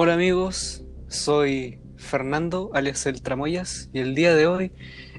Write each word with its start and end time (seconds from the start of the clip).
Hola 0.00 0.14
amigos, 0.14 0.84
soy 1.08 1.80
Fernando, 1.96 2.70
alias 2.72 3.04
El 3.06 3.20
Tramoyas, 3.20 3.90
y 3.92 3.98
el 3.98 4.14
día 4.14 4.32
de 4.32 4.46
hoy 4.46 4.70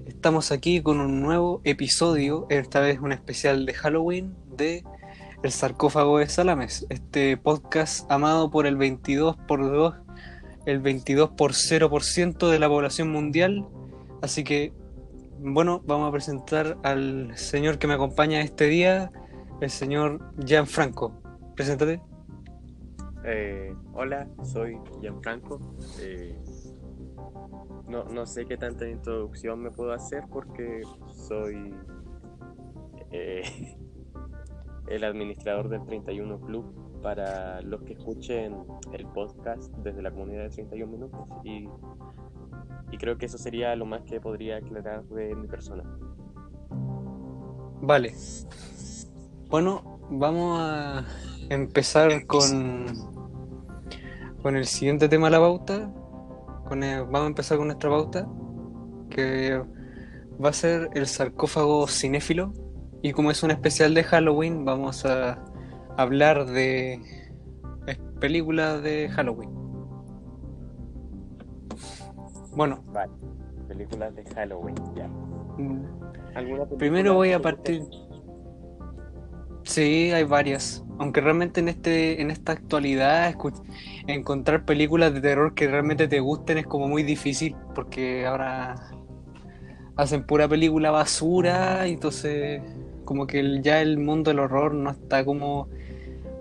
estamos 0.07 0.53
aquí 0.53 0.81
con 0.81 1.01
un 1.01 1.19
nuevo 1.19 1.59
episodio, 1.65 2.47
esta 2.49 2.79
vez 2.79 3.01
un 3.01 3.11
especial 3.11 3.65
de 3.65 3.73
Halloween 3.73 4.37
de 4.55 4.85
El 5.43 5.51
sarcófago 5.51 6.19
de 6.19 6.29
Salames, 6.29 6.85
este 6.87 7.35
podcast 7.35 8.09
amado 8.09 8.51
por 8.51 8.65
el 8.65 8.77
22 8.77 9.35
por 9.49 9.69
2, 9.69 9.95
el 10.65 10.79
22 10.79 11.31
por 11.31 11.51
0% 11.51 12.49
de 12.49 12.59
la 12.59 12.69
población 12.69 13.11
mundial, 13.11 13.67
así 14.21 14.45
que 14.45 14.71
bueno, 15.39 15.83
vamos 15.85 16.07
a 16.07 16.13
presentar 16.13 16.77
al 16.83 17.37
señor 17.37 17.79
que 17.79 17.87
me 17.87 17.95
acompaña 17.95 18.39
este 18.39 18.67
día, 18.67 19.11
el 19.59 19.71
señor 19.71 20.31
Gianfranco. 20.45 21.21
Preséntate. 21.57 21.99
Eh, 23.25 23.75
hola, 23.93 24.27
soy 24.43 24.77
Gianfranco. 25.01 25.59
Eh, 26.01 26.37
no, 27.87 28.05
no 28.05 28.25
sé 28.25 28.45
qué 28.45 28.57
tanta 28.57 28.87
introducción 28.87 29.59
me 29.61 29.71
puedo 29.71 29.91
hacer 29.91 30.23
porque 30.31 30.81
soy 31.13 31.73
eh, 33.11 33.77
el 34.87 35.03
administrador 35.03 35.69
del 35.69 35.85
31 35.85 36.39
Club 36.41 37.01
para 37.01 37.61
los 37.61 37.81
que 37.83 37.93
escuchen 37.93 38.55
el 38.93 39.05
podcast 39.07 39.73
desde 39.77 40.01
la 40.01 40.11
comunidad 40.11 40.43
de 40.43 40.49
31 40.49 40.91
minutos 40.91 41.21
y, 41.43 41.69
y 42.91 42.97
creo 42.97 43.17
que 43.17 43.25
eso 43.25 43.37
sería 43.37 43.75
lo 43.75 43.85
más 43.85 44.01
que 44.03 44.19
podría 44.19 44.57
aclarar 44.57 45.03
de 45.05 45.35
mi 45.35 45.47
persona. 45.47 45.83
Vale. 47.81 48.13
Bueno, 49.49 49.99
vamos 50.09 50.59
a 50.59 51.05
empezar 51.49 52.27
con, 52.27 53.08
con 54.41 54.55
el 54.55 54.65
siguiente 54.65 55.09
tema 55.09 55.27
de 55.27 55.31
la 55.31 55.39
pauta. 55.39 55.91
Con 56.67 56.81
vamos 56.81 57.21
a 57.21 57.27
empezar 57.27 57.57
con 57.57 57.67
nuestra 57.67 57.89
pauta, 57.89 58.27
que 59.09 59.61
va 60.43 60.49
a 60.49 60.53
ser 60.53 60.89
el 60.93 61.07
sarcófago 61.07 61.87
cinéfilo. 61.87 62.53
Y 63.01 63.13
como 63.13 63.31
es 63.31 63.41
un 63.43 63.51
especial 63.51 63.93
de 63.93 64.03
Halloween, 64.03 64.65
vamos 64.65 65.05
a 65.05 65.43
hablar 65.97 66.45
de 66.45 67.01
películas 68.19 68.83
de 68.83 69.09
Halloween. 69.09 69.49
Bueno. 72.55 72.83
Vale, 72.87 73.11
películas 73.67 74.15
de 74.15 74.25
Halloween, 74.25 74.75
ya. 74.95 75.07
Mm, 75.07 76.77
primero 76.77 77.15
voy 77.15 77.31
a 77.31 77.41
partir... 77.41 77.83
Sí, 79.69 80.09
hay 80.11 80.23
varias. 80.23 80.83
Aunque 80.97 81.21
realmente 81.21 81.59
en 81.59 81.69
este, 81.69 82.23
en 82.23 82.31
esta 82.31 82.53
actualidad 82.53 83.35
encontrar 84.07 84.65
películas 84.65 85.13
de 85.13 85.21
terror 85.21 85.53
que 85.53 85.67
realmente 85.67 86.07
te 86.07 86.19
gusten 86.19 86.57
es 86.57 86.65
como 86.65 86.87
muy 86.87 87.03
difícil, 87.03 87.55
porque 87.75 88.25
ahora 88.25 88.73
hacen 89.95 90.25
pura 90.25 90.47
película 90.47 90.89
basura, 90.89 91.87
y 91.87 91.91
entonces 91.93 92.63
como 93.05 93.27
que 93.27 93.61
ya 93.61 93.79
el 93.79 93.99
mundo 93.99 94.31
del 94.31 94.39
horror 94.39 94.73
no 94.73 94.89
está 94.89 95.23
como 95.23 95.69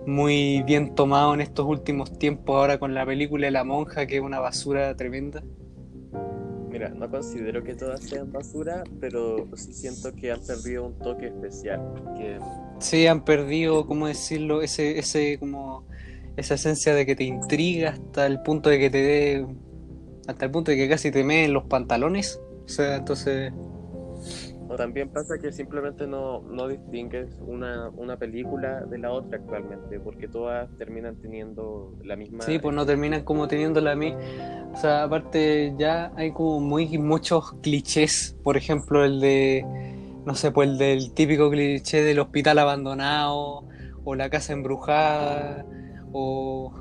muy 0.07 0.63
bien 0.63 0.95
tomado 0.95 1.35
en 1.35 1.41
estos 1.41 1.67
últimos 1.67 2.17
tiempos, 2.17 2.55
ahora 2.55 2.79
con 2.79 2.95
la 2.95 3.05
película 3.05 3.45
de 3.45 3.51
la 3.51 3.63
monja, 3.63 4.07
que 4.07 4.15
es 4.15 4.23
una 4.23 4.39
basura 4.39 4.95
tremenda. 4.95 5.43
No 6.87 7.09
considero 7.09 7.63
que 7.63 7.75
todas 7.75 8.01
sean 8.01 8.31
basura, 8.31 8.83
pero 8.99 9.47
sí 9.55 9.73
siento 9.73 10.13
que 10.13 10.31
han 10.31 10.39
perdido 10.41 10.85
un 10.85 10.97
toque 10.99 11.27
especial. 11.27 11.81
Que... 12.17 12.39
Sí, 12.79 13.07
han 13.07 13.25
perdido, 13.25 13.85
¿cómo 13.85 14.07
decirlo? 14.07 14.61
Ese, 14.61 14.97
ese, 14.97 15.37
como, 15.39 15.85
esa 16.37 16.53
esencia 16.53 16.93
de 16.93 17.05
que 17.05 17.15
te 17.15 17.25
intriga 17.25 17.91
hasta 17.91 18.25
el 18.25 18.41
punto 18.41 18.69
de 18.69 18.79
que 18.79 18.89
te 18.89 19.01
dé, 19.01 19.47
hasta 20.27 20.45
el 20.45 20.51
punto 20.51 20.71
de 20.71 20.77
que 20.77 20.87
casi 20.87 21.11
te 21.11 21.23
meen 21.23 21.53
los 21.53 21.65
pantalones. 21.65 22.39
O 22.65 22.69
sea, 22.69 22.97
entonces 22.97 23.51
o 24.69 24.75
también 24.75 25.09
pasa 25.09 25.39
que 25.39 25.51
simplemente 25.51 26.05
no, 26.05 26.41
no 26.41 26.67
distingues 26.67 27.27
una, 27.41 27.89
una, 27.89 28.17
película 28.17 28.81
de 28.81 28.99
la 28.99 29.11
otra 29.11 29.39
actualmente, 29.39 29.99
porque 29.99 30.27
todas 30.27 30.69
terminan 30.77 31.15
teniendo 31.15 31.95
la 32.03 32.15
misma... 32.15 32.43
Sí, 32.43 32.59
pues 32.59 32.75
no 32.75 32.85
terminan 32.85 33.23
como 33.23 33.47
teniendo 33.47 33.81
la 33.81 33.95
misma... 33.95 34.19
O 34.71 34.77
sea, 34.77 35.03
aparte 35.03 35.73
ya 35.79 36.11
hay 36.15 36.31
como 36.31 36.59
muy 36.59 36.99
muchos 36.99 37.53
clichés, 37.63 38.37
por 38.43 38.57
ejemplo 38.57 39.03
el 39.03 39.19
de, 39.19 39.65
no 40.25 40.35
sé, 40.35 40.51
pues 40.51 40.69
el 40.69 40.77
del 40.77 41.13
típico 41.13 41.49
cliché 41.49 42.03
del 42.03 42.19
hospital 42.19 42.59
abandonado, 42.59 43.63
o 44.03 44.13
la 44.13 44.29
casa 44.29 44.53
embrujada, 44.53 45.65
o 46.11 46.71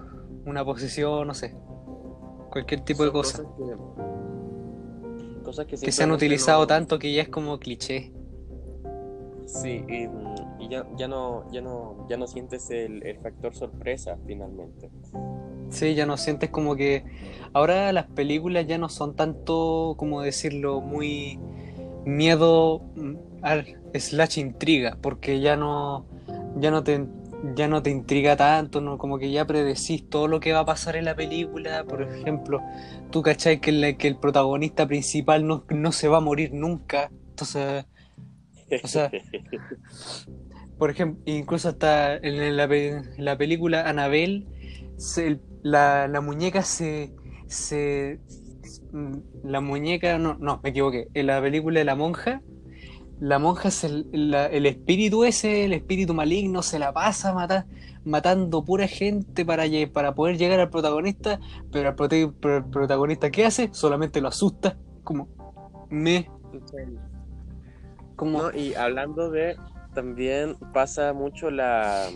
una 0.44 0.62
posesión, 0.62 1.26
no 1.26 1.32
sé, 1.32 1.56
cualquier 2.50 2.82
tipo 2.82 3.03
de 3.03 3.12
cosa 3.12 3.43
que, 5.66 5.76
se 5.92 6.03
han 6.03 6.10
utilizado 6.10 6.66
tanto 6.66 6.98
que 6.98 7.12
ya 7.12 7.22
es 7.22 7.28
como 7.28 7.59
cliché. 7.59 8.12
Sí, 9.47 9.82
y, 9.88 10.69
ya, 10.69 10.86
ya, 10.97 11.09
no, 11.09 11.50
ya, 11.50 11.62
no, 11.62 12.06
ya 12.09 12.16
no 12.19 12.26
sientes 12.26 12.70
el, 12.70 13.19
factor 13.22 13.54
sorpresa 13.54 14.19
finalmente. 14.26 14.91
Sí, 15.70 15.94
ya 15.94 16.06
no 16.06 16.16
sientes 16.16 16.50
como 16.50 16.76
que 16.76 17.04
ahora 17.53 17.92
las 17.92 18.06
películas 18.06 18.66
ya 18.66 18.78
no 18.78 18.88
son 18.88 19.14
tanto, 19.16 19.94
como 19.97 20.20
decirlo, 20.22 20.81
muy 20.81 21.38
miedo 22.04 22.82
mm, 22.97 23.14
al 23.42 23.81
slash 23.94 24.38
intriga, 24.38 24.98
porque 25.00 25.41
ya 25.41 25.56
no, 25.56 26.04
ya 26.58 26.70
no 26.70 26.82
te 26.84 27.06
ya 27.54 27.69
no 27.69 27.82
te 27.82 27.91
intriga 27.91 28.37
tanto, 28.37 28.81
¿no? 28.81 28.99
como 28.99 29.19
que 29.19 29.31
ya 29.31 29.47
predecís 29.47 30.09
todo 30.09 30.28
lo 30.28 30.41
que 30.41 30.53
va 30.53 30.60
a 30.60 30.65
pasar 30.65 30.97
en 30.97 31.04
la 31.04 31.15
película. 31.15 31.84
Por 31.84 32.03
ejemplo, 32.03 32.62
tú 33.10 33.22
cachai 33.22 33.60
que, 33.60 33.71
el, 33.71 33.97
que 33.97 34.09
el 34.09 34.16
protagonista 34.16 34.87
principal 34.87 35.47
no, 35.47 35.93
se 35.93 36.09
va 36.09 36.19
a 36.19 36.21
morir 36.21 36.53
nunca. 36.53 37.10
Entonces, 37.31 37.87
o 38.82 38.88
sea, 38.88 39.10
por 40.78 40.91
ejemplo, 40.91 41.22
incluso 41.26 41.69
hasta 41.69 42.16
en 42.16 42.56
la, 42.56 42.69
la 43.16 43.38
película 43.38 43.88
Anabel, 43.88 44.47
la, 45.62 46.09
la, 46.09 46.20
muñeca 46.20 46.62
se, 46.62 47.15
se. 47.47 48.20
La 49.44 49.60
muñeca, 49.60 50.19
no, 50.19 50.37
no, 50.38 50.60
me 50.62 50.70
equivoqué. 50.70 51.09
En 51.15 51.26
la 51.26 51.41
película 51.41 51.78
de 51.78 51.84
la 51.84 51.94
monja, 51.94 52.43
la 53.20 53.38
monja 53.38 53.68
es 53.68 53.84
el, 53.84 54.66
espíritu 54.66 55.24
ese, 55.24 55.64
el 55.64 55.72
espíritu 55.72 56.14
maligno, 56.14 56.62
se 56.62 56.78
la 56.78 56.92
pasa 56.92 57.32
mata, 57.32 57.66
matando 58.04 58.64
pura 58.64 58.86
gente 58.86 59.44
para, 59.44 59.64
para 59.92 60.14
poder 60.14 60.38
llegar 60.38 60.60
al 60.60 60.70
protagonista, 60.70 61.40
pero 61.72 61.88
el, 61.88 62.64
protagonista 62.64 63.30
¿qué 63.30 63.44
hace? 63.44 63.70
Solamente 63.72 64.20
lo 64.20 64.28
asusta, 64.28 64.76
como 65.04 65.28
me... 65.90 66.30
Como... 68.16 68.50
y 68.50 68.74
hablando 68.74 69.30
de, 69.30 69.56
también 69.94 70.56
pasa 70.72 71.12
mucho 71.12 71.50
la 71.50 72.08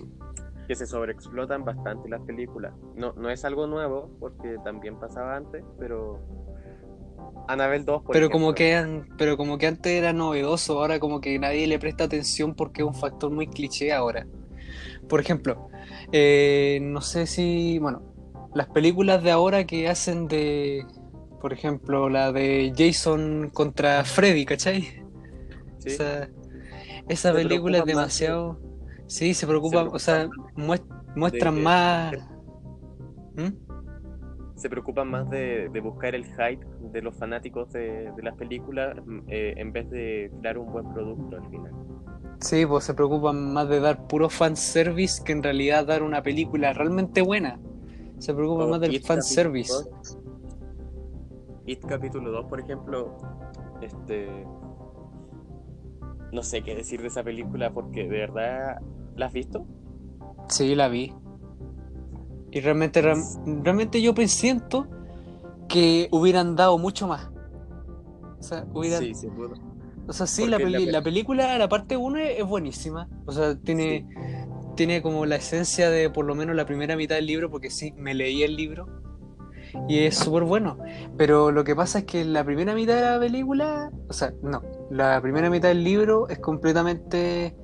que 0.66 0.74
se 0.74 0.86
sobreexplotan 0.86 1.64
bastante 1.64 2.08
las 2.08 2.20
películas. 2.22 2.72
No, 2.94 3.12
no 3.12 3.30
es 3.30 3.44
algo 3.44 3.66
nuevo, 3.66 4.10
porque 4.18 4.56
también 4.64 4.98
pasaba 4.98 5.36
antes, 5.36 5.64
pero 5.78 6.20
Anabel 7.48 7.84
2, 7.84 8.02
pero 8.12 8.30
como 8.30 8.54
que 8.54 9.02
pero 9.18 9.36
como 9.36 9.58
que 9.58 9.66
antes 9.66 9.92
era 9.92 10.12
novedoso, 10.12 10.78
ahora 10.78 10.98
como 11.00 11.20
que 11.20 11.38
nadie 11.38 11.66
le 11.66 11.78
presta 11.78 12.04
atención 12.04 12.54
porque 12.54 12.82
es 12.82 12.88
un 12.88 12.94
factor 12.94 13.30
muy 13.30 13.46
cliché 13.46 13.92
ahora. 13.92 14.26
Por 15.08 15.20
ejemplo, 15.20 15.68
eh, 16.12 16.78
no 16.82 17.00
sé 17.00 17.26
si, 17.26 17.78
bueno, 17.78 18.02
las 18.54 18.68
películas 18.68 19.22
de 19.22 19.30
ahora 19.30 19.64
que 19.64 19.88
hacen 19.88 20.28
de, 20.28 20.86
por 21.40 21.52
ejemplo, 21.52 22.08
la 22.08 22.32
de 22.32 22.72
Jason 22.76 23.50
contra 23.52 24.04
Freddy, 24.04 24.44
¿cachai? 24.44 25.02
esa 27.08 27.32
película 27.32 27.78
es 27.78 27.84
demasiado... 27.84 28.60
Sí, 29.08 29.34
se 29.34 29.46
preocupa, 29.46 29.82
o 29.82 29.98
sea, 29.98 30.30
muestran 31.14 31.62
más... 31.62 32.14
¿Mm? 33.34 33.71
Se 34.62 34.70
preocupan 34.70 35.10
más 35.10 35.28
de, 35.28 35.68
buscar 35.82 36.14
el 36.14 36.24
hype 36.24 36.64
de 36.92 37.02
los 37.02 37.16
fanáticos 37.16 37.72
de, 37.72 38.12
las 38.22 38.36
películas 38.36 38.96
eh, 39.26 39.54
en 39.56 39.72
vez 39.72 39.90
de 39.90 40.30
dar 40.40 40.56
un 40.56 40.70
buen 40.70 40.88
producto 40.92 41.36
al 41.36 41.50
final. 41.50 41.72
Sí, 42.38 42.64
pues 42.64 42.84
se 42.84 42.94
preocupan 42.94 43.52
más 43.52 43.68
de 43.68 43.80
dar 43.80 44.06
puro 44.06 44.30
fanservice 44.30 45.24
que 45.24 45.32
en 45.32 45.42
realidad 45.42 45.84
dar 45.84 46.04
una 46.04 46.22
película 46.22 46.72
realmente 46.72 47.22
buena. 47.22 47.58
Se 48.18 48.32
preocupan 48.32 48.70
más 48.70 48.80
del 48.80 49.00
fanservice. 49.00 49.74
It 51.66 51.84
capítulo 51.84 52.30
2, 52.30 52.46
por 52.46 52.60
ejemplo, 52.60 53.16
este 53.80 54.46
no 56.30 56.42
sé 56.44 56.62
qué 56.62 56.76
decir 56.76 57.02
de 57.02 57.08
esa 57.08 57.24
película 57.24 57.72
porque 57.72 58.08
de 58.08 58.18
verdad 58.20 58.80
¿la 59.16 59.26
has 59.26 59.32
visto? 59.32 59.66
Sí, 60.48 60.76
la 60.76 60.86
vi. 60.86 61.12
Y 62.52 62.60
realmente, 62.60 63.00
realmente 63.00 64.02
yo 64.02 64.14
siento 64.26 64.86
que 65.68 66.08
hubieran 66.12 66.54
dado 66.54 66.76
mucho 66.76 67.08
más. 67.08 67.30
O 68.38 68.42
sea, 68.42 68.66
hubieran... 68.74 69.14
Sí, 69.14 69.26
O 70.06 70.12
sea, 70.12 70.26
sí, 70.26 70.46
la, 70.46 70.58
la, 70.58 71.02
película, 71.02 71.56
la 71.56 71.68
parte 71.70 71.96
1 71.96 72.18
es 72.18 72.46
buenísima. 72.46 73.08
O 73.24 73.32
sea, 73.32 73.58
tiene, 73.58 74.06
tiene 74.76 75.00
como 75.00 75.24
la 75.24 75.36
esencia 75.36 75.88
de 75.88 76.10
por 76.10 76.26
lo 76.26 76.34
menos 76.34 76.54
la 76.54 76.66
primera 76.66 76.94
mitad 76.94 77.14
del 77.14 77.26
libro, 77.26 77.50
porque 77.50 77.70
sí, 77.70 77.94
me 77.96 78.12
leí 78.12 78.42
el 78.42 78.54
libro. 78.54 78.86
y 79.88 80.00
es 80.00 80.18
súper 80.18 80.42
bueno. 80.42 80.76
Pero 81.16 81.52
lo 81.52 81.64
que 81.64 81.74
pasa 81.74 82.00
es 82.00 82.04
que 82.04 82.22
la 82.26 82.44
primera 82.44 82.74
mitad 82.74 82.96
de 82.96 83.02
la 83.02 83.18
película, 83.18 83.90
o 84.08 84.12
sea, 84.12 84.34
no, 84.42 84.62
la 84.90 85.22
primera 85.22 85.48
mitad 85.48 85.68
del 85.68 85.84
libro 85.84 86.28
es 86.28 86.38
completamente 86.38 87.56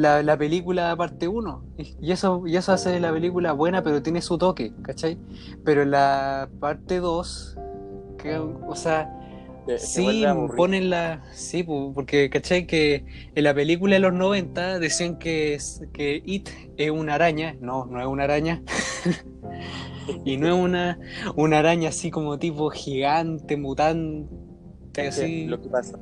la, 0.00 0.22
la 0.22 0.36
película 0.36 0.96
parte 0.96 1.28
1. 1.28 1.64
Y 2.00 2.10
eso, 2.10 2.46
y 2.46 2.56
eso 2.56 2.72
hace 2.72 2.98
la 3.00 3.12
película 3.12 3.52
buena, 3.52 3.82
pero 3.82 4.02
tiene 4.02 4.22
su 4.22 4.38
toque, 4.38 4.72
¿cachai? 4.82 5.18
Pero 5.64 5.84
la 5.84 6.48
parte 6.58 7.00
2, 7.00 7.58
que, 8.18 8.38
o 8.38 8.74
sea, 8.74 9.14
sí, 9.76 10.24
ponen 10.56 10.90
la. 10.90 11.22
Sí, 11.32 11.62
porque, 11.62 12.30
¿cachai? 12.30 12.66
Que 12.66 13.04
en 13.34 13.44
la 13.44 13.54
película 13.54 13.94
de 13.94 14.00
los 14.00 14.14
90 14.14 14.78
decían 14.78 15.18
que, 15.18 15.58
que 15.92 16.22
It 16.24 16.48
es 16.76 16.90
una 16.90 17.14
araña. 17.14 17.56
No, 17.60 17.84
no 17.86 18.00
es 18.00 18.06
una 18.06 18.24
araña. 18.24 18.62
y 20.24 20.38
no 20.38 20.48
es 20.48 20.54
una, 20.54 20.98
una 21.36 21.58
araña 21.58 21.90
así 21.90 22.10
como 22.10 22.38
tipo 22.38 22.70
gigante, 22.70 23.56
mutante, 23.56 25.08
así. 25.08 25.46
Lo 25.46 25.60
que 25.60 25.68
pasa, 25.68 25.98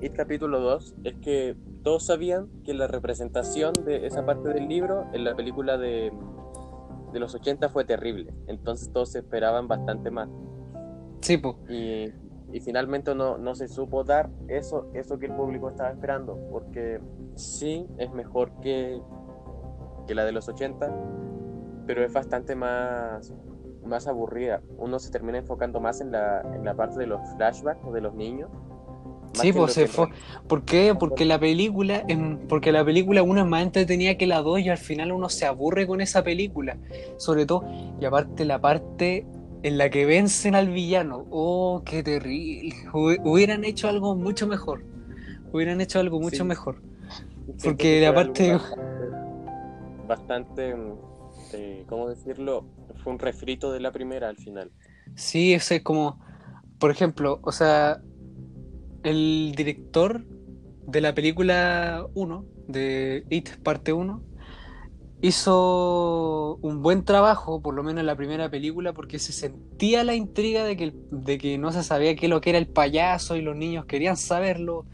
It 0.00 0.14
capítulo 0.14 0.58
2 0.60 0.94
es 1.04 1.14
que 1.22 1.56
todos 1.82 2.06
sabían 2.06 2.48
que 2.64 2.74
la 2.74 2.86
representación 2.86 3.72
de 3.84 4.06
esa 4.06 4.24
parte 4.24 4.48
del 4.50 4.68
libro 4.68 5.06
en 5.12 5.24
la 5.24 5.34
película 5.34 5.78
de, 5.78 6.12
de 7.12 7.20
los 7.20 7.34
80 7.34 7.68
fue 7.68 7.84
terrible. 7.84 8.34
Entonces 8.46 8.92
todos 8.92 9.14
esperaban 9.14 9.68
bastante 9.68 10.10
más. 10.10 10.28
Sí, 11.20 11.36
pues. 11.38 11.56
Y 11.68 12.12
y 12.52 12.60
finalmente 12.60 13.14
no, 13.14 13.38
no 13.38 13.54
se 13.54 13.66
supo 13.66 14.04
dar 14.04 14.28
eso, 14.48 14.90
eso 14.92 15.18
que 15.18 15.26
el 15.26 15.32
público 15.32 15.70
estaba 15.70 15.90
esperando, 15.90 16.38
porque 16.50 17.00
sí 17.34 17.88
es 17.96 18.12
mejor 18.12 18.52
que, 18.60 19.00
que 20.06 20.14
la 20.14 20.24
de 20.26 20.32
los 20.32 20.48
80, 20.48 20.94
pero 21.86 22.04
es 22.04 22.12
bastante 22.12 22.54
más, 22.54 23.32
más 23.86 24.06
aburrida. 24.06 24.60
Uno 24.76 24.98
se 24.98 25.10
termina 25.10 25.38
enfocando 25.38 25.80
más 25.80 26.02
en 26.02 26.12
la, 26.12 26.42
en 26.42 26.62
la 26.62 26.74
parte 26.74 26.98
de 26.98 27.06
los 27.06 27.20
flashbacks 27.36 27.90
de 27.90 28.00
los 28.02 28.14
niños. 28.14 28.50
Sí, 29.32 29.52
pues 29.52 29.72
se 29.72 29.86
fue. 29.86 30.08
¿Por 30.46 30.64
qué? 30.64 30.94
Porque 30.98 31.24
la 31.24 31.38
película, 31.38 32.04
porque 32.48 32.72
la 32.72 32.84
película 32.84 33.22
uno 33.22 33.40
es 33.40 33.46
más 33.46 33.62
entretenida 33.62 34.16
que 34.16 34.26
la 34.26 34.42
dos 34.42 34.60
y 34.60 34.68
al 34.68 34.78
final 34.78 35.12
uno 35.12 35.28
se 35.28 35.46
aburre 35.46 35.86
con 35.86 36.00
esa 36.00 36.22
película. 36.22 36.76
Sobre 37.16 37.46
todo, 37.46 37.64
y 38.00 38.04
aparte 38.04 38.44
la 38.44 38.60
parte 38.60 39.26
en 39.62 39.78
la 39.78 39.90
que 39.90 40.04
vencen 40.04 40.54
al 40.54 40.68
villano. 40.68 41.26
Oh, 41.30 41.82
qué 41.84 42.02
terrible. 42.02 42.74
Hubieran 42.92 43.64
hecho 43.64 43.88
algo 43.88 44.14
mucho 44.16 44.46
mejor. 44.46 44.84
Hubieran 45.52 45.80
hecho 45.80 46.00
algo 46.00 46.20
mucho 46.20 46.44
mejor. 46.44 46.82
Porque 47.62 48.06
aparte... 48.06 48.52
Bastante, 50.06 50.74
bastante 50.74 50.74
eh, 51.52 51.84
¿cómo 51.88 52.08
decirlo? 52.08 52.66
Fue 53.02 53.12
un 53.12 53.18
refrito 53.18 53.72
de 53.72 53.80
la 53.80 53.92
primera 53.92 54.28
al 54.28 54.36
final. 54.36 54.70
Sí, 55.14 55.52
es 55.52 55.72
como, 55.82 56.18
por 56.78 56.90
ejemplo, 56.90 57.40
o 57.42 57.52
sea, 57.52 58.00
el 59.02 59.52
director 59.56 60.24
de 60.86 61.00
la 61.00 61.14
película 61.14 62.06
1, 62.14 62.44
de 62.68 63.24
It, 63.30 63.56
parte 63.62 63.92
1, 63.92 64.22
hizo 65.22 66.56
un 66.62 66.82
buen 66.82 67.04
trabajo, 67.04 67.62
por 67.62 67.74
lo 67.74 67.82
menos 67.82 68.00
en 68.00 68.06
la 68.06 68.16
primera 68.16 68.50
película, 68.50 68.92
porque 68.92 69.18
se 69.18 69.32
sentía 69.32 70.02
la 70.02 70.14
intriga 70.14 70.64
de 70.64 70.76
que, 70.76 70.92
de 71.10 71.38
que 71.38 71.58
no 71.58 71.72
se 71.72 71.82
sabía 71.82 72.16
qué 72.16 72.28
lo 72.28 72.40
que 72.40 72.50
era 72.50 72.58
el 72.58 72.66
payaso 72.66 73.36
y 73.36 73.42
los 73.42 73.56
niños 73.56 73.84
querían 73.84 74.16
saberlo 74.16 74.84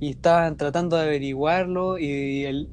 y 0.00 0.10
estaban 0.10 0.56
tratando 0.56 0.96
de 0.96 1.02
averiguarlo 1.02 1.98
y 1.98 2.44
el, 2.44 2.68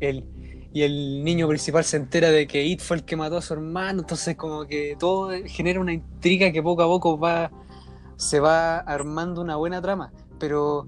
y 0.73 0.81
el 0.81 1.23
niño 1.23 1.47
principal 1.47 1.83
se 1.83 1.97
entera 1.97 2.31
de 2.31 2.47
que 2.47 2.65
It 2.65 2.81
fue 2.81 2.97
el 2.97 3.03
que 3.03 3.15
mató 3.15 3.38
a 3.38 3.41
su 3.41 3.53
hermano, 3.53 4.01
entonces 4.01 4.35
como 4.35 4.65
que 4.65 4.95
todo 5.00 5.31
genera 5.45 5.80
una 5.80 5.94
intriga 5.94 6.51
que 6.51 6.63
poco 6.63 6.81
a 6.81 6.88
poco 6.88 7.19
va 7.19 7.51
se 8.15 8.39
va 8.39 8.80
armando 8.80 9.41
una 9.41 9.56
buena 9.56 9.81
trama, 9.81 10.12
pero 10.39 10.87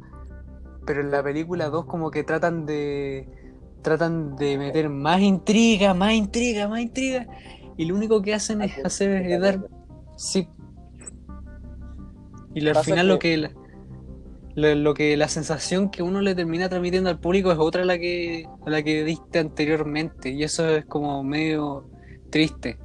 pero 0.86 1.02
en 1.02 1.12
la 1.12 1.22
película 1.22 1.70
2 1.70 1.86
como 1.86 2.10
que 2.10 2.24
tratan 2.24 2.66
de 2.66 3.28
tratan 3.82 4.36
de 4.36 4.58
meter 4.58 4.90
más 4.90 5.22
intriga, 5.22 5.94
más 5.94 6.14
intriga, 6.14 6.68
más 6.68 6.82
intriga, 6.82 7.28
y 7.78 7.86
lo 7.86 7.96
único 7.96 8.22
que 8.22 8.34
hacen 8.34 8.62
es 8.62 8.74
hacer 8.84 9.40
dar 9.40 9.68
sí. 10.18 10.48
Y 12.54 12.68
al 12.68 12.76
final 12.78 13.08
lo 13.08 13.20
que 13.20 13.38
la, 13.38 14.76
lo, 14.76 14.94
que 14.94 15.16
la 15.16 15.28
sensación 15.28 15.90
que 15.90 16.04
uno 16.04 16.22
le 16.22 16.36
termina 16.36 16.68
transmitiendo 16.68 17.10
al 17.10 17.20
público 17.20 17.52
es 17.52 17.60
otra 17.60 17.84
a 17.84 17.86
la 17.86 17.98
que 17.98 18.46
a 18.66 18.70
la 18.70 18.82
que 18.84 19.04
diste 19.04 19.40
anteriormente 19.40 20.32
y 20.32 20.44
eso 20.44 20.68
es 20.68 20.86
como 20.86 21.24
medio 21.24 21.90
triste. 22.32 22.80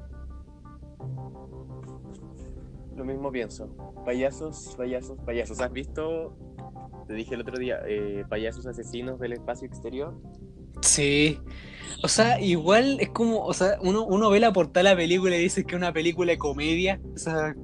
Mismo 3.04 3.30
pienso. 3.30 3.68
Payasos, 4.04 4.74
payasos, 4.76 5.18
payasos. 5.24 5.60
¿Has 5.60 5.72
visto? 5.72 6.36
Te 7.06 7.14
dije 7.14 7.34
el 7.34 7.42
otro 7.42 7.58
día, 7.58 7.80
eh, 7.86 8.24
payasos 8.28 8.66
asesinos 8.66 9.20
del 9.20 9.34
espacio 9.34 9.66
exterior. 9.66 10.14
Sí. 10.80 11.38
O 12.02 12.08
sea, 12.08 12.40
igual 12.40 12.98
es 13.00 13.10
como, 13.10 13.44
o 13.44 13.52
sea, 13.54 13.78
uno, 13.80 14.04
uno 14.04 14.30
ve 14.30 14.40
la 14.40 14.52
portada 14.52 14.88
de 14.88 14.94
la 14.94 14.96
película 14.96 15.36
y 15.36 15.42
dice 15.42 15.64
que 15.64 15.74
es 15.74 15.78
una 15.78 15.92
película 15.92 16.32
de 16.32 16.38
comedia. 16.38 17.00
O 17.14 17.18
sea, 17.18 17.54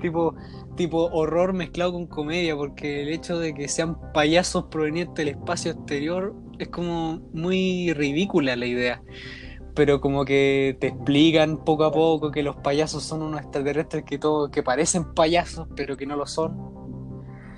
tipo, 0.00 0.34
tipo 0.76 1.04
horror 1.12 1.52
mezclado 1.52 1.92
con 1.92 2.06
comedia, 2.06 2.56
porque 2.56 3.02
el 3.02 3.08
hecho 3.10 3.38
de 3.38 3.54
que 3.54 3.68
sean 3.68 3.96
payasos 4.12 4.64
provenientes 4.70 5.14
del 5.14 5.28
espacio 5.36 5.72
exterior 5.72 6.34
es 6.58 6.68
como 6.68 7.20
muy 7.32 7.92
ridícula 7.92 8.56
la 8.56 8.66
idea. 8.66 9.02
Pero 9.76 10.00
como 10.00 10.24
que 10.24 10.76
te 10.80 10.88
explican 10.88 11.58
poco 11.58 11.84
a 11.84 11.92
poco 11.92 12.30
que 12.30 12.42
los 12.42 12.56
payasos 12.56 13.02
son 13.02 13.20
unos 13.22 13.42
extraterrestres 13.42 14.04
que 14.04 14.18
todo, 14.18 14.50
que 14.50 14.62
parecen 14.62 15.12
payasos, 15.12 15.68
pero 15.76 15.98
que 15.98 16.06
no 16.06 16.16
lo 16.16 16.26
son. 16.26 16.56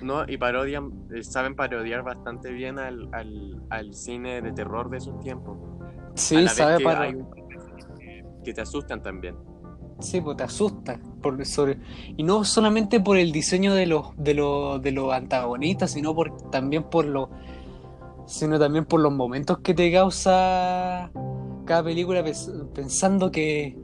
No, 0.03 0.25
y 0.29 0.37
parodian, 0.37 0.93
eh, 1.15 1.23
saben 1.23 1.55
parodiar 1.55 2.03
bastante 2.03 2.51
bien 2.51 2.79
al, 2.81 3.95
cine 3.95 4.43
de 4.43 4.53
terror 4.53 4.91
de 4.91 4.99
esos 4.99 5.19
tiempos. 5.21 5.59
Sí, 6.15 6.49
sabe 6.49 6.83
que, 8.45 8.53
te 8.53 8.61
asustan 8.61 9.01
también. 9.01 9.37
Sí, 10.01 10.21
pues 10.21 10.37
te 10.37 10.43
asustan. 10.43 11.01
Por, 11.23 11.45
sobre, 11.47 11.79
y 12.17 12.25
no 12.25 12.45
solamente 12.45 12.99
por 12.99 13.17
el 13.17 13.31
diseño 13.31 13.75
de 13.75 13.87
los, 13.87 14.17
de 14.17 14.35
los, 14.35 14.83
de 14.83 14.91
los 14.91 15.13
antagonistas, 15.13 15.93
sino 15.93 16.15
por, 16.15 16.51
también 16.51 16.85
por 16.85 17.05
lo, 17.05 17.31
sino 18.27 18.59
también 18.59 18.85
por 18.85 19.01
los 19.01 19.13
momentos 19.13 19.59
que 19.59 19.75
te 19.75 19.93
causa 19.93 21.11
cada 21.69 21.85
película 21.85 22.25
pensando 22.75 23.31
que 23.31 23.77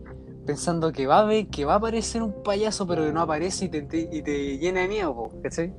pensando 0.47 0.91
que 0.91 1.07
va 1.07 1.29
a 1.29 1.45
que 1.45 1.65
va 1.67 1.75
a 1.75 1.77
aparecer 1.77 2.23
un 2.23 2.43
payaso 2.43 2.87
pero 2.87 3.05
que 3.05 3.13
no 3.13 3.21
aparece 3.21 3.67
y 3.67 3.69
te, 3.69 4.09
y 4.11 4.23
te 4.23 4.59
llena 4.59 4.81
de 4.81 4.89
miedo, 4.89 5.29
¿cachai? 5.43 5.75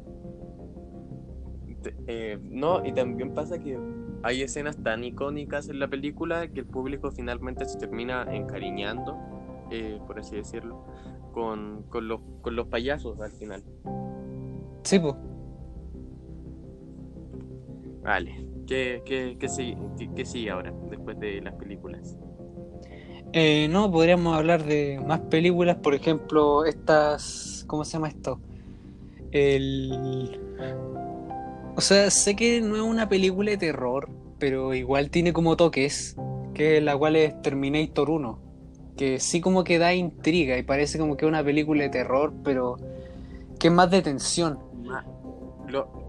Eh, 2.08 2.38
no, 2.44 2.86
y 2.86 2.94
también 2.94 3.34
pasa 3.34 3.58
que 3.58 3.80
hay 4.22 4.44
escenas 4.44 4.78
tan 4.78 5.04
icónicas 5.04 5.68
en 5.70 5.80
la 5.80 5.88
película 5.88 6.48
que 6.48 6.60
el 6.60 6.66
público 6.68 7.12
finalmente 7.12 7.66
se 7.66 7.80
termina 7.80 8.24
encariñando, 8.32 9.18
eh, 9.72 10.00
por 10.06 10.20
así 10.20 10.36
decirlo, 10.36 10.84
con, 11.34 11.84
con, 11.90 12.08
los, 12.08 12.22
con 12.42 12.56
los 12.56 12.68
payasos 12.68 13.20
al 13.20 13.32
final. 13.32 13.64
Sí, 14.84 15.00
pues. 15.00 15.16
Vale, 18.04 18.55
¿Qué, 18.68 19.02
qué, 19.06 19.38
qué, 19.40 19.50
sigue, 19.50 19.78
qué, 20.16 20.26
sigue 20.26 20.50
ahora 20.50 20.74
después 20.90 21.20
de 21.20 21.42
las 21.42 21.54
películas? 21.56 22.18
Eh, 23.34 23.68
no, 23.70 23.92
podríamos 23.92 24.36
hablar 24.36 24.64
de 24.64 25.00
más 25.06 25.20
películas, 25.22 25.78
por 25.78 25.94
ejemplo, 25.94 26.66
estas, 26.66 27.66
¿cómo 27.68 27.84
se 27.84 27.94
llama 27.94 28.08
esto? 28.08 28.40
El 29.32 30.40
o 31.78 31.82
sea, 31.82 32.10
sé 32.10 32.38
que 32.38 32.62
no 32.62 32.78
es 32.78 32.82
una 32.82 33.10
película 33.10 33.52
de 33.52 33.58
terror, 33.58 34.10
pero 34.40 34.74
igual 34.74 35.10
tiene 35.10 35.34
como 35.34 35.58
toques, 35.58 36.16
que 36.54 36.80
la 36.80 36.96
cual 36.96 37.18
es 37.18 37.42
Terminator 37.42 38.10
1, 38.10 38.40
que 38.96 39.20
sí 39.20 39.42
como 39.42 39.66
que 39.66 39.78
da 39.78 39.94
intriga 39.94 40.58
y 40.58 40.64
parece 40.64 40.98
como 40.98 41.18
que 41.18 41.26
es 41.26 41.30
una 41.30 41.44
película 41.44 41.84
de 41.84 41.90
terror, 41.90 42.34
pero 42.46 42.78
que 43.60 43.68
es 43.68 43.74
más 43.74 43.92
de 43.92 44.02
tensión. 44.02 44.58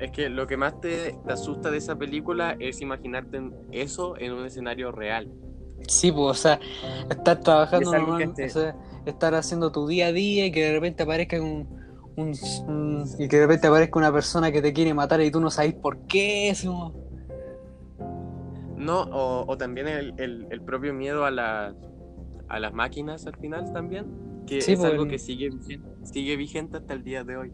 Es 0.00 0.10
que 0.10 0.28
lo 0.28 0.46
que 0.46 0.56
más 0.56 0.80
te, 0.80 1.18
asusta 1.28 1.70
de 1.70 1.78
esa 1.78 1.96
película 1.96 2.56
es 2.58 2.80
imaginarte 2.80 3.40
eso 3.72 4.16
en 4.18 4.32
un 4.32 4.46
escenario 4.46 4.92
real. 4.92 5.32
Sí, 5.88 6.10
pues, 6.10 6.30
o 6.30 6.34
sea, 6.34 6.60
estar 7.10 7.40
trabajando 7.40 7.92
normal, 7.92 8.32
o 8.32 8.48
sea, 8.48 8.76
estar 9.04 9.34
haciendo 9.34 9.70
tu 9.72 9.86
día 9.86 10.06
a 10.06 10.12
día 10.12 10.46
y 10.46 10.52
que 10.52 10.64
de 10.64 10.72
repente 10.72 11.02
aparezca 11.02 11.40
un 11.40 11.86
y 13.18 13.28
que 13.28 13.36
de 13.36 13.42
repente 13.42 13.66
aparezca 13.66 13.98
una 13.98 14.12
persona 14.12 14.50
que 14.50 14.62
te 14.62 14.72
quiere 14.72 14.94
matar 14.94 15.20
y 15.20 15.30
tú 15.30 15.40
no 15.40 15.50
sabes 15.50 15.74
por 15.74 16.06
qué. 16.06 16.48
Eso. 16.48 16.94
No, 18.76 19.02
o, 19.02 19.56
también 19.56 19.86
el, 19.88 20.62
propio 20.64 20.94
miedo 20.94 21.24
a, 21.24 21.30
las 21.30 21.74
a 22.48 22.58
las 22.58 22.72
máquinas 22.72 23.26
al 23.26 23.36
final 23.36 23.72
también, 23.72 24.06
que 24.46 24.58
es 24.58 24.80
algo 24.80 25.06
que 25.06 25.18
sigue, 25.18 25.50
sigue 26.04 26.36
vigente 26.36 26.78
hasta 26.78 26.94
el 26.94 27.02
día 27.02 27.24
de 27.24 27.36
hoy. 27.36 27.52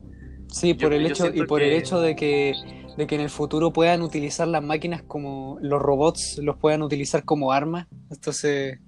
Sí, 0.52 0.74
por 0.74 0.92
el 0.92 1.06
hecho, 1.06 1.26
y 1.32 1.44
por 1.46 1.62
el 1.62 1.72
hecho 1.72 2.00
de 2.00 2.14
que, 2.14 2.54
de 2.96 3.06
que 3.06 3.14
en 3.14 3.20
el 3.20 3.30
futuro 3.30 3.72
puedan 3.72 4.02
utilizar 4.02 4.46
las 4.48 4.62
máquinas 4.62 5.02
como 5.02 5.58
los 5.60 5.80
robots 5.80 6.38
los 6.38 6.56
puedan 6.58 6.82
utilizar 6.82 7.24
como 7.24 7.52
armas, 7.52 7.86
entonces 8.10 8.78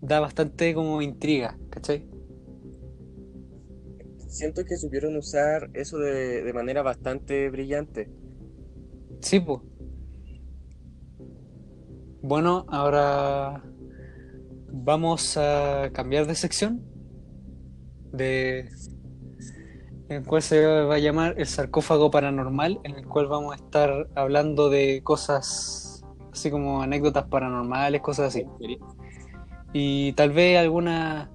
da 0.00 0.20
bastante 0.20 0.74
como 0.74 1.02
intriga, 1.02 1.58
¿cachai? 1.70 2.06
siento 4.34 4.64
que 4.64 4.76
supieron 4.76 5.16
usar 5.16 5.70
eso 5.74 5.96
de, 5.98 6.42
de 6.42 6.52
manera 6.52 6.82
bastante 6.82 7.48
brillante. 7.50 8.10
Sí, 9.20 9.38
pues. 9.38 9.60
Bueno, 12.20 12.66
ahora 12.68 13.62
vamos 14.72 15.36
a 15.36 15.90
cambiar 15.92 16.26
de 16.26 16.34
sección. 16.34 16.82
De 18.12 18.68
el 20.08 20.24
cual 20.24 20.42
se 20.42 20.64
va 20.66 20.94
a 20.94 20.98
llamar 20.98 21.34
el 21.38 21.46
sarcófago 21.46 22.10
paranormal, 22.10 22.80
en 22.84 22.94
el 22.96 23.06
cual 23.06 23.26
vamos 23.26 23.52
a 23.52 23.56
estar 23.56 24.08
hablando 24.14 24.68
de 24.70 25.02
cosas 25.02 26.04
así 26.32 26.50
como 26.50 26.82
anécdotas 26.82 27.24
paranormales, 27.24 28.00
cosas 28.00 28.28
así. 28.28 28.44
Y 29.72 30.12
tal 30.12 30.30
vez 30.30 30.58
alguna, 30.58 31.30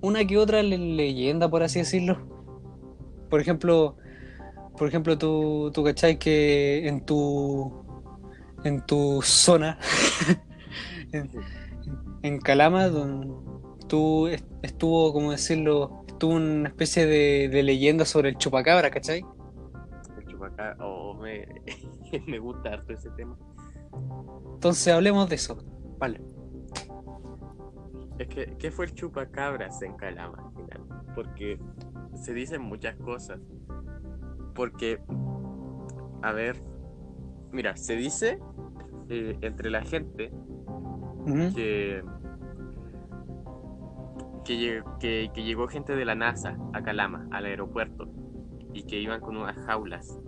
una 0.00 0.24
que 0.24 0.36
otra 0.38 0.62
le- 0.62 0.78
leyenda, 0.78 1.48
por 1.48 1.62
así 1.62 1.78
decirlo. 1.80 2.18
Por 3.30 3.40
ejemplo, 3.40 3.96
por 4.76 4.88
ejemplo, 4.88 5.16
tú, 5.16 5.70
tú 5.72 5.82
cachai 5.84 6.18
que 6.18 6.86
en 6.86 7.04
tu, 7.04 7.72
en 8.64 8.84
tu 8.84 9.20
zona, 9.22 9.78
en, 11.12 11.30
en 12.22 12.38
Calama, 12.40 12.88
don- 12.88 13.42
tú 13.88 14.26
est- 14.28 14.46
estuvo, 14.62 15.12
como 15.12 15.30
decirlo, 15.32 16.01
una 16.28 16.68
especie 16.68 17.06
de, 17.06 17.48
de 17.48 17.62
leyenda 17.62 18.04
sobre 18.04 18.30
el 18.30 18.36
chupacabra, 18.36 18.90
¿cachai? 18.90 19.24
El 20.18 20.26
chupacabra, 20.26 20.76
oh, 20.84 21.14
me, 21.14 21.46
me 22.26 22.38
gusta 22.38 22.70
harto 22.70 22.92
ese 22.92 23.10
tema. 23.10 23.36
Entonces 24.54 24.92
hablemos 24.92 25.28
de 25.28 25.34
eso. 25.34 25.58
Vale. 25.98 26.20
Es 28.18 28.28
que, 28.28 28.54
¿qué 28.58 28.70
fue 28.70 28.86
el 28.86 28.94
chupacabras 28.94 29.82
en 29.82 29.96
Calama 29.96 30.38
al 30.38 30.54
final? 30.54 31.04
Porque 31.14 31.58
se 32.14 32.32
dicen 32.32 32.62
muchas 32.62 32.96
cosas. 32.96 33.40
Porque, 34.54 35.00
a 36.22 36.32
ver, 36.32 36.62
mira, 37.50 37.76
se 37.76 37.96
dice 37.96 38.38
eh, 39.08 39.36
entre 39.40 39.70
la 39.70 39.82
gente 39.82 40.30
que, 41.54 42.02
que, 44.44 44.82
que- 45.00 45.30
que 45.34 45.42
llegó 45.44 45.68
gente 45.68 45.94
de 45.96 46.04
la 46.04 46.14
NASA 46.14 46.56
a 46.72 46.82
Calama, 46.82 47.26
al 47.30 47.46
aeropuerto, 47.46 48.08
y 48.72 48.84
que 48.84 48.98
iban 49.00 49.20
con 49.20 49.36
unas 49.36 49.56
jaulas. 49.66 50.18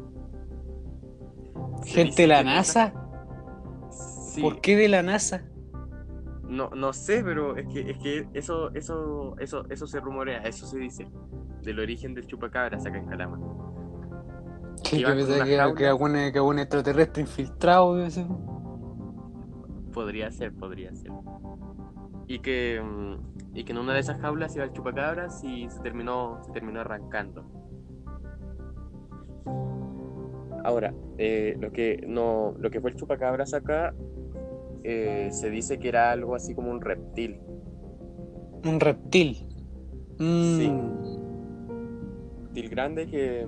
Gente 1.84 2.22
de 2.22 2.28
la 2.28 2.42
NASA. 2.42 2.92
Sí, 3.90 4.40
¿Por 4.42 4.60
qué 4.60 4.76
de 4.76 4.88
la 4.88 5.02
NASA? 5.02 5.44
No, 6.48 6.70
no 6.70 6.92
sé, 6.92 7.22
pero 7.24 7.56
es 7.56 7.66
que, 7.68 7.90
es 7.90 7.98
que 7.98 8.28
eso, 8.34 8.72
eso, 8.74 9.34
eso, 9.38 9.64
eso 9.70 9.86
se 9.86 9.98
rumorea, 10.00 10.38
eso 10.42 10.66
se 10.66 10.78
dice, 10.78 11.06
del 11.62 11.80
origen 11.80 12.14
del 12.14 12.26
chupacabras 12.26 12.84
acá 12.86 12.98
en 12.98 13.06
Calama. 13.06 13.38
Que 14.82 14.98
yo 15.00 15.08
pensaba 15.08 15.44
que, 15.44 15.54
era- 15.54 15.74
que, 15.74 15.86
algún, 15.86 16.12
que 16.12 16.38
algún 16.38 16.58
extraterrestre 16.58 17.22
infiltrado. 17.22 17.96
Podría 19.92 20.30
ser, 20.30 20.52
podría 20.52 20.94
ser. 20.94 21.10
Y 22.26 22.38
que, 22.40 22.80
mm, 22.82 23.56
y 23.56 23.64
que 23.64 23.72
en 23.72 23.78
una 23.78 23.94
de 23.94 24.00
esas 24.00 24.18
jaulas 24.20 24.54
iba 24.56 24.64
el 24.64 24.72
chupacabras 24.72 25.42
y 25.44 25.68
se 25.68 25.80
terminó, 25.80 26.38
se 26.42 26.52
terminó 26.52 26.80
arrancando. 26.80 27.44
Ahora, 30.64 30.94
eh, 31.18 31.56
lo 31.60 31.70
que 31.72 32.02
no, 32.06 32.54
lo 32.58 32.70
que 32.70 32.80
fue 32.80 32.90
el 32.90 32.96
chupacabras 32.96 33.52
acá, 33.52 33.94
eh, 34.82 35.28
se 35.30 35.50
dice 35.50 35.78
que 35.78 35.88
era 35.88 36.10
algo 36.10 36.34
así 36.34 36.54
como 36.54 36.70
un 36.70 36.80
reptil. 36.80 37.38
Un 38.64 38.80
reptil. 38.80 39.46
Mm, 40.18 40.56
Sí. 40.58 40.72
reptil 42.44 42.68
grande 42.70 43.06
que, 43.06 43.46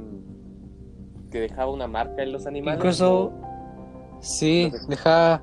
que 1.30 1.40
dejaba 1.40 1.73
una 1.73 1.87
marca 1.87 2.23
en 2.23 2.33
los 2.33 2.47
animales. 2.47 2.78
Incluso, 2.80 3.33
sí, 4.21 4.71
Lo 4.71 4.78
que- 4.78 4.87
dejaba. 4.88 5.42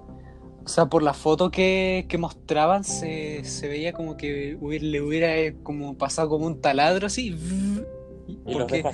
O 0.65 0.67
sea, 0.67 0.85
por 0.85 1.03
la 1.03 1.13
foto 1.13 1.51
que, 1.51 2.05
que 2.07 2.17
mostraban, 2.17 2.83
se, 2.83 3.43
se 3.43 3.67
veía 3.67 3.91
como 3.91 4.15
que 4.15 4.57
hubiera- 4.61 4.85
le 4.85 5.01
hubiera 5.01 5.37
eh, 5.37 5.55
como 5.61 5.97
pasado 5.97 6.29
como 6.29 6.45
un 6.47 6.61
taladro 6.61 7.07
así. 7.07 7.35
y 8.45 8.53
los 8.53 8.71
deja 8.71 8.91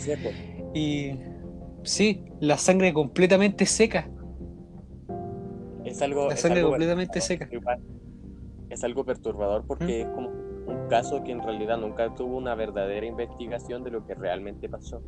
y 0.73 1.11
sí, 1.83 2.25
la 2.39 2.57
sangre 2.57 2.91
completamente 2.93 3.65
seca. 3.65 4.09
Es 5.85 6.01
algo, 6.01 6.27
La 6.27 6.33
es 6.33 6.41
sangre 6.41 6.59
algo 6.59 6.71
completamente 6.71 7.21
seca. 7.21 7.49
Es 8.69 8.83
algo 8.83 9.03
perturbador 9.03 9.63
porque 9.65 10.01
es 10.01 10.07
como 10.07 10.29
un 10.29 10.88
caso 10.89 11.23
que 11.23 11.31
en 11.31 11.41
realidad 11.41 11.77
nunca 11.77 12.13
tuvo 12.13 12.38
una 12.38 12.53
verdadera 12.55 13.05
investigación 13.05 13.83
de 13.83 13.91
lo 13.91 14.05
que 14.05 14.13
realmente 14.15 14.69
pasó. 14.69 15.01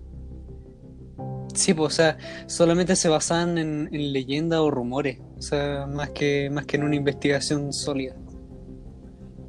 Sí, 1.54 1.74
pues, 1.74 1.94
o 1.94 1.96
sea, 1.96 2.18
solamente 2.48 2.96
se 2.96 3.10
basaban 3.10 3.58
en, 3.58 3.90
en 3.92 4.14
leyendas 4.14 4.60
o 4.60 4.72
rumores. 4.72 5.20
O 5.38 5.42
sea, 5.42 5.86
más 5.88 6.10
que, 6.12 6.50
más 6.50 6.66
que 6.66 6.78
en 6.78 6.84
una 6.84 6.96
investigación 6.96 7.74
sólida. 7.74 8.16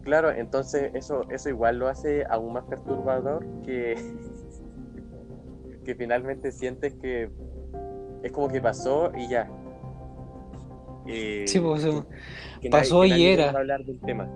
Claro, 0.02 0.32
entonces 0.32 0.90
eso, 0.94 1.22
eso 1.30 1.48
igual 1.48 1.78
lo 1.78 1.88
hace 1.88 2.24
aún 2.28 2.54
más 2.54 2.64
perturbador 2.64 3.46
que, 3.64 3.94
que 5.84 5.94
finalmente 5.94 6.50
sientes 6.50 6.94
que 6.94 7.30
es 8.24 8.32
como 8.32 8.48
que 8.48 8.60
pasó 8.60 9.12
y 9.16 9.28
ya. 9.28 9.48
Eh, 11.06 11.44
Sí, 11.46 11.60
pues, 11.60 11.84
que- 11.84 12.02
que 12.62 12.70
pasó 12.70 13.04
nadie- 13.04 13.18
y 13.18 13.26
era. 13.26 13.50
hablar 13.50 13.84
del 13.84 14.00
tema. 14.00 14.28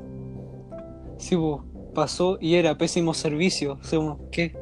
Sí, 1.18 1.36
pues, 1.36 1.62
pasó 1.94 2.38
y 2.40 2.54
era 2.56 2.76
pésimo 2.76 3.12
servicio. 3.14 3.78
O 3.80 3.84
sea, 3.84 3.98
¿qué? 4.30 4.54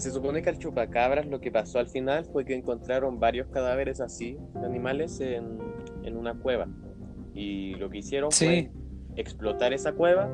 Se 0.00 0.10
supone 0.10 0.40
que 0.42 0.48
al 0.48 0.58
chupacabras 0.58 1.26
lo 1.26 1.40
que 1.40 1.52
pasó 1.52 1.78
al 1.78 1.88
final 1.88 2.24
fue 2.24 2.44
que 2.44 2.54
encontraron 2.54 3.20
varios 3.20 3.48
cadáveres 3.48 4.00
así, 4.00 4.38
de 4.54 4.66
animales, 4.66 5.20
en, 5.20 5.58
en 6.02 6.16
una 6.16 6.34
cueva. 6.34 6.68
Y 7.34 7.74
lo 7.74 7.90
que 7.90 7.98
hicieron 7.98 8.32
Sí. 8.32 8.46
fue 8.46 8.70
explotar 9.16 9.72
esa 9.72 9.92
cueva, 9.92 10.30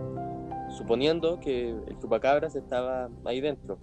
suponiendo 0.71 1.41
que 1.41 1.71
el 1.71 1.99
chupacabras 1.99 2.55
estaba 2.55 3.09
ahí 3.25 3.41
dentro. 3.41 3.79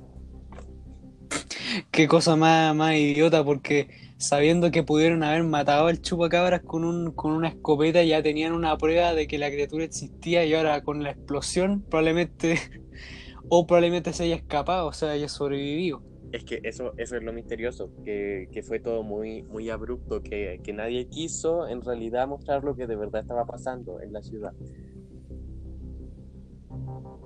Qué 1.91 2.07
cosa 2.07 2.35
más, 2.35 2.75
más 2.75 2.95
idiota, 2.95 3.43
porque 3.43 3.89
sabiendo 4.17 4.71
que 4.71 4.83
pudieron 4.83 5.23
haber 5.23 5.43
matado 5.43 5.87
al 5.87 6.01
chupacabras 6.01 6.61
con, 6.61 6.85
un, 6.85 7.11
con 7.11 7.31
una 7.31 7.49
escopeta, 7.49 8.03
ya 8.03 8.21
tenían 8.23 8.53
una 8.53 8.77
prueba 8.77 9.13
de 9.13 9.27
que 9.27 9.37
la 9.37 9.49
criatura 9.49 9.83
existía 9.83 10.45
y 10.45 10.53
ahora 10.53 10.81
con 10.83 11.03
la 11.03 11.11
explosión 11.11 11.81
probablemente, 11.81 12.57
o 13.49 13.65
probablemente 13.67 14.13
se 14.13 14.23
haya 14.23 14.35
escapado, 14.35 14.87
o 14.87 14.93
sea, 14.93 15.11
haya 15.11 15.29
sobrevivido. 15.29 16.01
Es 16.31 16.43
que 16.45 16.59
eso, 16.63 16.93
eso 16.97 17.15
es 17.15 17.23
lo 17.23 17.31
misterioso, 17.31 17.91
que, 18.03 18.47
que 18.51 18.63
fue 18.63 18.79
todo 18.79 19.03
muy, 19.03 19.43
muy 19.43 19.69
abrupto, 19.69 20.21
que, 20.23 20.59
que 20.63 20.73
nadie 20.73 21.07
quiso 21.07 21.67
en 21.67 21.81
realidad 21.81 22.27
mostrar 22.27 22.63
lo 22.63 22.75
que 22.75 22.87
de 22.87 22.95
verdad 22.95 23.21
estaba 23.21 23.45
pasando 23.45 24.01
en 24.01 24.13
la 24.13 24.21
ciudad. 24.23 24.51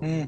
Mm. 0.01 0.23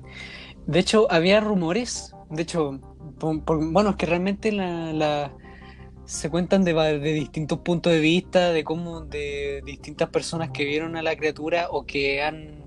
De 0.66 0.80
hecho, 0.80 1.08
había 1.12 1.40
rumores, 1.42 2.16
de 2.30 2.44
hecho, 2.44 2.80
por- 3.20 3.44
por- 3.44 3.72
bueno, 3.72 3.92
es 3.92 3.96
que 3.98 4.06
realmente 4.06 4.52
la, 4.52 4.94
la- 4.94 5.36
se 6.06 6.30
cuentan 6.30 6.64
de, 6.64 6.74
de 6.74 7.14
distintos 7.14 7.60
puntos 7.60 7.92
de 7.94 8.00
vista, 8.00 8.52
de 8.52 8.64
cómo 8.64 9.02
de 9.02 9.62
distintas 9.66 10.10
personas 10.10 10.50
que 10.52 10.66
vieron 10.66 10.96
a 10.96 11.04
la 11.04 11.16
criatura 11.16 11.68
o 11.70 11.86
que 11.86 12.22
han 12.24 12.59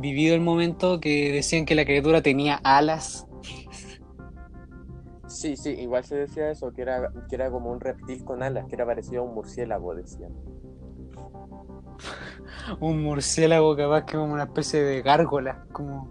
vivido 0.00 0.34
el 0.34 0.40
momento, 0.40 1.00
que 1.00 1.32
decían 1.32 1.64
que 1.64 1.74
la 1.74 1.84
criatura 1.84 2.22
tenía 2.22 2.60
alas. 2.64 3.26
Sí, 5.26 5.56
sí, 5.56 5.70
igual 5.70 6.04
se 6.04 6.16
decía 6.16 6.50
eso, 6.50 6.72
que 6.72 6.82
era, 6.82 7.12
que 7.28 7.34
era 7.34 7.50
como 7.50 7.70
un 7.70 7.80
reptil 7.80 8.24
con 8.24 8.42
alas, 8.42 8.66
que 8.66 8.74
era 8.74 8.86
parecido 8.86 9.22
a 9.22 9.24
un 9.26 9.34
murciélago, 9.34 9.94
decían. 9.94 10.32
Un 12.80 13.02
murciélago 13.02 13.76
capaz 13.76 14.04
que 14.04 14.16
como 14.16 14.32
una 14.34 14.44
especie 14.44 14.82
de 14.82 15.02
gárgola, 15.02 15.66
como... 15.72 16.10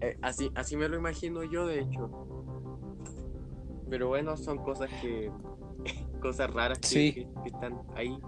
Eh, 0.00 0.16
así, 0.22 0.50
así 0.54 0.76
me 0.76 0.88
lo 0.88 0.96
imagino 0.98 1.42
yo, 1.44 1.66
de 1.66 1.80
hecho. 1.80 2.10
Pero 3.88 4.08
bueno, 4.08 4.36
son 4.36 4.58
cosas 4.58 4.90
que. 5.00 5.30
cosas 6.20 6.52
raras 6.52 6.78
que, 6.78 6.86
Sí. 6.88 7.12
que- 7.12 7.28
que 7.42 7.48
están 7.48 7.80
ahí. 7.94 8.18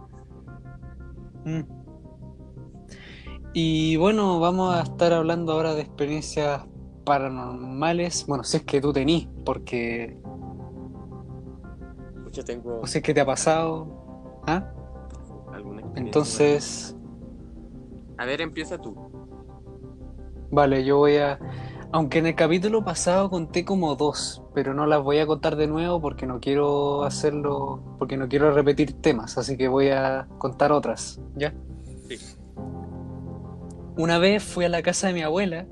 Mm. 1.44 1.83
Y 3.56 3.96
bueno, 3.96 4.40
vamos 4.40 4.74
a 4.74 4.82
estar 4.82 5.12
hablando 5.12 5.52
ahora 5.52 5.74
de 5.74 5.82
experiencias 5.82 6.62
paranormales. 7.04 8.26
Bueno, 8.26 8.42
si 8.42 8.56
es 8.56 8.64
que 8.64 8.80
tú 8.80 8.92
tenís, 8.92 9.28
porque. 9.44 10.18
Yo 12.32 12.44
tengo 12.44 12.80
O 12.80 12.86
si 12.88 12.98
es 12.98 13.04
que 13.04 13.14
te 13.14 13.20
ha 13.20 13.26
pasado. 13.26 14.42
¿Ah? 14.48 14.72
alguna 15.52 15.82
experiencia. 15.82 16.00
Entonces, 16.08 16.96
A 18.18 18.24
ver, 18.26 18.40
empieza 18.40 18.76
tú. 18.76 18.94
vale, 20.50 20.84
yo 20.84 20.98
voy 20.98 21.16
a. 21.18 21.38
Aunque 21.92 22.18
en 22.18 22.26
el 22.26 22.34
capítulo 22.34 22.82
pasado 22.84 23.30
conté 23.30 23.64
como 23.64 23.94
dos, 23.94 24.42
pero 24.52 24.74
no 24.74 24.84
las 24.84 25.00
voy 25.00 25.18
a 25.20 25.28
contar 25.28 25.54
de 25.54 25.68
nuevo 25.68 26.00
porque 26.00 26.26
no 26.26 26.40
quiero 26.40 27.04
hacerlo, 27.04 27.84
porque 28.00 28.16
no 28.16 28.26
quiero 28.28 28.50
repetir 28.52 29.00
temas, 29.00 29.38
así 29.38 29.56
que 29.56 29.68
voy 29.68 29.90
a 29.90 30.26
contar 30.38 30.72
otras, 30.72 31.20
¿ya? 31.36 31.54
Una 33.96 34.18
vez 34.18 34.42
fui 34.42 34.64
a 34.64 34.68
la 34.68 34.82
casa 34.82 35.08
de 35.08 35.14
mi 35.14 35.22
abuela. 35.22 35.66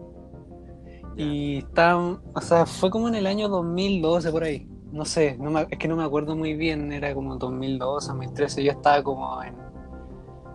Y 1.17 1.59
estaba, 1.59 2.21
o 2.35 2.41
sea, 2.41 2.67
fue 2.67 2.91
como 2.91 3.09
en 3.09 3.15
el 3.15 3.27
año 3.27 3.49
2012 3.49 4.31
por 4.31 4.45
ahí. 4.45 4.69
No 4.93 5.05
sé, 5.05 5.39
es 5.71 5.79
que 5.79 5.89
no 5.89 5.97
me 5.97 6.05
acuerdo 6.05 6.37
muy 6.37 6.55
bien, 6.55 6.93
era 6.93 7.15
como 7.15 7.37
2012, 7.37 8.09
2013. 8.09 8.65
Yo 8.65 8.73
estaba 8.73 9.03
como 9.03 9.43
en 9.43 9.55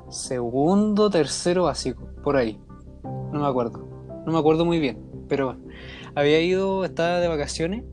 segundo, 0.10 1.10
tercero 1.10 1.64
básico, 1.64 2.08
por 2.24 2.38
ahí. 2.38 2.60
No 3.04 3.40
me 3.40 3.48
acuerdo. 3.48 3.88
No 4.26 4.32
me 4.32 4.40
acuerdo 4.40 4.66
muy 4.66 4.80
bien, 4.80 5.00
pero. 5.28 5.58
Había 6.16 6.42
ido, 6.42 6.84
estaba 6.84 7.20
de 7.20 7.28
vacaciones, 7.28 7.84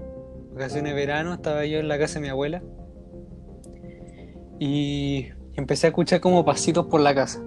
vacaciones 0.54 0.94
de 0.94 0.98
verano, 0.98 1.34
estaba 1.34 1.66
yo 1.66 1.78
en 1.78 1.88
la 1.88 1.98
casa 1.98 2.14
de 2.14 2.20
mi 2.22 2.28
abuela. 2.28 2.62
Y 4.58 5.26
empecé 5.56 5.88
a 5.88 5.90
escuchar 5.90 6.20
como 6.20 6.42
pasitos 6.42 6.86
por 6.86 7.02
la 7.02 7.14
casa. 7.14 7.44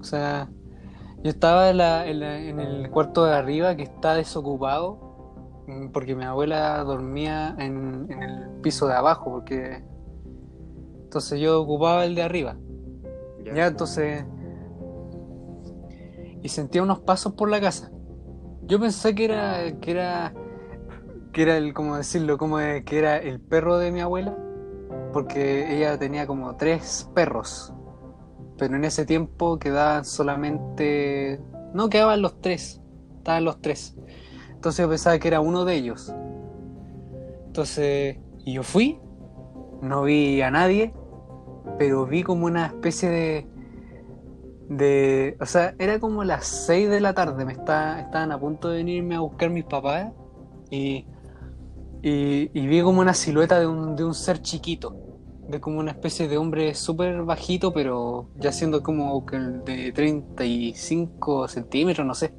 O 0.00 0.04
sea, 0.04 0.48
yo 1.22 1.30
estaba 1.30 1.70
en, 1.70 1.78
la- 1.78 2.06
en 2.06 2.20
la- 2.20 2.38
en 2.38 2.60
el 2.60 2.90
cuarto 2.90 3.24
de 3.24 3.34
arriba 3.34 3.74
que 3.76 3.82
está 3.82 4.14
desocupado 4.14 5.62
mm, 5.66 5.88
porque 5.88 6.14
mi 6.14 6.24
abuela 6.24 6.82
dormía 6.84 7.54
en, 7.58 8.06
en 8.10 8.22
el 8.22 8.48
piso 8.62 8.86
de 8.86 8.94
abajo 8.94 9.30
porque 9.30 9.82
entonces 11.04 11.40
yo 11.40 11.60
ocupaba 11.62 12.04
el 12.04 12.14
de 12.14 12.22
arriba. 12.22 12.56
Ya. 13.44 13.54
Ya, 13.54 13.66
entonces 13.66 14.24
y 16.42 16.48
sentía 16.48 16.82
unos 16.82 17.00
pasos 17.00 17.32
por 17.32 17.48
la 17.50 17.60
casa. 17.60 17.90
Yo 18.62 18.78
pensé 18.78 19.14
que 19.14 19.24
era 19.24 19.78
que 19.80 19.90
era 19.90 20.32
que 21.32 21.42
era 21.42 21.56
el 21.56 21.74
cómo 21.74 21.96
decirlo, 21.96 22.38
como 22.38 22.58
de- 22.58 22.84
que 22.84 22.98
era 22.98 23.16
el 23.18 23.40
perro 23.40 23.78
de 23.78 23.90
mi 23.92 24.00
abuela 24.00 24.36
porque 25.12 25.74
ella 25.76 25.98
tenía 25.98 26.26
como 26.26 26.56
tres 26.56 27.10
perros 27.14 27.72
pero 28.58 28.76
en 28.76 28.84
ese 28.84 29.04
tiempo 29.04 29.58
quedaban 29.58 30.04
solamente. 30.04 31.40
No 31.74 31.88
quedaban 31.88 32.22
los 32.22 32.40
tres, 32.40 32.80
estaban 33.18 33.44
los 33.44 33.60
tres. 33.60 33.96
Entonces 34.50 34.84
yo 34.84 34.88
pensaba 34.88 35.18
que 35.18 35.28
era 35.28 35.40
uno 35.40 35.64
de 35.64 35.74
ellos. 35.74 36.14
Entonces, 37.46 38.18
yo 38.44 38.62
fui, 38.62 38.98
no 39.82 40.02
vi 40.02 40.40
a 40.42 40.50
nadie, 40.50 40.94
pero 41.78 42.06
vi 42.06 42.22
como 42.22 42.46
una 42.46 42.66
especie 42.66 43.10
de. 43.10 43.46
de 44.68 45.36
o 45.40 45.46
sea, 45.46 45.74
era 45.78 45.98
como 46.00 46.24
las 46.24 46.46
6 46.46 46.88
de 46.88 47.00
la 47.00 47.14
tarde, 47.14 47.44
me 47.44 47.52
está, 47.52 48.00
estaban 48.00 48.32
a 48.32 48.40
punto 48.40 48.68
de 48.70 48.78
venirme 48.78 49.16
a 49.16 49.20
buscar 49.20 49.50
mis 49.50 49.64
papás 49.64 50.12
y, 50.70 51.06
y, 52.02 52.50
y 52.52 52.66
vi 52.66 52.82
como 52.82 53.00
una 53.00 53.14
silueta 53.14 53.58
de 53.60 53.66
un, 53.66 53.96
de 53.96 54.04
un 54.04 54.14
ser 54.14 54.40
chiquito 54.40 55.05
de 55.48 55.60
como 55.60 55.78
una 55.78 55.92
especie 55.92 56.28
de 56.28 56.38
hombre 56.38 56.74
súper 56.74 57.22
bajito, 57.22 57.72
pero 57.72 58.28
ya 58.36 58.52
siendo 58.52 58.82
como 58.82 59.24
que 59.24 59.38
de 59.38 59.92
35 59.92 61.48
centímetros, 61.48 62.06
no 62.06 62.14
sé, 62.14 62.34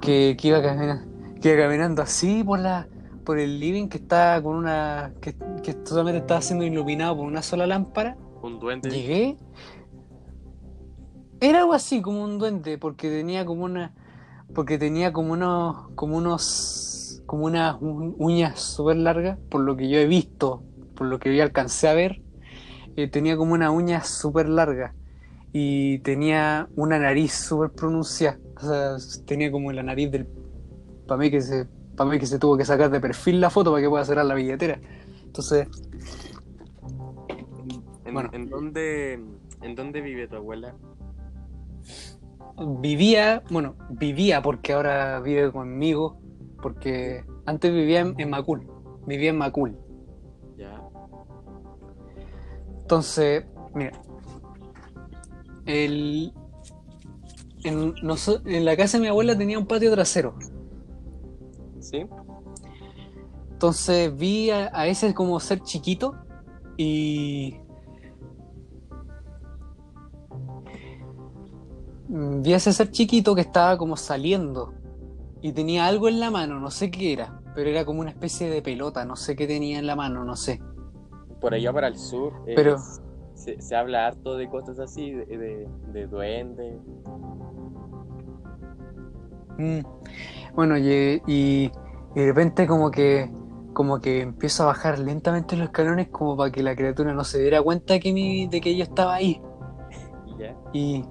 que, 0.00 0.36
que 0.38 0.48
iba 0.48 0.62
caminando, 0.62 1.38
que 1.40 1.52
iba 1.52 1.62
caminando 1.62 2.02
así 2.02 2.42
por 2.44 2.58
la 2.58 2.88
por 3.24 3.38
el 3.38 3.60
living 3.60 3.88
que 3.88 3.98
está 3.98 4.42
con 4.42 4.56
una 4.56 5.12
que, 5.20 5.36
que 5.62 5.76
solamente 5.84 6.18
estaba 6.18 6.42
siendo 6.42 6.64
iluminado 6.64 7.16
por 7.16 7.26
una 7.26 7.42
sola 7.42 7.66
lámpara. 7.66 8.16
un 8.42 8.58
duende. 8.58 8.90
Llegué. 8.90 9.36
Era 11.40 11.60
algo 11.60 11.72
así 11.72 12.02
como 12.02 12.24
un 12.24 12.38
duende, 12.38 12.76
porque 12.78 13.08
tenía 13.08 13.44
como 13.44 13.64
una. 13.64 13.94
Porque 14.54 14.78
tenía 14.78 15.12
como 15.12 15.32
unos. 15.32 15.90
como 15.94 16.16
unos. 16.16 17.22
como 17.26 17.44
unas 17.44 17.76
uñas 17.80 18.58
súper 18.60 18.96
largas, 18.96 19.38
por 19.48 19.60
lo 19.60 19.76
que 19.76 19.88
yo 19.88 19.98
he 19.98 20.06
visto, 20.06 20.64
por 21.00 21.08
lo 21.08 21.18
que 21.18 21.34
yo 21.34 21.42
alcancé 21.42 21.88
a 21.88 21.94
ver. 21.94 22.20
eh, 22.94 23.08
tenía 23.08 23.34
como 23.38 23.54
una 23.54 23.70
uña 23.70 24.04
súper 24.04 24.50
larga. 24.50 24.94
Y 25.50 26.00
tenía 26.00 26.68
una 26.76 26.98
nariz 26.98 27.32
súper 27.32 27.70
pronunciada. 27.70 28.38
O 28.56 28.60
sea, 28.60 28.96
tenía 29.24 29.50
como 29.50 29.72
la 29.72 29.82
nariz 29.82 30.10
del. 30.10 30.28
Para 31.08 31.18
mí 31.18 31.30
que 31.30 31.40
se. 31.40 31.66
Para 31.96 32.10
mí 32.10 32.18
que 32.18 32.26
se 32.26 32.38
tuvo 32.38 32.58
que 32.58 32.66
sacar 32.66 32.90
de 32.90 33.00
perfil 33.00 33.40
la 33.40 33.48
foto 33.48 33.70
para 33.70 33.82
que 33.82 33.88
pueda 33.88 34.04
cerrar 34.04 34.26
la 34.26 34.34
billetera. 34.34 34.78
Entonces, 35.24 35.68
¿En, 38.04 38.12
Bueno. 38.12 38.28
en 38.34 38.50
dónde, 38.50 39.24
¿En 39.62 39.74
dónde 39.74 40.02
vive 40.02 40.28
tu 40.28 40.36
abuela? 40.36 40.76
Vivía, 42.82 43.42
bueno, 43.50 43.74
vivía 43.88 44.42
porque 44.42 44.74
ahora 44.74 45.18
vive 45.20 45.50
conmigo, 45.50 46.20
porque 46.60 47.24
antes 47.46 47.72
vivía 47.72 48.00
en, 48.00 48.14
en 48.18 48.28
Macul, 48.28 48.68
vivía 49.06 49.30
en 49.30 49.38
Macul. 49.38 49.78
Entonces, 52.90 53.44
mira, 53.72 53.92
el, 55.64 56.32
en, 57.62 57.94
noso- 58.02 58.42
en 58.44 58.64
la 58.64 58.76
casa 58.76 58.96
de 58.98 59.02
mi 59.02 59.06
abuela 59.06 59.38
tenía 59.38 59.60
un 59.60 59.66
patio 59.68 59.92
trasero, 59.92 60.34
¿Sí? 61.78 62.04
entonces 63.52 64.16
vi 64.18 64.50
a, 64.50 64.72
a 64.74 64.88
ese 64.88 65.14
como 65.14 65.38
ser 65.38 65.60
chiquito 65.62 66.16
y 66.76 67.54
mm, 72.08 72.42
vi 72.42 72.54
a 72.54 72.56
ese 72.56 72.72
ser 72.72 72.90
chiquito 72.90 73.36
que 73.36 73.42
estaba 73.42 73.78
como 73.78 73.96
saliendo 73.96 74.74
y 75.40 75.52
tenía 75.52 75.86
algo 75.86 76.08
en 76.08 76.18
la 76.18 76.32
mano, 76.32 76.58
no 76.58 76.72
sé 76.72 76.90
qué 76.90 77.12
era, 77.12 77.40
pero 77.54 77.70
era 77.70 77.84
como 77.84 78.00
una 78.00 78.10
especie 78.10 78.50
de 78.50 78.62
pelota, 78.62 79.04
no 79.04 79.14
sé 79.14 79.36
qué 79.36 79.46
tenía 79.46 79.78
en 79.78 79.86
la 79.86 79.94
mano, 79.94 80.24
no 80.24 80.34
sé. 80.34 80.60
Por 81.40 81.54
allá 81.54 81.72
para 81.72 81.88
el 81.88 81.96
sur. 81.96 82.32
eh, 82.46 82.52
Pero- 82.56 82.76
Se, 83.34 83.60
se 83.60 83.74
habla 83.74 84.06
harto 84.08 84.36
de 84.36 84.48
cosas 84.50 84.78
así, 84.78 85.12
de, 85.12 85.24
de, 85.24 85.68
de 85.92 86.06
duendes. 86.06 86.78
Mm. 89.58 89.80
Bueno, 90.54 90.76
y, 90.78 91.22
y- 91.26 91.70
y 92.14 92.20
de 92.20 92.26
repente 92.26 92.66
como 92.66 92.90
que 92.90 93.30
como 93.72 94.00
que 94.00 94.22
empiezo 94.22 94.64
a 94.64 94.66
bajar 94.66 94.98
lentamente 94.98 95.56
los 95.56 95.66
escalones 95.66 96.08
como 96.08 96.36
para 96.36 96.50
que 96.50 96.60
la 96.62 96.74
criatura 96.74 97.14
no 97.14 97.22
se 97.22 97.38
diera 97.40 97.62
cuenta 97.62 98.00
que 98.00 98.12
mi, 98.12 98.48
de 98.48 98.60
que 98.60 98.76
yo 98.76 98.82
estaba 98.82 99.14
ahí. 99.14 99.40
Y. 100.74 100.78
Y, 100.78 101.04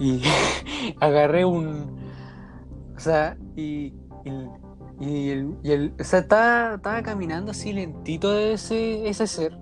y 0.00 0.22
agarré 1.00 1.44
un... 1.44 1.96
O 2.96 2.98
sea, 2.98 3.36
y, 3.54 3.94
y, 4.24 4.30
y 5.02 5.30
el, 5.30 5.56
y 5.64 5.72
el- 5.72 5.94
o 5.98 6.04
sea, 6.04 6.20
estaba, 6.20 6.76
estaba 6.76 7.02
caminando 7.02 7.50
así 7.50 7.72
lentito 7.72 8.38
ese, 8.38 9.08
ese 9.08 9.26
ser. 9.26 9.58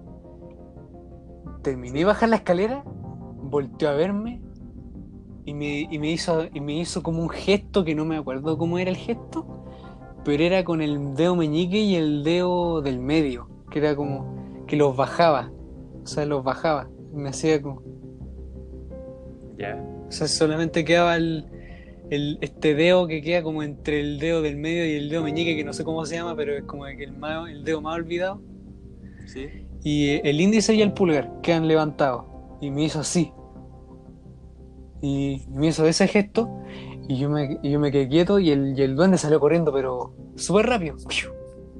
Terminé 1.63 2.01
de 2.01 2.05
bajar 2.05 2.29
la 2.29 2.37
escalera, 2.37 2.85
volteó 2.85 3.89
a 3.89 3.95
verme 3.95 4.43
y 5.47 5.55
me, 5.55 5.81
y 5.91 5.99
me 5.99 6.11
hizo, 6.11 6.45
y 6.53 6.61
me 6.61 6.75
hizo 6.75 7.03
como 7.03 7.23
un 7.23 7.31
gesto 7.31 7.85
que 7.85 7.95
no 7.95 8.05
me 8.05 8.19
acuerdo 8.19 8.59
cómo 8.59 8.79
era 8.79 8.91
el 8.91 8.97
gesto, 8.97 9.65
pero 10.25 10.43
era 10.43 10.63
con 10.63 10.83
el 10.83 11.15
dedo 11.15 11.37
meñique 11.37 11.79
y 11.81 11.97
el 11.97 12.23
dedo 12.23 12.83
del 12.83 12.99
medio, 13.01 13.49
que 13.71 13.79
era 13.79 13.97
como 13.97 14.65
que 14.67 14.77
los 14.77 14.95
bajaba, 14.95 15.51
o 16.03 16.07
sea, 16.07 16.27
los 16.27 16.45
bajaba, 16.45 16.89
me 17.15 17.31
hacía 17.31 17.61
como... 17.63 17.83
Ya. 19.57 19.83
O 20.07 20.13
sea, 20.13 20.29
solamente 20.29 20.85
quedaba 20.85 21.17
el, 21.17 21.47
el- 22.11 22.39
este 22.41 22.75
dedo 22.75 23.07
que 23.07 23.23
queda 23.23 23.43
como 23.43 23.63
entre 23.63 24.01
el 24.01 24.19
dedo 24.19 24.43
del 24.43 24.57
medio 24.57 24.85
y 24.87 24.95
el 24.97 25.09
dedo 25.09 25.23
meñique, 25.23 25.57
que 25.57 25.65
no 25.65 25.73
sé 25.73 25.85
cómo 25.85 26.05
se 26.07 26.17
llama, 26.17 26.35
pero 26.37 26.55
es 26.57 26.65
como 26.65 26.87
el, 26.87 27.13
más- 27.13 27.49
el 27.49 27.65
dedo 27.65 27.81
más 27.81 27.97
olvidado. 27.97 28.43
¿Sí? 29.27 29.47
Y 29.83 30.09
eh, 30.09 30.21
el 30.25 30.41
índice 30.41 30.75
y 30.75 30.83
el 30.83 30.93
pulgar 30.93 31.41
quedan 31.43 31.67
levantados. 31.69 32.25
Y 32.61 32.71
me 32.71 32.85
hizo 32.85 33.01
así. 33.01 33.33
Y 35.03 35.43
me 35.51 35.69
hizo 35.69 35.87
ese 35.87 36.07
gesto. 36.09 36.49
Y 37.09 37.17
yo 37.19 37.31
me, 37.31 37.59
y 37.63 37.71
yo 37.71 37.81
me 37.81 37.91
quedé 37.91 38.09
quieto 38.09 38.39
y 38.39 38.51
el, 38.51 38.79
y 38.79 38.83
el 38.83 38.95
duende 38.95 39.19
salió 39.19 39.41
corriendo, 39.41 39.73
pero 39.73 40.15
súper 40.37 40.67
rápido. 40.67 40.97
¡Piu! 41.09 41.31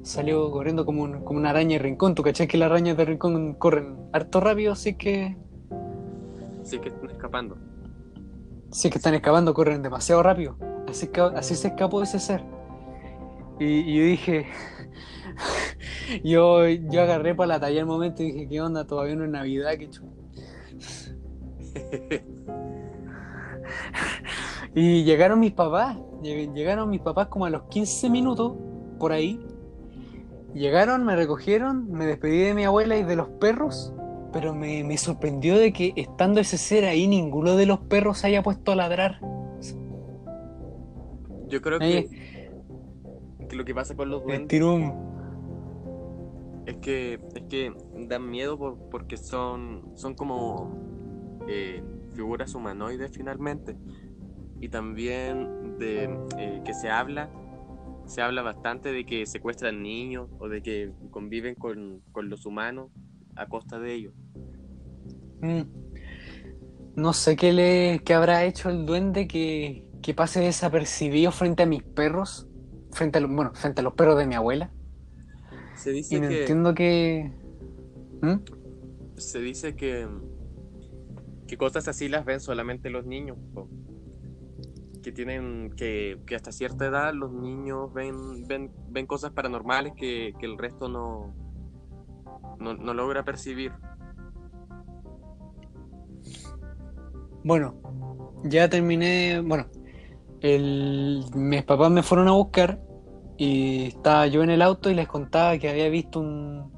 Salió 0.03 0.49
corriendo 0.49 0.85
como, 0.85 1.03
un- 1.03 1.21
como 1.23 1.39
una 1.39 1.51
araña 1.51 1.77
de 1.77 1.83
rincón. 1.83 2.15
¿Tú 2.15 2.23
cachai 2.23 2.47
que 2.47 2.57
las 2.57 2.71
arañas 2.71 2.97
de 2.97 3.05
rincón 3.05 3.53
corren 3.53 3.95
harto 4.11 4.39
rápido? 4.39 4.73
Así 4.73 4.95
que 4.95 5.37
Sí 6.63 6.79
que 6.79 6.89
están 6.89 7.09
escapando. 7.11 7.57
Si 8.71 8.87
es 8.87 8.91
que 8.91 8.97
están 8.99 9.13
escapando, 9.13 9.53
corren 9.53 9.81
demasiado 9.81 10.23
rápido. 10.23 10.57
Así, 10.87 11.09
así 11.35 11.55
se 11.55 11.67
escapó 11.69 12.01
ese 12.03 12.19
ser. 12.19 12.43
Y, 13.59 13.65
y 13.65 13.99
dije. 13.99 14.47
yo, 16.23 16.67
yo 16.67 17.01
agarré 17.01 17.35
para 17.35 17.47
la 17.47 17.59
talla 17.59 17.79
el 17.79 17.85
momento 17.85 18.23
y 18.23 18.31
dije: 18.31 18.47
¿Qué 18.49 18.61
onda? 18.61 18.85
Todavía 18.87 19.15
no 19.15 19.23
es 19.25 19.29
Navidad, 19.31 19.71
qué 19.77 19.89
chulo. 19.89 20.11
Y 24.73 25.03
llegaron 25.03 25.39
mis 25.39 25.51
papás. 25.51 25.97
lleg- 26.21 26.53
Llegaron 26.53 26.89
mis 26.89 27.01
papás 27.01 27.27
como 27.27 27.45
a 27.45 27.49
los 27.49 27.63
15 27.63 28.09
minutos, 28.09 28.53
por 28.99 29.11
ahí. 29.11 29.45
Llegaron, 30.53 31.05
me 31.05 31.15
recogieron, 31.15 31.91
me 31.91 32.05
despedí 32.05 32.39
de 32.39 32.53
mi 32.53 32.63
abuela 32.65 32.95
y 32.97 33.03
de 33.03 33.15
los 33.15 33.27
perros. 33.39 33.93
Pero 34.33 34.53
me, 34.55 34.83
me 34.83 34.97
sorprendió 34.97 35.57
de 35.57 35.73
que 35.73 35.93
estando 35.95 36.39
ese 36.39 36.57
ser 36.57 36.85
ahí, 36.85 37.07
ninguno 37.07 37.55
de 37.55 37.65
los 37.65 37.79
perros 37.79 38.19
se 38.19 38.27
haya 38.27 38.41
puesto 38.43 38.71
a 38.71 38.75
ladrar. 38.75 39.19
Yo 41.49 41.61
creo 41.61 41.79
que, 41.79 42.07
que 43.49 43.55
lo 43.57 43.65
que 43.65 43.75
pasa 43.75 43.95
con 43.95 44.09
los 44.09 44.23
duendes 44.23 44.47
es 46.65 46.77
que 46.77 47.19
es 47.35 47.43
que 47.49 47.73
dan 48.07 48.29
miedo 48.29 48.57
por- 48.57 48.77
porque 48.89 49.17
son 49.17 49.91
son 49.95 50.13
como 50.13 50.71
eh, 51.49 51.83
figuras 52.13 52.55
humanoides 52.55 53.11
finalmente 53.11 53.75
y 54.61 54.69
también 54.69 55.77
de 55.79 56.03
eh, 56.37 56.61
que 56.63 56.73
se 56.73 56.89
habla, 56.89 57.29
se 58.05 58.21
habla 58.21 58.43
bastante 58.43 58.93
de 58.93 59.05
que 59.05 59.25
secuestran 59.25 59.81
niños 59.81 60.29
o 60.39 60.47
de 60.47 60.61
que 60.61 60.91
conviven 61.09 61.55
con, 61.55 62.01
con 62.11 62.29
los 62.29 62.45
humanos 62.45 62.91
a 63.35 63.47
costa 63.47 63.79
de 63.79 63.93
ellos. 63.95 64.13
Mm. 65.41 65.61
No 66.95 67.13
sé 67.13 67.35
qué 67.35 67.53
le 67.53 68.01
qué 68.03 68.13
habrá 68.13 68.43
hecho 68.43 68.69
el 68.69 68.85
duende 68.85 69.27
que, 69.27 69.85
que 70.01 70.13
pase 70.13 70.41
desapercibido 70.41 71.31
frente 71.31 71.63
a 71.63 71.65
mis 71.65 71.83
perros, 71.83 72.47
frente 72.91 73.17
a 73.17 73.21
los, 73.21 73.31
bueno, 73.31 73.51
frente 73.53 73.81
a 73.81 73.83
los 73.83 73.93
perros 73.93 74.17
de 74.17 74.27
mi 74.27 74.35
abuela. 74.35 74.71
Se 75.75 75.91
dice 75.91 76.15
Y 76.15 76.19
no 76.19 76.27
que 76.27 76.41
entiendo 76.41 76.73
que. 76.73 77.31
¿Mm? 78.21 78.35
se 79.17 79.39
dice 79.39 79.75
que 79.75 80.07
que 81.47 81.57
cosas 81.57 81.87
así 81.87 82.07
las 82.07 82.25
ven 82.25 82.39
solamente 82.39 82.89
los 82.89 83.05
niños. 83.05 83.37
po. 83.53 83.69
Que 85.03 85.11
tienen 85.11 85.71
que, 85.75 86.21
que 86.25 86.35
hasta 86.35 86.51
cierta 86.51 86.85
edad 86.85 87.13
los 87.13 87.31
niños 87.31 87.93
ven 87.93 88.47
ven, 88.47 88.71
ven 88.89 89.05
cosas 89.05 89.31
paranormales 89.31 89.93
que, 89.95 90.33
que 90.39 90.45
el 90.45 90.57
resto 90.57 90.87
no, 90.87 91.35
no 92.59 92.73
no 92.73 92.93
logra 92.93 93.23
percibir. 93.25 93.73
Bueno, 97.43 97.75
ya 98.43 98.69
terminé. 98.69 99.41
Bueno, 99.41 99.67
mis 101.35 101.63
papás 101.63 101.91
me 101.91 102.03
fueron 102.03 102.27
a 102.27 102.31
buscar 102.33 102.79
y 103.37 103.85
estaba 103.85 104.27
yo 104.27 104.43
en 104.43 104.51
el 104.51 104.61
auto 104.61 104.89
y 104.89 104.95
les 104.95 105.07
contaba 105.07 105.57
que 105.57 105.69
había 105.69 105.89
visto 105.89 106.19
un. 106.19 106.71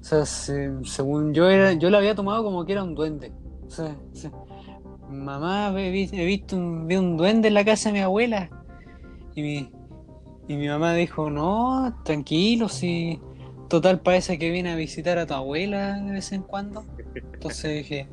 O 0.00 0.06
sea, 0.06 0.26
se- 0.26 0.70
según 0.84 1.32
yo 1.32 1.48
era, 1.48 1.72
yo 1.72 1.88
lo 1.90 1.96
había 1.98 2.14
tomado 2.14 2.44
como 2.44 2.64
que 2.64 2.72
era 2.72 2.82
un 2.82 2.94
duende. 2.94 3.32
O 3.66 3.70
sea, 3.70 3.96
mamá, 5.08 5.72
he 5.80 5.90
visto 5.90 6.56
un, 6.56 6.86
vi 6.86 6.96
un 6.96 7.16
duende 7.16 7.48
en 7.48 7.54
la 7.54 7.64
casa 7.64 7.88
de 7.88 7.94
mi 7.94 8.00
abuela. 8.00 8.50
Y 9.34 9.42
mi, 9.42 9.70
y 10.46 10.56
mi 10.56 10.68
mamá 10.68 10.94
dijo, 10.94 11.30
no, 11.30 11.96
tranquilo, 12.04 12.68
si 12.68 13.20
total 13.68 14.00
parece 14.00 14.38
que 14.38 14.50
viene 14.50 14.72
a 14.72 14.76
visitar 14.76 15.18
a 15.18 15.26
tu 15.26 15.34
abuela 15.34 15.94
de 16.00 16.12
vez 16.12 16.32
en 16.32 16.42
cuando. 16.42 16.84
Entonces 17.14 17.78
dije, 17.78 18.08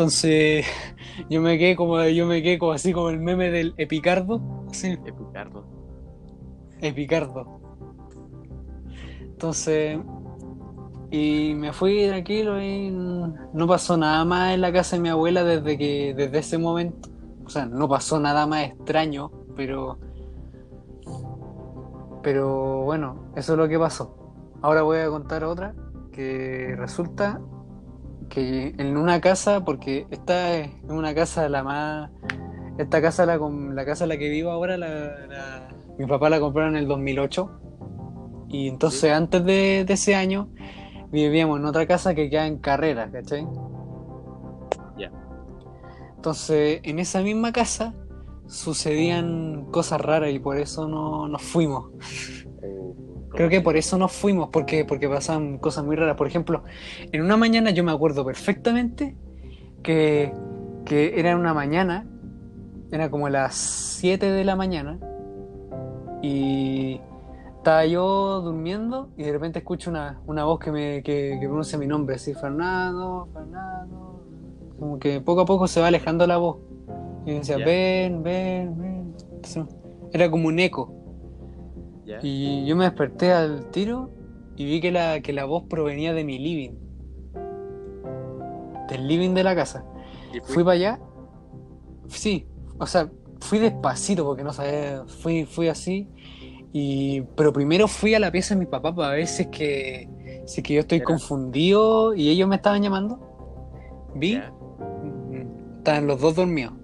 entonces 0.00 0.64
yo 1.28 1.42
me 1.42 1.58
quedé 1.58 1.76
como, 1.76 2.02
yo 2.04 2.24
me 2.24 2.42
quedé 2.42 2.58
como 2.58 2.72
así 2.72 2.90
como 2.94 3.10
el 3.10 3.18
meme 3.18 3.50
del 3.50 3.74
Epicardo, 3.76 4.40
así, 4.70 4.92
Epicardo. 5.04 5.66
Epicardo. 6.80 7.60
Entonces, 9.20 9.98
y 11.10 11.52
me 11.54 11.74
fui 11.74 12.06
tranquilo 12.08 12.62
y 12.62 12.90
no 12.90 13.66
pasó 13.66 13.98
nada 13.98 14.24
más 14.24 14.54
en 14.54 14.62
la 14.62 14.72
casa 14.72 14.96
de 14.96 15.02
mi 15.02 15.10
abuela 15.10 15.44
desde 15.44 15.76
que, 15.76 16.14
desde 16.16 16.38
ese 16.38 16.56
momento. 16.56 17.10
O 17.44 17.50
sea, 17.50 17.66
no 17.66 17.86
pasó 17.86 18.18
nada 18.18 18.46
más 18.46 18.68
extraño, 18.68 19.30
pero, 19.54 19.98
pero 22.22 22.84
bueno, 22.84 23.32
eso 23.36 23.52
es 23.52 23.58
lo 23.58 23.68
que 23.68 23.78
pasó. 23.78 24.16
Ahora 24.62 24.80
voy 24.80 25.00
a 25.00 25.10
contar 25.10 25.44
otra 25.44 25.74
que 26.10 26.74
resulta 26.78 27.38
que 28.30 28.74
en 28.78 28.96
una 28.96 29.20
casa, 29.20 29.64
porque 29.64 30.06
esta 30.10 30.54
es 30.56 30.70
una 30.88 31.14
casa 31.14 31.48
la 31.50 31.62
más, 31.62 32.10
esta 32.78 33.02
casa 33.02 33.26
la, 33.26 33.36
la 33.38 33.84
casa 33.84 34.04
en 34.04 34.08
la 34.08 34.16
que 34.16 34.30
vivo 34.30 34.50
ahora, 34.50 34.78
la, 34.78 34.88
la- 35.28 35.68
mi 35.98 36.06
papá 36.06 36.30
la 36.30 36.40
compraron 36.40 36.76
en 36.76 36.82
el 36.84 36.88
2008 36.88 37.50
y 38.48 38.68
entonces 38.68 39.00
Sí. 39.00 39.08
antes 39.08 39.44
de, 39.44 39.84
de 39.84 39.92
ese 39.92 40.14
año 40.14 40.48
vivíamos 41.12 41.58
en 41.60 41.66
otra 41.66 41.86
casa 41.86 42.14
que 42.14 42.30
queda 42.30 42.46
en 42.46 42.56
carrera, 42.58 43.10
¿cachai? 43.10 43.46
Ya. 44.96 45.12
Entonces 46.16 46.80
en 46.84 46.98
esa 47.00 47.20
misma 47.20 47.52
casa 47.52 47.94
sucedían 48.46 49.66
cosas 49.70 50.00
raras 50.00 50.30
y 50.32 50.38
por 50.38 50.56
eso 50.56 50.88
no 50.88 51.28
nos 51.28 51.42
fuimos. 51.42 51.90
Creo 53.32 53.48
que 53.48 53.60
por 53.60 53.76
eso 53.76 53.96
nos 53.96 54.12
fuimos, 54.12 54.48
porque, 54.50 54.84
porque 54.84 55.08
pasaban 55.08 55.58
cosas 55.58 55.84
muy 55.84 55.96
raras. 55.96 56.16
Por 56.16 56.26
ejemplo, 56.26 56.64
en 57.12 57.22
una 57.22 57.36
mañana 57.36 57.70
yo 57.70 57.84
me 57.84 57.92
acuerdo 57.92 58.24
perfectamente 58.24 59.16
que, 59.82 60.32
que 60.84 61.18
era 61.18 61.36
una 61.36 61.54
mañana, 61.54 62.06
era 62.90 63.10
como 63.10 63.28
las 63.28 63.54
7 63.54 64.30
de 64.30 64.44
la 64.44 64.56
mañana, 64.56 64.98
y 66.22 67.00
estaba 67.56 67.86
yo 67.86 68.40
durmiendo 68.42 69.10
y 69.16 69.22
de 69.22 69.32
repente 69.32 69.58
escucho 69.60 69.90
una, 69.90 70.20
una 70.26 70.44
voz 70.44 70.58
que 70.58 70.72
me 70.72 71.02
que, 71.02 71.38
que 71.40 71.46
pronuncia 71.46 71.78
mi 71.78 71.86
nombre, 71.86 72.16
así, 72.16 72.34
Fernando, 72.34 73.28
Fernando. 73.32 74.20
Como 74.78 74.98
que 74.98 75.20
poco 75.20 75.42
a 75.42 75.44
poco 75.44 75.68
se 75.68 75.80
va 75.80 75.88
alejando 75.88 76.26
la 76.26 76.38
voz. 76.38 76.56
Y 77.26 77.30
me 77.30 77.38
decía, 77.40 77.58
ven, 77.58 78.22
ven, 78.22 78.78
ven. 78.78 79.14
Era 80.12 80.30
como 80.30 80.48
un 80.48 80.58
eco. 80.58 80.99
¿Ya? 82.10 82.18
Y 82.22 82.66
yo 82.66 82.74
me 82.74 82.84
desperté 82.84 83.32
al 83.32 83.70
tiro 83.70 84.10
y 84.56 84.64
vi 84.64 84.80
que 84.80 84.90
la, 84.90 85.20
que 85.20 85.32
la 85.32 85.44
voz 85.44 85.64
provenía 85.68 86.12
de 86.12 86.24
mi 86.24 86.38
living. 86.38 86.72
Del 88.88 89.06
living 89.06 89.30
de 89.34 89.44
la 89.44 89.54
casa. 89.54 89.84
¿Y 90.34 90.40
Fui 90.40 90.64
para 90.64 90.74
allá. 90.74 91.00
Sí, 92.08 92.46
o 92.78 92.86
sea, 92.86 93.08
fui 93.40 93.60
despacito 93.60 94.24
porque 94.24 94.42
no 94.42 94.52
sabía. 94.52 95.04
Fui, 95.06 95.44
fui 95.44 95.68
así. 95.68 96.08
Y, 96.72 97.22
pero 97.36 97.52
primero 97.52 97.88
fui 97.88 98.14
a 98.14 98.18
la 98.18 98.30
pieza 98.30 98.54
de 98.54 98.60
mi 98.60 98.66
papá 98.66 98.94
para 98.94 99.12
ver 99.12 99.26
si 99.26 99.42
es 99.42 99.48
que, 99.48 100.42
si 100.46 100.60
es 100.60 100.66
que 100.66 100.74
yo 100.74 100.80
estoy 100.80 101.00
confundido 101.00 102.14
y 102.14 102.28
ellos 102.28 102.48
me 102.48 102.56
estaban 102.56 102.82
llamando. 102.82 103.18
Vi, 104.14 104.34
¿Ya? 104.34 104.50
mm, 104.50 105.76
estaban 105.78 106.06
los 106.06 106.20
dos 106.20 106.34
dormidos. 106.34 106.74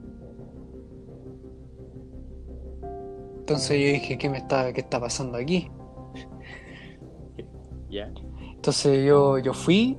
Entonces 3.47 3.79
yo 3.79 3.87
dije, 3.93 4.19
¿qué 4.19 4.29
me 4.29 4.39
está, 4.39 4.73
qué 4.73 4.81
está 4.81 4.99
pasando 4.99 5.39
aquí? 5.39 5.71
¿Ya? 7.89 8.13
Entonces 8.57 9.07
yo, 9.07 9.39
yo 9.39 9.55
fui 9.55 9.97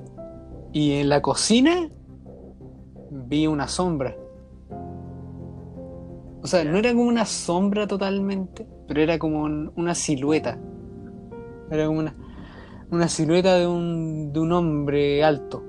y 0.74 0.96
en 1.00 1.08
la 1.08 1.22
cocina 1.22 1.88
vi 3.10 3.48
una 3.48 3.70
sombra. 3.70 4.18
O 6.44 6.46
sea, 6.46 6.66
no 6.66 6.78
era 6.78 6.92
como 6.92 7.04
una 7.06 7.24
sombra 7.24 7.88
totalmente, 7.88 8.68
pero 8.86 9.00
era 9.00 9.18
como 9.18 9.44
un- 9.44 9.72
una 9.78 9.96
silueta. 9.96 10.60
Era 11.72 11.86
como 11.86 12.00
una, 12.00 12.14
una 12.92 13.08
silueta 13.08 13.56
de 13.56 13.66
un, 13.66 14.34
de 14.34 14.40
un 14.42 14.52
hombre 14.52 15.24
alto. 15.24 15.64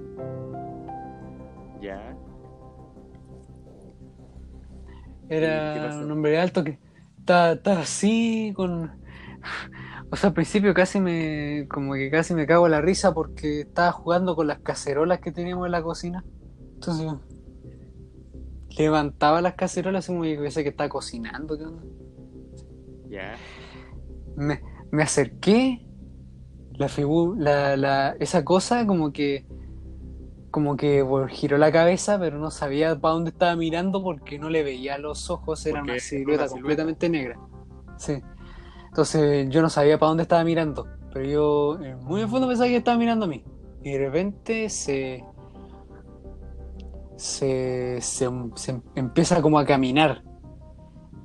¿Ya? 1.80 2.12
¿Y 5.26 5.28
qué 5.28 5.36
Era 5.36 5.96
un 6.02 6.10
hombre 6.10 6.40
alto 6.40 6.64
que 6.64 6.87
estaba, 7.28 7.80
así 7.80 8.52
con... 8.54 8.90
O 10.10 10.16
sea, 10.16 10.28
al 10.28 10.34
principio 10.34 10.72
casi 10.72 11.00
me... 11.00 11.66
como 11.68 11.94
que 11.94 12.10
casi 12.10 12.34
me 12.34 12.46
cago 12.46 12.66
en 12.66 12.72
la 12.72 12.80
risa 12.80 13.12
porque 13.12 13.60
estaba 13.60 13.92
jugando 13.92 14.34
con 14.34 14.46
las 14.46 14.60
cacerolas 14.60 15.20
que 15.20 15.32
teníamos 15.32 15.66
en 15.66 15.72
la 15.72 15.82
cocina. 15.82 16.24
Entonces 16.74 17.12
levantaba 18.78 19.42
las 19.42 19.54
cacerolas 19.54 20.06
como 20.06 20.22
que 20.22 20.38
pensé 20.38 20.62
que 20.62 20.70
estaba 20.70 20.88
cocinando. 20.88 21.58
¿qué 21.58 21.64
onda? 21.64 21.82
¿Ya? 23.08 23.36
Me, 24.36 24.62
me 24.90 25.02
acerqué, 25.02 25.84
la 26.74 26.88
la, 27.36 27.76
la, 27.76 28.16
esa 28.20 28.44
cosa 28.44 28.86
como 28.86 29.12
que 29.12 29.46
como 30.50 30.76
que 30.76 31.02
bueno, 31.02 31.28
giró 31.28 31.58
la 31.58 31.70
cabeza, 31.72 32.18
pero 32.18 32.38
no 32.38 32.50
sabía 32.50 32.98
para 32.98 33.14
dónde 33.14 33.30
estaba 33.30 33.54
mirando 33.56 34.02
porque 34.02 34.38
no 34.38 34.50
le 34.50 34.62
veía 34.62 34.98
los 34.98 35.30
ojos, 35.30 35.64
era 35.66 35.80
Porque 35.80 35.92
una 35.92 36.00
silueta 36.00 36.42
una 36.42 36.48
silueta. 36.48 36.48
completamente 36.48 37.08
negra. 37.08 37.38
Sí. 37.96 38.22
Entonces 38.86 39.48
yo 39.50 39.62
no 39.62 39.68
sabía 39.68 39.98
para 39.98 40.08
dónde 40.08 40.22
estaba 40.22 40.44
mirando, 40.44 40.86
pero 41.12 41.24
yo 41.26 41.78
eh, 41.82 41.96
muy 41.96 42.22
en 42.22 42.28
fondo 42.28 42.48
pensaba 42.48 42.68
que 42.68 42.76
estaba 42.76 42.96
mirando 42.96 43.26
a 43.26 43.28
mí. 43.28 43.44
Y 43.82 43.92
de 43.92 43.98
repente 43.98 44.68
se 44.68 45.24
se, 47.16 47.98
se, 48.00 48.28
se 48.54 48.80
empieza 48.94 49.42
como 49.42 49.58
a 49.58 49.64
caminar, 49.64 50.22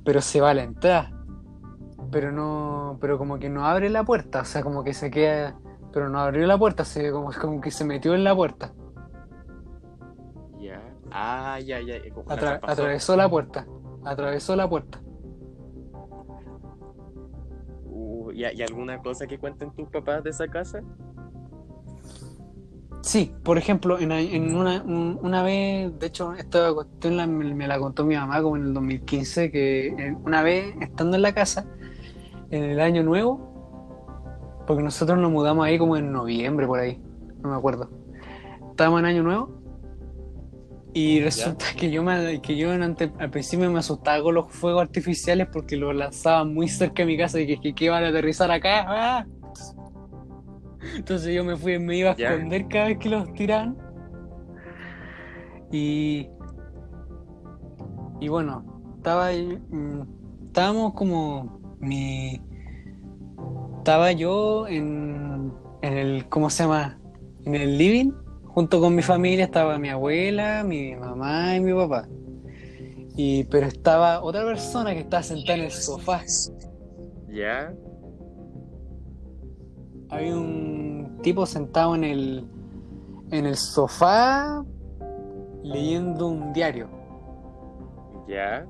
pero 0.04 0.20
se 0.20 0.40
va 0.40 0.50
a 0.50 0.54
la 0.54 0.64
entrada 0.64 1.14
pero 2.14 2.30
no, 2.30 2.96
pero 3.00 3.18
como 3.18 3.40
que 3.40 3.50
no 3.50 3.66
abre 3.66 3.90
la 3.90 4.04
puerta, 4.04 4.42
o 4.42 4.44
sea, 4.44 4.62
como 4.62 4.84
que 4.84 4.94
se 4.94 5.10
queda, 5.10 5.58
pero 5.92 6.08
no 6.08 6.20
abrió 6.20 6.46
la 6.46 6.56
puerta, 6.56 6.84
se, 6.84 7.10
como, 7.10 7.32
como 7.32 7.60
que 7.60 7.72
se 7.72 7.84
metió 7.84 8.14
en 8.14 8.22
la 8.22 8.34
puerta, 8.36 8.72
¿Ya? 10.64 10.80
Ah, 11.10 11.58
ya, 11.60 11.78
ya. 11.82 11.94
la 12.40 12.60
atravesó 12.62 13.16
la 13.16 13.28
puerta, 13.28 13.66
atravesó 14.02 14.56
la 14.56 14.66
puerta. 14.68 14.98
Uh, 17.84 18.30
¿y, 18.32 18.44
y 18.46 18.62
alguna 18.62 18.98
cosa 19.02 19.26
que 19.26 19.38
cuenten 19.38 19.72
tus 19.72 19.88
papás 19.90 20.24
de 20.24 20.30
esa 20.30 20.48
casa? 20.48 20.80
Sí, 23.02 23.34
por 23.42 23.58
ejemplo, 23.58 23.98
en, 23.98 24.10
en 24.12 24.56
una, 24.56 24.82
un- 24.82 25.18
una 25.22 25.42
vez, 25.42 25.98
de 25.98 26.06
hecho, 26.06 26.32
esta 26.32 26.72
cuestión 26.72 27.18
la- 27.18 27.26
me, 27.26 27.52
me 27.54 27.68
la 27.68 27.78
contó 27.78 28.06
mi 28.06 28.14
mamá 28.16 28.40
como 28.40 28.56
en 28.56 28.62
el 28.64 28.72
2015, 28.72 29.50
que 29.50 29.88
eh, 29.88 30.16
una 30.24 30.42
vez 30.42 30.74
estando 30.80 31.16
en 31.16 31.22
la 31.22 31.34
casa, 31.34 31.66
en 32.50 32.64
el 32.64 32.80
año 32.80 33.02
nuevo, 33.02 34.62
porque 34.66 34.82
nosotros 34.82 35.18
nos 35.18 35.30
mudamos 35.30 35.66
ahí 35.66 35.76
como 35.78 35.98
en 35.98 36.10
noviembre, 36.10 36.66
por 36.66 36.80
ahí, 36.80 36.98
no 37.42 37.50
me 37.50 37.56
acuerdo. 37.56 37.90
Estábamos 38.70 39.00
en 39.00 39.06
año 39.06 39.22
nuevo 39.22 39.62
Y 40.96 41.20
resulta 41.20 41.66
que 41.76 41.90
yo, 41.90 42.04
me, 42.04 42.40
que 42.40 42.56
yo 42.56 42.70
ante- 42.70 43.12
al 43.18 43.28
principio 43.28 43.68
me 43.68 43.80
asustaba 43.80 44.22
con 44.22 44.34
los 44.36 44.48
fuegos 44.52 44.80
artificiales 44.82 45.48
porque 45.52 45.76
los 45.76 45.92
lanzaban 45.94 46.54
muy 46.54 46.68
cerca 46.68 47.02
de 47.02 47.06
mi 47.06 47.18
casa 47.18 47.40
y 47.40 47.46
que, 47.58 47.74
que, 47.74 47.84
iban 47.84 48.04
a 48.04 48.08
aterrizar 48.08 48.48
acá. 48.52 48.84
¡ah! 48.86 49.26
Entonces 50.96 51.34
yo 51.34 51.42
me 51.44 51.56
fui, 51.56 51.80
me 51.80 51.96
iba 51.96 52.12
a 52.12 52.16
Ya. 52.16 52.32
esconder 52.32 52.68
cada 52.68 52.86
vez 52.86 52.98
que 52.98 53.08
los 53.08 53.32
tiraban. 53.34 53.76
Y, 55.72 56.28
y 58.20 58.28
bueno, 58.28 58.64
estaba 58.98 59.26
ahí, 59.26 59.58
mm, 59.70 60.46
estábamos 60.46 60.94
como 60.94 61.60
mi 61.80 62.40
estaba 63.78 64.12
yo 64.12 64.68
en, 64.68 65.52
en 65.82 65.92
el 65.98 66.28
¿cómo 66.28 66.48
se 66.48 66.62
llama? 66.62 66.98
en 67.44 67.54
el 67.56 67.76
living 67.76 68.12
junto 68.54 68.80
con 68.80 68.94
mi 68.94 69.02
familia 69.02 69.44
estaba 69.46 69.78
mi 69.78 69.88
abuela, 69.88 70.62
mi 70.64 70.94
mamá 70.94 71.56
y 71.56 71.60
mi 71.60 71.72
papá. 71.74 72.08
Y 73.16 73.44
pero 73.44 73.66
estaba 73.66 74.22
otra 74.22 74.44
persona 74.44 74.92
que 74.94 75.00
estaba 75.00 75.22
sentada 75.22 75.58
en 75.58 75.64
el 75.64 75.70
sofá. 75.72 76.22
Ya, 77.28 77.74
Había 80.08 80.36
un 80.36 81.18
tipo 81.22 81.46
sentado 81.46 81.94
en 81.96 82.04
el 82.04 82.44
en 83.30 83.46
el 83.46 83.56
sofá 83.56 84.64
leyendo 85.62 86.28
un 86.28 86.52
diario. 86.52 86.88
ya, 88.28 88.66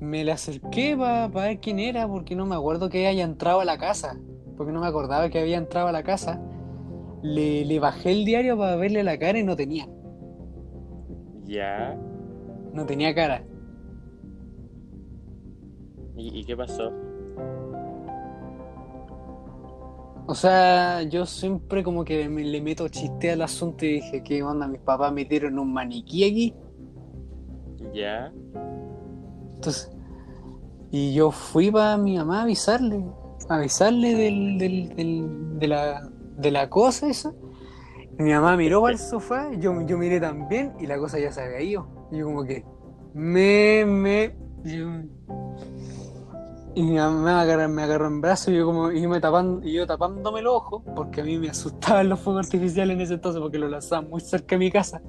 Me 0.00 0.24
le 0.24 0.32
acerqué 0.32 0.96
para 0.96 1.28
ver 1.28 1.58
quién 1.60 1.78
era, 1.78 2.06
porque 2.06 2.36
no 2.36 2.44
me 2.46 2.54
acuerdo 2.54 2.88
que 2.90 3.06
haya 3.06 3.24
entrado 3.24 3.60
a 3.60 3.64
la 3.64 3.78
casa, 3.78 4.18
porque 4.56 4.72
no 4.72 4.80
me 4.80 4.86
acordaba 4.86 5.28
que 5.30 5.40
había 5.40 5.56
entrado 5.56 5.88
a 5.88 5.92
la 5.92 6.02
casa. 6.02 6.40
Le, 7.22 7.64
le 7.64 7.80
bajé 7.80 8.12
el 8.12 8.24
diario 8.24 8.56
para 8.56 8.76
verle 8.76 9.02
la 9.02 9.18
cara 9.18 9.38
y 9.38 9.44
no 9.44 9.56
tenía, 9.56 9.88
ya. 11.44 11.96
no 12.72 12.86
tenía 12.86 13.14
cara. 13.14 13.42
¿Y, 16.16 16.40
y 16.40 16.44
qué 16.44 16.56
pasó? 16.56 16.92
O 20.26 20.34
sea, 20.34 21.02
yo 21.02 21.24
siempre 21.24 21.82
como 21.82 22.04
que 22.04 22.28
me, 22.28 22.44
le 22.44 22.60
meto 22.60 22.86
chiste 22.88 23.30
al 23.30 23.40
asunto 23.42 23.84
y 23.86 23.94
dije, 23.94 24.22
¿qué 24.22 24.42
onda? 24.42 24.68
Mis 24.68 24.80
papás 24.80 25.12
metieron 25.12 25.58
un 25.58 25.72
maniquí 25.72 26.24
aquí. 26.24 26.54
Ya, 27.94 28.30
Entonces, 29.54 29.90
y 30.90 31.14
yo 31.14 31.30
fui 31.30 31.70
para 31.70 31.96
mi 31.96 32.16
mamá 32.18 32.40
a 32.40 32.42
avisarle, 32.42 33.02
a 33.48 33.54
avisarle 33.56 34.14
del, 34.14 34.58
del- 34.58 34.88
del- 34.94 35.58
de, 35.58 35.68
la, 35.68 36.10
de 36.38 36.50
la 36.50 36.70
cosa 36.70 37.08
esa. 37.08 37.32
Mi 38.18 38.32
mamá 38.32 38.56
miró 38.56 38.80
para 38.80 38.92
el 38.94 38.98
sofá, 38.98 39.50
yo, 39.58 39.80
yo 39.82 39.98
miré 39.98 40.20
también 40.20 40.72
y 40.80 40.86
la 40.86 40.98
cosa 40.98 41.18
ya 41.18 41.30
se 41.30 41.42
había 41.42 41.60
ido. 41.60 42.08
Y 42.10 42.18
yo 42.18 42.26
como 42.26 42.44
que, 42.44 42.64
me, 43.14 43.84
me, 43.84 44.34
y 46.74 46.82
mi 46.82 46.96
mamá 46.96 47.22
me 47.22 47.30
agarró, 47.30 47.68
me 47.68 47.82
agarró 47.82 48.06
en 48.06 48.20
brazos 48.20 48.48
y 48.48 48.56
yo 48.56 48.66
como, 48.66 48.90
y 48.92 49.06
me 49.06 49.20
tapan- 49.20 49.60
y 49.62 49.72
yo 49.72 49.86
tapándome 49.86 50.42
los 50.42 50.54
ojos, 50.54 50.82
porque 50.96 51.20
a 51.20 51.24
mí 51.24 51.38
me 51.38 51.48
asustaban 51.50 52.08
los 52.08 52.20
fuegos 52.20 52.46
artificiales 52.46 52.94
en 52.94 53.00
ese 53.00 53.14
entonces, 53.14 53.40
porque 53.40 53.58
los 53.58 53.70
lanzaban 53.70 54.08
muy 54.08 54.20
cerca 54.20 54.54
de 54.56 54.58
mi 54.58 54.70
casa. 54.70 55.00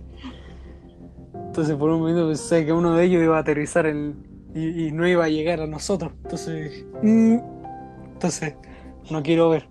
Entonces 1.34 1.76
por 1.76 1.90
un 1.90 2.00
momento 2.02 2.28
pensé 2.28 2.66
que 2.66 2.74
uno 2.74 2.94
de 2.96 3.06
ellos 3.06 3.24
iba 3.24 3.38
a 3.38 3.42
aterrizar 3.42 3.86
en, 3.86 4.24
y, 4.54 4.88
y 4.88 4.92
no 4.92 5.08
iba 5.08 5.26
a 5.26 5.30
llegar 5.30 5.62
a 5.62 5.68
nosotros. 5.68 6.12
Entonces, 6.24 6.86
mm, 7.02 7.38
entonces 8.14 8.56
no 9.10 9.22
quiero 9.24 9.50
ver, 9.50 9.68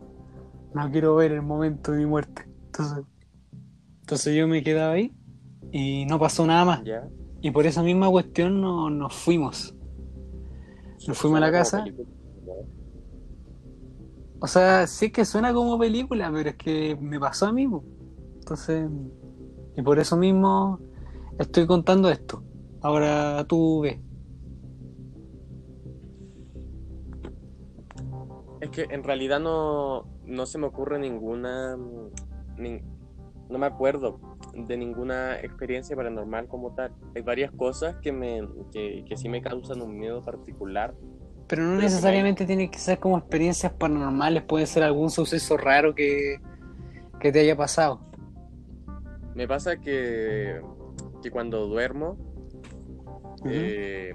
no 0.75 0.91
quiero 0.91 1.17
ver 1.17 1.33
el 1.33 1.43
momento 1.43 1.93
de 1.93 1.99
mi 1.99 2.07
muerte. 2.07 2.45
Entonces, 2.67 3.05
entonces 4.01 4.37
yo 4.37 4.47
me 4.49 4.63
quedaba 4.63 4.95
ahí 4.95 5.13
y 5.73 6.07
no 6.07 6.19
pasó 6.19 6.47
nada 6.47 6.65
más. 6.65 6.83
Y 7.41 7.51
por 7.51 7.67
esa 7.67 7.83
misma 7.83 8.11
cuestión 8.11 8.61
no, 8.61 8.91
nos 8.91 9.15
fuimos. 9.15 9.75
Nos 11.07 11.17
fuimos 11.17 11.39
a 11.39 11.41
la 11.41 11.53
casa. 11.53 11.85
O 14.41 14.47
sea, 14.47 14.87
sí 14.87 15.07
es 15.07 15.13
que 15.13 15.25
suena 15.25 15.53
como 15.53 15.79
película, 15.79 16.31
pero 16.33 16.51
es 16.51 16.57
que 16.57 16.97
me 17.01 17.19
pasó 17.19 17.47
a 17.47 17.53
mí. 17.53 17.69
Entonces, 18.39 18.89
y 19.77 19.83
por 19.83 19.99
eso 19.99 20.17
mismo 20.17 20.81
estoy 21.39 21.67
contando 21.67 22.09
esto. 22.11 22.43
Ahora 22.81 23.45
tú 23.49 23.81
ves. 23.83 23.99
Es 28.61 28.71
que 28.71 28.87
en 28.91 29.05
realidad 29.05 29.41
no, 29.41 30.05
no 30.25 30.47
se 30.47 30.59
me 30.59 30.67
ocurre 30.67 30.99
ninguna. 30.99 31.77
mm, 31.77 32.11
nin- 32.61 32.83
no 33.49 33.59
me 33.59 33.67
acuerdo 33.67 34.19
de 34.55 34.77
ninguna 34.77 35.37
experiencia 35.41 35.95
paranormal 35.97 36.49
como 36.49 36.75
tal. 36.75 36.93
Hay 37.15 37.23
varias 37.23 37.51
cosas 37.53 37.97
que, 38.03 38.13
me, 38.13 38.47
que, 38.73 39.05
que 39.09 39.17
sí 39.17 39.29
me 39.29 39.41
causan 39.41 39.81
un 39.81 39.97
miedo 39.99 40.23
particular. 40.23 40.93
Pero 41.47 41.63
no 41.63 41.77
necesariamente 41.77 42.45
tiene 42.45 42.71
que 42.71 42.79
ser 42.79 42.99
como 42.99 43.17
experiencias 43.17 43.73
paranormales, 43.73 44.43
puede 44.43 44.67
ser 44.67 44.83
algún 44.83 45.09
suceso 45.11 45.57
raro 45.57 45.95
que, 45.95 46.37
que 47.21 47.33
te 47.33 47.41
haya 47.41 47.57
pasado. 47.57 48.01
Me 49.35 49.49
pasa 49.49 49.77
que, 49.81 50.61
que 51.23 51.31
cuando 51.31 51.67
duermo, 51.69 52.19
Ujú. 53.41 53.49
eh, 53.51 54.15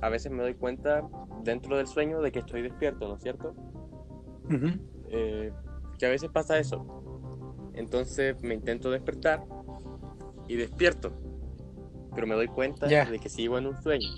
a 0.00 0.08
veces 0.08 0.30
me 0.32 0.42
doy 0.42 0.54
cuenta 0.54 1.02
dentro 1.42 1.76
del 1.76 1.86
sueño 1.86 2.20
de 2.20 2.32
que 2.32 2.40
estoy 2.40 2.62
despierto, 2.62 3.08
¿no 3.08 3.16
es 3.16 3.22
cierto? 3.22 3.54
Ujú. 4.44 4.68
eh, 5.10 5.52
que 5.98 6.06
a 6.06 6.10
veces 6.10 6.30
pasa 6.30 6.58
eso. 6.58 6.84
Entonces 7.74 8.40
me 8.42 8.54
intento 8.54 8.90
despertar 8.90 9.42
y 10.46 10.56
despierto, 10.56 11.12
pero 12.14 12.26
me 12.26 12.34
doy 12.34 12.48
cuenta 12.48 12.86
Ya. 12.88 13.04
de 13.04 13.18
que 13.18 13.28
sigo 13.28 13.58
en 13.58 13.66
un 13.66 13.76
sueño. 13.82 14.08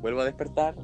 Vuelvo 0.00 0.20
a 0.20 0.24
despertar. 0.24 0.76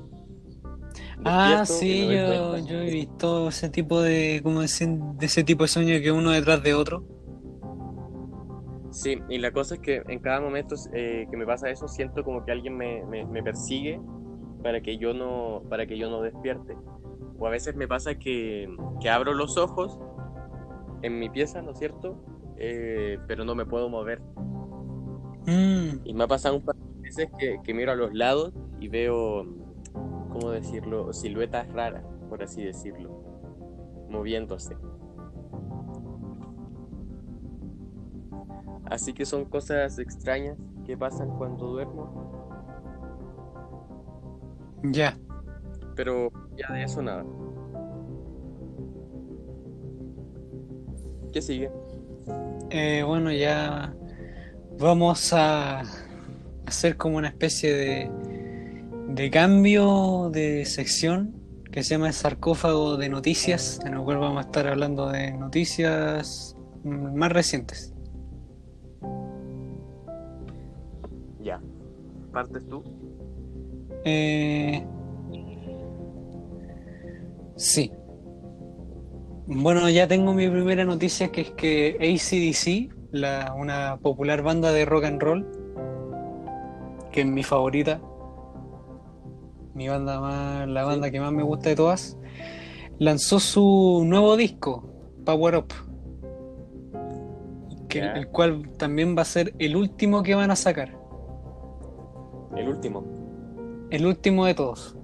Ah, 1.24 1.64
sí, 1.64 2.06
yo, 2.08 2.58
yo 2.58 2.78
he 2.80 2.90
visto 2.90 3.48
ese 3.48 3.68
tipo 3.68 4.00
de, 4.00 4.40
como 4.42 4.60
decir, 4.62 4.88
de 4.88 5.26
ese 5.26 5.44
tipo 5.44 5.64
de 5.64 5.68
sueño 5.68 6.00
que 6.02 6.10
uno 6.10 6.30
detrás 6.30 6.62
de 6.62 6.74
otro. 6.74 7.04
Sí, 8.90 9.18
y 9.28 9.38
la 9.38 9.52
cosa 9.52 9.76
es 9.76 9.80
que 9.80 10.02
en 10.08 10.18
cada 10.20 10.40
momento 10.40 10.74
eh, 10.92 11.26
que 11.30 11.36
me 11.36 11.46
pasa 11.46 11.70
eso 11.70 11.88
siento 11.88 12.22
como 12.24 12.44
que 12.44 12.52
alguien 12.52 12.76
me, 12.76 13.04
me- 13.06 13.24
me 13.24 13.42
persigue 13.42 14.00
para 14.62 14.80
que 14.82 14.98
yo 14.98 15.14
no 15.14 15.62
para 15.68 15.86
que 15.86 15.98
yo 15.98 16.10
no 16.10 16.22
despierte. 16.22 16.76
O 17.38 17.46
a 17.46 17.50
veces 17.50 17.74
me 17.76 17.88
pasa 17.88 18.16
que, 18.18 18.68
que 19.00 19.10
abro 19.10 19.34
los 19.34 19.56
ojos 19.58 19.98
en 21.02 21.18
mi 21.18 21.28
pieza, 21.30 21.62
¿no 21.62 21.72
es 21.72 21.78
cierto? 21.78 22.24
Eh, 22.56 23.18
pero 23.26 23.44
no 23.44 23.54
me 23.54 23.66
puedo 23.66 23.88
mover. 23.88 24.22
Mm, 25.46 26.00
Y 26.04 26.14
me 26.14 26.24
ha 26.24 26.28
pasado 26.28 26.56
un 26.56 26.64
par 26.64 26.76
de 26.76 27.02
veces 27.02 27.28
que, 27.38 27.60
que 27.62 27.74
miro 27.74 27.92
a 27.92 27.96
los 27.96 28.14
lados 28.14 28.52
y 28.80 28.88
veo, 28.88 29.44
¿cómo 30.30 30.50
decirlo? 30.50 31.12
Siluetas 31.12 31.68
raras, 31.72 32.04
por 32.28 32.42
así 32.42 32.62
decirlo, 32.64 33.10
moviéndose. 34.08 34.76
Así 38.84 39.14
que 39.14 39.24
son 39.26 39.46
cosas 39.46 39.98
extrañas 39.98 40.58
que 40.84 40.96
pasan 40.96 41.30
cuando 41.38 41.66
duermo, 41.68 42.31
ya. 44.84 45.18
pero 45.94 46.30
ya 46.56 46.72
de 46.72 46.84
eso 46.84 47.02
nada. 47.02 47.24
¿Qué 51.32 51.40
sigue? 51.40 51.70
Eh, 52.70 53.02
bueno, 53.06 53.32
ya 53.32 53.94
vamos 54.78 55.32
a 55.32 55.82
hacer 56.66 56.96
como 56.96 57.18
una 57.18 57.28
especie 57.28 57.74
de, 57.74 58.10
de 59.08 59.30
cambio 59.30 60.30
de 60.30 60.64
sección 60.64 61.34
que 61.70 61.82
se 61.82 61.94
llama 61.94 62.08
el 62.08 62.12
sarcófago 62.12 62.98
de 62.98 63.08
noticias, 63.08 63.80
en 63.84 63.94
el 63.94 64.00
cual 64.00 64.18
vamos 64.18 64.38
a 64.38 64.46
estar 64.46 64.66
hablando 64.66 65.08
de 65.08 65.32
noticias 65.32 66.54
más 66.84 67.32
recientes. 67.32 67.94
Ya. 71.40 71.60
¿Partes 72.30 72.66
tú? 72.68 72.82
Eh, 74.04 74.84
sí. 77.56 77.92
Bueno, 79.46 79.88
ya 79.90 80.08
tengo 80.08 80.32
mi 80.32 80.48
primera 80.48 80.84
noticia 80.84 81.30
que 81.30 81.42
es 81.42 81.50
que 81.50 81.96
AC/DC, 82.00 82.88
la, 83.12 83.54
una 83.56 83.98
popular 83.98 84.42
banda 84.42 84.72
de 84.72 84.84
rock 84.84 85.04
and 85.04 85.22
roll, 85.22 85.46
que 87.10 87.20
es 87.20 87.26
mi 87.26 87.42
favorita, 87.42 88.00
mi 89.74 89.88
banda 89.88 90.20
más, 90.20 90.68
la 90.68 90.84
banda 90.84 91.10
que 91.10 91.20
más 91.20 91.32
me 91.32 91.42
gusta 91.42 91.70
de 91.70 91.76
todas, 91.76 92.18
lanzó 92.98 93.40
su 93.40 94.02
nuevo 94.06 94.36
disco, 94.36 94.88
Power 95.24 95.56
Up, 95.56 95.72
que, 97.88 98.00
el 98.00 98.28
cual 98.28 98.70
también 98.78 99.16
va 99.16 99.22
a 99.22 99.26
ser 99.26 99.54
el 99.58 99.76
último 99.76 100.22
que 100.22 100.34
van 100.34 100.50
a 100.50 100.56
sacar, 100.56 100.98
El 102.56 102.68
último. 102.68 103.21
El 103.92 104.06
último 104.06 104.46
de 104.46 104.54
todos. 104.54 104.96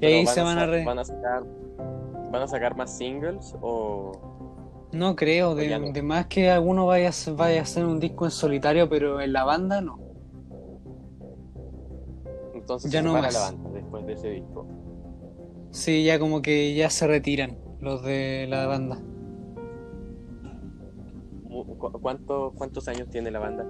Pero 0.00 0.16
ahí 0.16 0.26
se 0.26 0.42
van 0.42 0.58
a 0.58 0.66
re- 0.66 0.84
van 0.84 0.98
a 0.98 1.04
sacar 1.04 1.44
van 2.32 2.42
a 2.42 2.48
sacar 2.48 2.76
más 2.76 2.96
singles 2.96 3.54
o 3.60 4.12
No 4.92 5.14
creo, 5.16 5.54
de, 5.54 5.68
ya 5.68 5.78
no. 5.78 5.92
de 5.92 6.02
más 6.02 6.26
que 6.26 6.50
alguno 6.50 6.86
vaya, 6.86 7.06
a 7.06 7.10
hacer- 7.10 7.34
vaya 7.34 7.60
a 7.60 7.62
hacer 7.62 7.84
un 7.84 8.00
disco 8.00 8.24
en 8.24 8.30
solitario, 8.30 8.88
pero 8.88 9.20
en 9.20 9.32
la 9.32 9.44
banda 9.44 9.80
no. 9.80 9.98
Entonces 12.54 12.90
Ya 12.90 13.00
se 13.00 13.06
no 13.06 13.12
más. 13.14 13.32
la 13.34 13.40
banda 13.40 13.70
después 13.70 14.06
de 14.06 14.12
ese 14.14 14.30
disco. 14.30 14.66
Sí, 15.70 16.04
ya 16.04 16.18
como 16.18 16.42
que 16.42 16.74
ya 16.74 16.90
se 16.90 17.06
retiran 17.06 17.56
los 17.80 18.02
de 18.02 18.46
la 18.48 18.66
banda. 18.66 18.98
Mu- 21.48 21.64
cu- 21.78 21.92
¿Cuánto, 22.00 22.52
¿Cuántos 22.56 22.88
años 22.88 23.08
tiene 23.10 23.30
la 23.30 23.38
banda? 23.38 23.66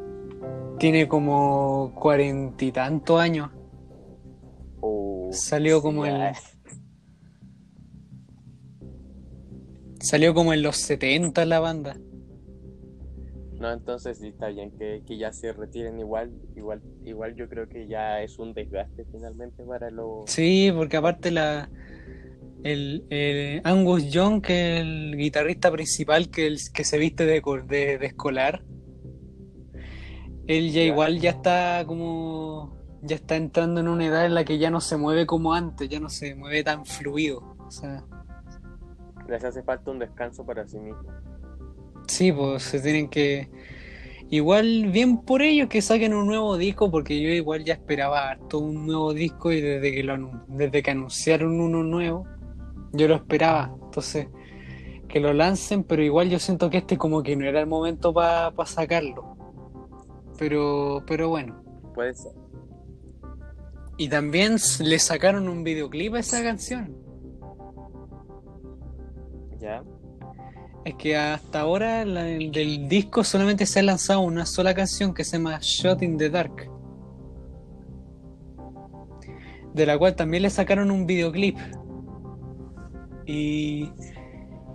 Tiene 0.78 1.08
como 1.08 1.92
cuarenta 1.94 2.64
y 2.64 2.72
tantos 2.72 3.20
años. 3.20 3.50
O 4.84 5.30
Salió 5.32 5.80
como 5.80 6.04
el- 6.04 6.32
Salió 10.00 10.34
como 10.34 10.52
en 10.52 10.62
los 10.62 10.76
70 10.76 11.44
la 11.44 11.60
banda. 11.60 11.96
No, 13.60 13.72
entonces 13.72 14.18
sí 14.18 14.26
está 14.28 14.48
bien 14.48 14.72
que, 14.76 15.04
que 15.06 15.16
ya 15.16 15.32
se 15.32 15.52
retiren 15.52 16.00
igual, 16.00 16.32
igual, 16.56 16.82
igual 17.04 17.36
yo 17.36 17.48
creo 17.48 17.68
que 17.68 17.86
ya 17.86 18.20
es 18.20 18.40
un 18.40 18.52
desgaste 18.54 19.04
finalmente 19.12 19.62
para 19.64 19.88
los 19.90 20.28
Sí, 20.28 20.72
porque 20.74 20.96
aparte 20.96 21.30
la 21.30 21.70
el, 22.64 23.04
el 23.10 23.60
Angus 23.62 24.10
Young, 24.10 24.42
que 24.42 24.74
es 24.76 24.80
el 24.80 25.16
guitarrista 25.16 25.70
principal 25.70 26.28
que, 26.28 26.48
el- 26.48 26.58
que 26.74 26.82
se 26.82 26.98
viste 26.98 27.24
de, 27.24 27.40
de, 27.68 27.98
de 27.98 28.06
escolar, 28.06 28.64
él 30.48 30.72
ya 30.72 30.80
Ya. 30.80 30.86
igual 30.86 31.20
ya 31.20 31.30
está 31.30 31.84
como 31.86 32.71
ya 33.02 33.16
está 33.16 33.36
entrando 33.36 33.80
en 33.80 33.88
una 33.88 34.06
edad 34.06 34.24
en 34.24 34.34
la 34.34 34.44
que 34.44 34.58
ya 34.58 34.70
no 34.70 34.80
se 34.80 34.96
mueve 34.96 35.26
como 35.26 35.54
antes, 35.54 35.88
ya 35.88 36.00
no 36.00 36.08
se 36.08 36.34
mueve 36.34 36.62
tan 36.62 36.86
fluido. 36.86 37.56
O 37.58 37.70
sea, 37.70 38.04
les 39.28 39.44
hace 39.44 39.62
falta 39.62 39.90
un 39.90 39.98
descanso 39.98 40.44
para 40.46 40.66
sí 40.66 40.78
mismos. 40.78 41.06
sí, 42.06 42.32
pues 42.32 42.62
se 42.62 42.80
tienen 42.80 43.08
que 43.08 43.50
igual 44.30 44.90
bien 44.90 45.18
por 45.18 45.42
ellos 45.42 45.68
que 45.68 45.82
saquen 45.82 46.14
un 46.14 46.26
nuevo 46.26 46.56
disco, 46.56 46.90
porque 46.90 47.20
yo 47.20 47.28
igual 47.28 47.64
ya 47.64 47.74
esperaba 47.74 48.30
harto 48.30 48.58
un 48.58 48.86
nuevo 48.86 49.12
disco 49.12 49.52
y 49.52 49.60
desde 49.60 49.92
que 49.92 50.02
lo 50.02 50.30
desde 50.48 50.82
que 50.82 50.90
anunciaron 50.90 51.60
uno 51.60 51.82
nuevo, 51.82 52.26
yo 52.92 53.08
lo 53.08 53.16
esperaba. 53.16 53.74
Entonces, 53.84 54.28
que 55.08 55.20
lo 55.20 55.32
lancen, 55.32 55.84
pero 55.84 56.02
igual 56.02 56.30
yo 56.30 56.38
siento 56.38 56.70
que 56.70 56.78
este 56.78 56.96
como 56.96 57.22
que 57.22 57.36
no 57.36 57.44
era 57.44 57.60
el 57.60 57.66
momento 57.66 58.14
para 58.14 58.52
sacarlo. 58.64 59.36
Pero, 60.38 61.02
pero 61.06 61.28
bueno. 61.28 61.62
Puede 61.94 62.14
ser. 62.14 62.41
Y 63.96 64.08
también 64.08 64.56
le 64.80 64.98
sacaron 64.98 65.48
un 65.48 65.62
videoclip 65.64 66.14
a 66.14 66.20
esa 66.20 66.42
canción. 66.42 66.96
Ya, 69.60 69.82
Es 70.84 70.94
que 70.96 71.16
hasta 71.16 71.60
ahora 71.60 72.04
la- 72.04 72.24
del 72.24 72.88
disco 72.88 73.22
solamente 73.22 73.66
se 73.66 73.78
ha 73.78 73.82
lanzado 73.84 74.20
una 74.20 74.44
sola 74.46 74.74
canción 74.74 75.14
que 75.14 75.22
se 75.22 75.36
llama 75.38 75.58
Shot 75.60 76.02
in 76.02 76.18
the 76.18 76.28
Dark. 76.28 76.68
De 79.74 79.86
la 79.86 79.96
cual 79.96 80.16
también 80.16 80.42
le 80.42 80.50
sacaron 80.50 80.90
un 80.90 81.06
videoclip. 81.06 81.56
Y, 83.26 83.90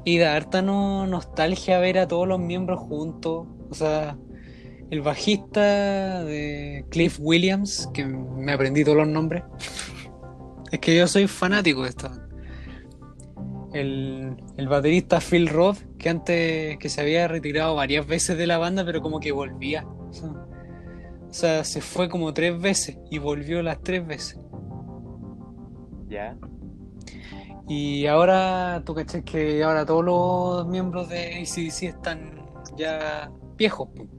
y 0.06 0.17
da 0.17 0.36
harta 0.38 0.62
no, 0.62 1.06
nostalgia 1.06 1.80
ver 1.80 1.97
a 1.99 2.08
todos 2.08 2.25
los 2.27 2.39
miembros 2.39 2.80
juntos. 2.80 3.45
O 3.69 3.73
sea, 3.73 4.17
el 4.89 5.02
bajista 5.02 6.23
de 6.23 6.86
Cliff 6.89 7.17
Williams, 7.19 7.89
que 7.93 8.06
me 8.06 8.54
aprendí 8.54 8.84
todos 8.84 8.97
los 8.97 9.08
nombres. 9.08 9.43
Es 10.71 10.80
que 10.80 10.95
yo 10.95 11.08
soy 11.08 11.28
fanático 11.28 11.84
de 11.84 11.89
esta 11.89 12.10
banda. 12.10 12.28
El, 13.73 14.38
el 14.56 14.67
baterista 14.67 15.19
Phil 15.19 15.47
Roth, 15.50 15.80
que 15.97 16.10
antes 16.10 16.78
que 16.78 16.89
se 16.89 17.02
había 17.02 17.28
retirado 17.28 17.76
varias 17.76 18.08
veces 18.08 18.38
de 18.38 18.47
la 18.47 18.58
banda, 18.58 18.86
pero 18.86 19.02
como 19.02 19.19
que 19.19 19.32
volvía. 19.32 19.86
O 19.86 21.34
sea, 21.34 21.63
se 21.63 21.82
fue 21.82 22.10
como 22.10 22.34
tres 22.34 22.60
veces 22.60 22.97
y 23.12 23.17
volvió 23.19 23.62
las 23.62 23.82
tres 23.82 24.06
veces. 24.06 24.39
ya. 26.08 26.38
Y 27.67 28.06
ahora, 28.08 28.82
tú 28.86 28.95
caché 28.95 29.23
que 29.23 29.62
ahora 29.62 29.86
todos 29.86 30.06
los 30.06 30.67
miembros 30.67 31.10
de 31.10 31.41
ACDC 31.41 31.84
están 31.84 32.47
ya 32.78 33.30
viejos. 33.58 33.89
po. 33.89 34.16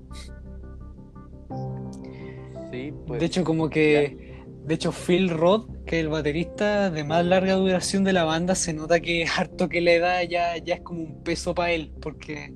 Sí, 2.71 2.93
pues. 3.07 3.21
De 3.21 3.27
hecho, 3.27 3.45
como 3.45 3.69
que. 3.71 4.37
De 4.65 4.75
hecho, 4.75 4.93
Phil 4.93 5.31
Roth, 5.31 5.67
que 5.87 5.99
es 5.99 6.05
el 6.05 6.11
baterista 6.11 6.91
de 6.91 7.03
más 7.03 7.25
larga 7.25 7.55
duración 7.55 8.05
de 8.05 8.13
la 8.13 8.25
banda, 8.25 8.55
se 8.55 8.75
nota 8.75 9.01
que 9.01 9.25
harto 9.25 9.67
que 9.71 9.81
le 9.81 9.99
da 9.99 10.23
ya, 10.25 10.59
ya 10.59 10.75
es 10.75 10.81
como 10.83 11.01
un 11.05 11.23
peso 11.23 11.55
para 11.55 11.71
él, 11.73 11.91
porque 12.03 12.53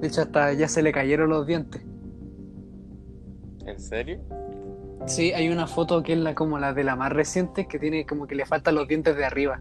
de 0.00 0.06
hecho 0.06 0.22
hasta 0.22 0.54
ya 0.54 0.68
se 0.68 0.82
le 0.82 0.90
cayeron 0.90 1.28
los 1.28 1.46
dientes. 1.46 1.82
¿En 3.66 3.78
serio? 3.78 4.20
Sí, 5.04 5.32
hay 5.32 5.50
una 5.50 5.66
foto 5.66 6.02
que 6.02 6.14
es 6.14 6.18
la 6.18 6.34
como 6.34 6.58
la 6.58 6.72
de 6.72 6.82
la 6.82 6.96
más 6.96 7.12
reciente, 7.12 7.66
que 7.68 7.78
tiene 7.78 8.06
como 8.06 8.26
que 8.26 8.36
le 8.36 8.46
faltan 8.46 8.74
los 8.76 8.88
dientes 8.88 9.14
de 9.14 9.26
arriba. 9.26 9.60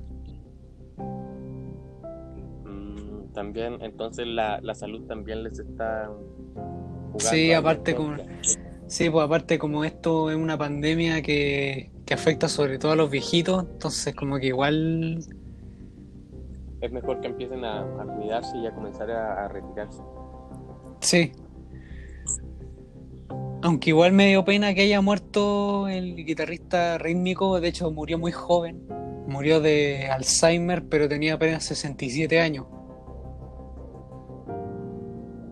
Mm, 2.65 3.33
también, 3.33 3.77
entonces 3.81 4.25
la, 4.25 4.59
la 4.61 4.73
salud 4.73 5.05
también 5.07 5.43
les 5.43 5.59
está 5.59 6.09
jugando. 7.11 7.19
Sí, 7.19 7.51
aparte 7.51 7.93
como- 7.93 8.15
contra. 8.15 8.25
Sí, 8.93 9.09
pues 9.09 9.25
aparte 9.25 9.57
como 9.57 9.83
esto 9.83 10.29
es 10.29 10.35
una 10.35 10.55
pandemia 10.55 11.23
que, 11.23 11.89
que 12.05 12.13
afecta 12.13 12.47
sobre 12.47 12.77
todo 12.77 12.91
a 12.91 12.95
los 12.95 13.09
viejitos, 13.09 13.63
entonces 13.67 14.13
como 14.13 14.37
que 14.37 14.45
igual 14.45 15.17
Es 16.79 16.91
mejor 16.91 17.19
que 17.19 17.29
empiecen 17.29 17.65
a, 17.65 17.79
a 17.79 18.05
cuidarse 18.05 18.55
y 18.55 18.67
a 18.67 18.71
comenzar 18.71 19.09
a, 19.09 19.45
a 19.45 19.47
retirarse. 19.47 19.99
Sí. 20.99 21.31
Aunque 23.63 23.89
igual 23.89 24.11
me 24.11 24.27
dio 24.27 24.45
pena 24.45 24.75
que 24.75 24.81
haya 24.81 25.01
muerto 25.01 25.87
el 25.87 26.15
guitarrista 26.15 26.99
rítmico, 26.99 27.59
de 27.59 27.69
hecho 27.69 27.89
murió 27.89 28.19
muy 28.19 28.31
joven. 28.31 28.85
Murió 29.25 29.59
de 29.59 30.07
Alzheimer, 30.11 30.87
pero 30.87 31.09
tenía 31.09 31.33
apenas 31.33 31.63
67 31.63 32.39
años. 32.39 32.67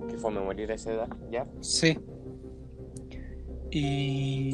Que 0.08 0.16
fue 0.16 0.30
a 0.30 0.42
morir 0.42 0.72
a 0.72 0.76
esa 0.76 0.94
edad, 0.94 1.10
¿ya? 1.32 1.48
Sí. 1.62 1.98
Y. 3.72 4.52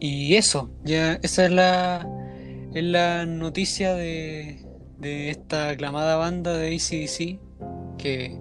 Y 0.00 0.34
eso, 0.34 0.68
ya 0.82 1.14
esa 1.22 1.44
es 1.44 1.52
la, 1.52 2.08
es 2.74 2.82
la 2.82 3.24
noticia 3.24 3.94
de, 3.94 4.66
de 4.98 5.30
esta 5.30 5.68
aclamada 5.68 6.16
banda 6.16 6.56
de 6.56 6.74
ACDC 6.74 7.38
que, 7.98 8.36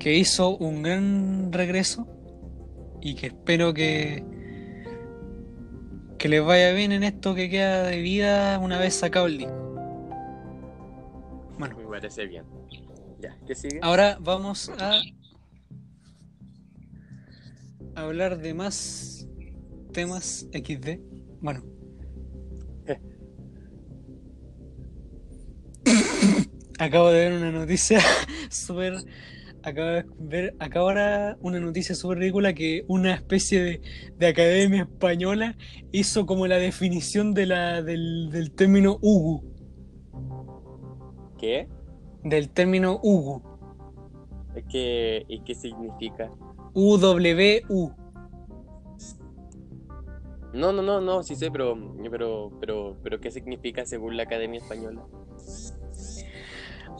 que 0.00 0.14
hizo 0.14 0.56
un 0.56 0.82
gran 0.82 1.52
regreso 1.52 2.08
y 3.00 3.14
que 3.14 3.28
espero 3.28 3.72
que, 3.74 4.24
que 6.18 6.28
les 6.28 6.44
vaya 6.44 6.72
bien 6.72 6.90
en 6.90 7.04
esto 7.04 7.34
que 7.36 7.48
queda 7.48 7.84
de 7.84 8.00
vida 8.00 8.58
una 8.58 8.78
vez 8.78 8.94
sacado 8.94 9.26
el 9.26 9.38
disco. 9.38 9.54
Bueno, 11.58 11.76
Me 11.78 11.84
parece 11.86 12.26
bien. 12.26 12.44
Ya, 13.20 13.36
¿qué 13.46 13.54
sigue? 13.54 13.78
Ahora 13.82 14.18
vamos 14.20 14.68
a 14.80 15.00
hablar 17.96 18.38
de 18.38 18.54
más 18.54 19.26
temas 19.92 20.46
XD. 20.52 21.00
Bueno. 21.40 21.64
Acabo 26.78 27.10
de 27.10 27.18
ver 27.18 27.32
una 27.32 27.50
noticia 27.50 27.98
súper. 28.50 28.94
Acabo 29.62 29.88
de 29.88 30.04
ver 30.18 30.54
acá 30.60 30.80
ahora 30.80 31.36
una 31.40 31.58
noticia 31.58 31.96
súper 31.96 32.18
ridícula 32.18 32.52
que 32.52 32.84
una 32.86 33.14
especie 33.14 33.62
de, 33.62 33.80
de 34.16 34.26
academia 34.28 34.82
española 34.82 35.56
hizo 35.90 36.24
como 36.24 36.46
la 36.46 36.58
definición 36.58 37.34
de 37.34 37.46
la, 37.46 37.82
del, 37.82 38.30
del 38.30 38.52
término 38.52 38.98
UGU. 39.00 39.42
¿Qué? 41.38 41.68
Del 42.22 42.50
término 42.50 43.00
UGU. 43.02 43.42
¿Qué, 44.70 45.24
¿Y 45.26 45.40
qué 45.40 45.54
significa? 45.54 46.30
UWU. 46.78 47.96
No, 50.52 50.72
no, 50.72 50.82
no, 50.82 51.00
no, 51.00 51.22
sí 51.22 51.34
sé, 51.34 51.50
pero, 51.50 51.74
pero, 52.10 52.52
pero, 52.60 52.96
pero 53.02 53.18
¿qué 53.18 53.30
significa 53.30 53.86
según 53.86 54.18
la 54.18 54.24
Academia 54.24 54.60
Española? 54.60 55.02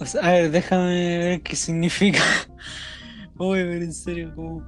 O 0.00 0.06
sea, 0.06 0.22
a 0.22 0.32
ver, 0.32 0.50
déjame 0.50 1.18
ver 1.18 1.42
qué 1.42 1.56
significa. 1.56 2.20
Uy, 3.38 3.58
pero 3.58 3.84
en 3.84 3.92
serio, 3.92 4.34
como. 4.34 4.64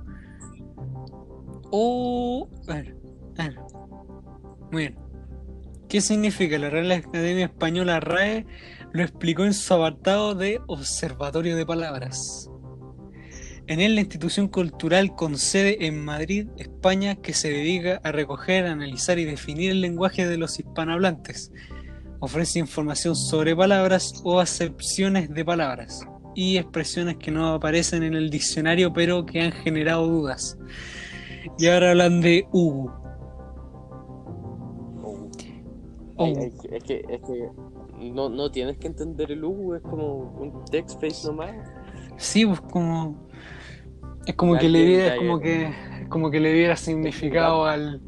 Oh, 1.71 2.47
a 2.69 2.75
ver, 2.75 2.97
a 3.39 3.49
ver. 3.49 3.59
Muy 4.71 4.83
bien. 4.89 4.99
¿Qué 5.89 6.03
significa? 6.03 6.59
La 6.59 6.69
Real 6.69 6.93
Academia 6.93 7.47
Española 7.47 7.99
RAE 7.99 8.45
lo 8.93 9.03
explicó 9.03 9.47
en 9.47 9.55
su 9.55 9.73
apartado 9.73 10.35
de 10.35 10.61
Observatorio 10.67 11.57
de 11.57 11.65
Palabras. 11.65 12.51
En 13.69 13.81
él, 13.81 13.95
la 13.95 14.01
institución 14.01 14.49
cultural 14.49 15.15
con 15.15 15.37
sede 15.37 15.87
en 15.87 16.03
Madrid, 16.03 16.49
España, 16.57 17.17
que 17.17 17.35
se 17.35 17.51
dedica 17.51 18.01
a 18.03 18.13
recoger, 18.13 18.65
analizar 18.65 19.19
y 19.19 19.27
definir 19.27 19.71
el 19.71 19.83
lenguaje 19.83 20.27
de 20.27 20.39
los 20.39 20.59
hispanohablantes, 20.59 21.53
ofrece 22.19 22.61
información 22.61 23.15
sobre 23.15 23.55
palabras 23.55 24.23
o 24.25 24.41
acepciones 24.41 25.29
de 25.35 25.45
palabras 25.45 26.01
y 26.35 26.57
expresiones 26.57 27.19
que 27.19 27.31
no 27.31 27.53
aparecen 27.53 28.03
en 28.05 28.15
el 28.15 28.31
diccionario 28.31 28.93
pero 28.93 29.27
que 29.27 29.43
han 29.43 29.53
generado 29.53 30.07
dudas. 30.07 30.59
Y 31.59 31.67
ahora 31.67 31.91
hablan 31.91 32.23
de 32.23 32.47
Hugo. 32.51 32.91
Oh. 36.17 36.25
Ay, 36.25 36.35
ay, 36.39 36.53
es 36.71 36.85
que, 36.85 37.05
es 37.07 37.21
que 37.21 38.11
no, 38.13 38.31
no 38.31 38.51
tienes 38.51 38.79
que 38.79 38.87
entender 38.87 39.31
el 39.31 39.45
Hugo, 39.45 39.77
es 39.77 39.83
como 39.83 40.33
un 40.41 40.65
text 40.71 40.99
face 41.03 41.27
nomás. 41.27 41.55
Sí, 42.17 42.47
pues 42.47 42.61
como. 42.63 43.28
Es 44.29 44.35
como 44.35 44.59
que 44.59 44.69
le 44.69 44.85
diera, 44.85 45.15
es 45.15 45.19
como 45.19 45.41
que- 45.41 45.65
es 46.03 46.09
como 46.09 46.31
que 46.31 46.39
le 46.39 46.53
diera 46.53 46.77
significado 46.77 47.65
al. 47.65 48.01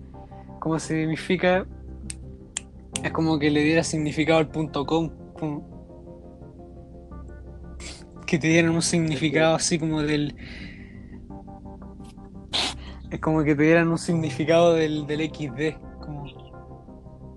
¿Cómo 0.61 0.79
se 0.79 1.01
significa? 1.01 1.67
Es 3.03 3.11
como 3.13 3.39
que 3.39 3.51
le 3.51 3.63
diera 3.63 3.83
significado 3.83 4.39
al 4.39 4.49
punto 4.49 4.85
com. 4.85 5.11
que 8.27 8.39
te 8.39 8.47
dieran 8.47 8.71
un 8.73 8.83
significado 8.83 9.55
así 9.57 9.79
como 9.79 10.03
del. 10.03 10.37
Es 13.11 13.19
como 13.19 13.43
que 13.43 13.57
te 13.57 13.63
dieran 13.65 13.89
un 13.89 13.99
significado 13.99 14.75
del, 14.75 15.07
del 15.07 15.23
XD. 15.23 15.81
Como, 16.01 16.27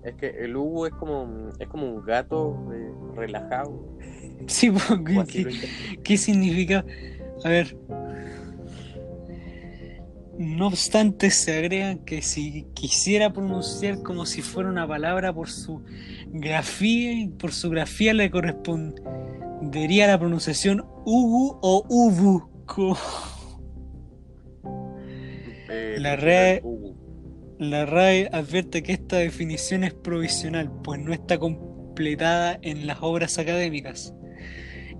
Es 0.04 0.14
que 0.14 0.28
el 0.44 0.54
Hugo 0.54 0.86
es 0.86 0.92
como, 0.94 1.48
es 1.58 1.66
como 1.68 1.86
un 1.90 2.04
gato 2.04 2.56
eh, 2.72 2.92
relajado. 3.16 3.72
sí, 4.46 4.70
¿qué, 5.32 5.48
qué 6.04 6.16
significa? 6.18 6.84
A 7.44 7.48
ver. 7.48 7.76
No 10.38 10.66
obstante, 10.66 11.30
se 11.30 11.56
agregan 11.56 11.98
que 12.00 12.22
si 12.22 12.66
quisiera 12.74 13.32
pronunciar 13.32 14.02
como 14.02 14.26
si 14.26 14.42
fuera 14.42 14.68
una 14.68 14.86
palabra 14.86 15.32
por 15.32 15.48
su 15.48 15.82
grafía, 16.28 17.28
por 17.38 17.52
su 17.52 17.70
grafía 17.70 18.14
le 18.14 18.30
correspondería 18.30 20.06
la 20.08 20.18
pronunciación 20.18 20.84
ubu 21.04 21.58
o 21.62 21.84
ubu. 21.88 22.48
Eh, 25.70 25.96
La 25.98 26.16
red-. 26.16 26.62
La 27.58 27.86
RAE 27.86 28.28
advierte 28.32 28.82
que 28.82 28.92
esta 28.92 29.16
definición 29.16 29.84
es 29.84 29.94
provisional, 29.94 30.72
pues 30.82 31.00
no 31.00 31.12
está 31.12 31.38
completada 31.38 32.58
en 32.62 32.86
las 32.86 32.98
obras 33.00 33.38
académicas. 33.38 34.12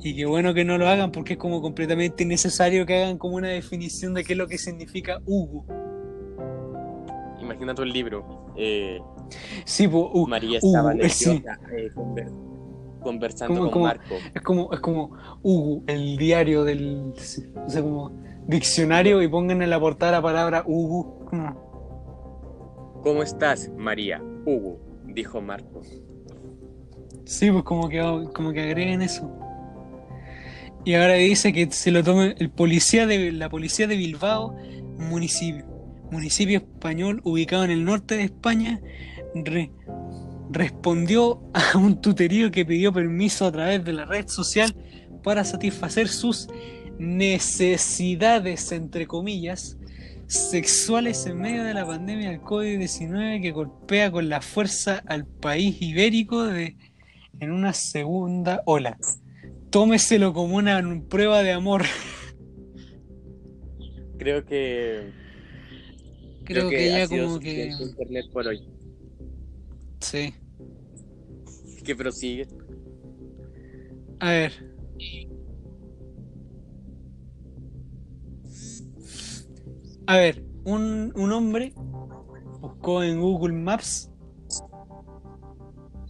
Y 0.03 0.15
qué 0.17 0.27
bueno 0.27 0.53
que 0.53 0.65
no 0.65 0.77
lo 0.77 0.87
hagan 0.89 1.11
porque 1.13 1.35
es 1.35 1.39
como 1.39 1.63
completamente 1.63 2.25
innecesario 2.25 2.85
que 2.85 3.03
hagan 3.03 3.17
como 3.19 3.37
una 3.37 3.49
definición 3.49 4.13
de 4.15 4.23
qué 4.25 4.33
es 4.35 4.39
lo 4.39 4.47
que 4.47 4.59
significa 4.59 5.21
Hugo. 5.25 5.65
Imagínate 7.41 7.83
un 7.83 7.91
libro. 7.91 8.53
eh, 8.57 9.01
Sí, 9.65 9.89
pues, 9.89 10.05
uh, 10.13 10.27
María 10.27 10.59
uh, 10.63 10.67
estaba 10.67 10.93
eh, 10.93 10.97
nerviosa 10.97 11.33
eh, 11.33 11.91
conver- 11.95 12.33
conversando 13.01 13.55
¿Cómo- 13.61 13.71
con? 13.71 13.83
Marco. 13.83 14.15
es 14.35 14.43
como, 14.43 14.73
es 14.73 14.81
como 14.81 15.11
Hugo, 15.43 15.83
el 15.87 16.17
diario 16.17 16.65
del, 16.65 17.13
o 17.15 17.69
sea, 17.71 17.83
como 17.83 18.13
diccionario 18.47 19.23
y 19.23 19.29
pongan 19.29 19.63
en 19.63 19.71
la 19.71 19.81
portada 19.81 20.13
la 20.13 20.23
palabra 20.23 20.65
Hugo. 20.67 21.27
¿Cómo 23.03 23.23
estás, 23.23 23.71
María? 23.77 24.23
Hugo, 24.47 24.79
dijo 25.07 25.41
Marco. 25.41 25.81
Sí, 27.25 27.51
pues 27.51 27.65
como 27.65 27.89
que, 27.89 28.01
como 28.35 28.53
que 28.53 28.61
agreguen 28.63 29.01
eso. 29.03 29.31
Y 30.85 30.95
ahora 30.95 31.15
dice 31.15 31.53
que 31.53 31.71
se 31.71 31.91
lo 31.91 32.05
tome 32.05 32.35
el 32.39 32.51
policía 32.51 33.07
de 33.07 33.33
la 33.33 33.49
policía 33.49 33.87
de 33.87 33.97
Bilbao, 33.97 34.55
municipio, 34.99 35.65
municipio 36.11 36.59
español 36.59 37.21
ubicado 37.25 37.65
en 37.65 37.71
el 37.71 37.85
norte 37.85 38.17
de 38.17 38.25
España, 38.25 38.81
re- 39.35 39.71
respondió 40.51 41.43
a 41.55 41.79
un 41.79 42.01
tuterío 42.01 42.51
que 42.51 42.67
pidió 42.67 42.93
permiso 42.93 43.47
a 43.47 43.53
través 43.53 43.83
de 43.85 43.95
la 43.95 44.05
red 44.05 44.29
social 44.29 44.77
para 45.23 45.43
satisfacer 45.45 46.07
sus 46.09 46.49
necesidades, 46.99 48.71
entre 48.73 49.07
comillas, 49.07 49.79
sexuales 50.27 51.25
en 51.27 51.39
medio 51.39 51.65
de 51.65 51.75
la 51.75 51.87
pandemia 51.87 52.31
del 52.31 52.41
COVID-19 52.41 53.41
que 53.41 53.53
golpea 53.53 54.11
con 54.11 54.29
la 54.29 54.43
fuerza 54.43 55.03
al 55.07 55.27
país 55.27 55.81
ibérico 55.81 56.45
de, 56.45 56.77
en 57.41 57.53
una 57.53 57.73
segunda 57.73 58.63
ola. 58.67 58.99
Tómeselo 59.75 60.33
como 60.33 60.55
una 60.55 60.81
prueba 61.09 61.43
de 61.43 61.51
amor. 61.51 61.83
Creo 64.19 64.45
que. 64.45 65.11
Creo, 66.45 66.71
que, 66.71 66.91
ya 66.91 67.03
ha 67.03 67.07
sido 67.09 67.27
como 67.27 67.41
que... 67.41 67.73
suficiente 67.73 67.83
internet 67.83 68.27
por 68.33 68.47
hoy. 68.47 68.69
Sí. 69.99 70.33
Que 71.85 71.97
prosigue. 71.97 72.47
A 74.21 74.31
ver. 74.31 74.53
A 80.07 80.17
ver, 80.19 80.45
un, 80.65 81.13
un 81.17 81.33
hombre 81.33 81.75
buscó 82.61 83.03
en 83.03 83.21
Google 83.21 83.55
Maps. 83.55 84.09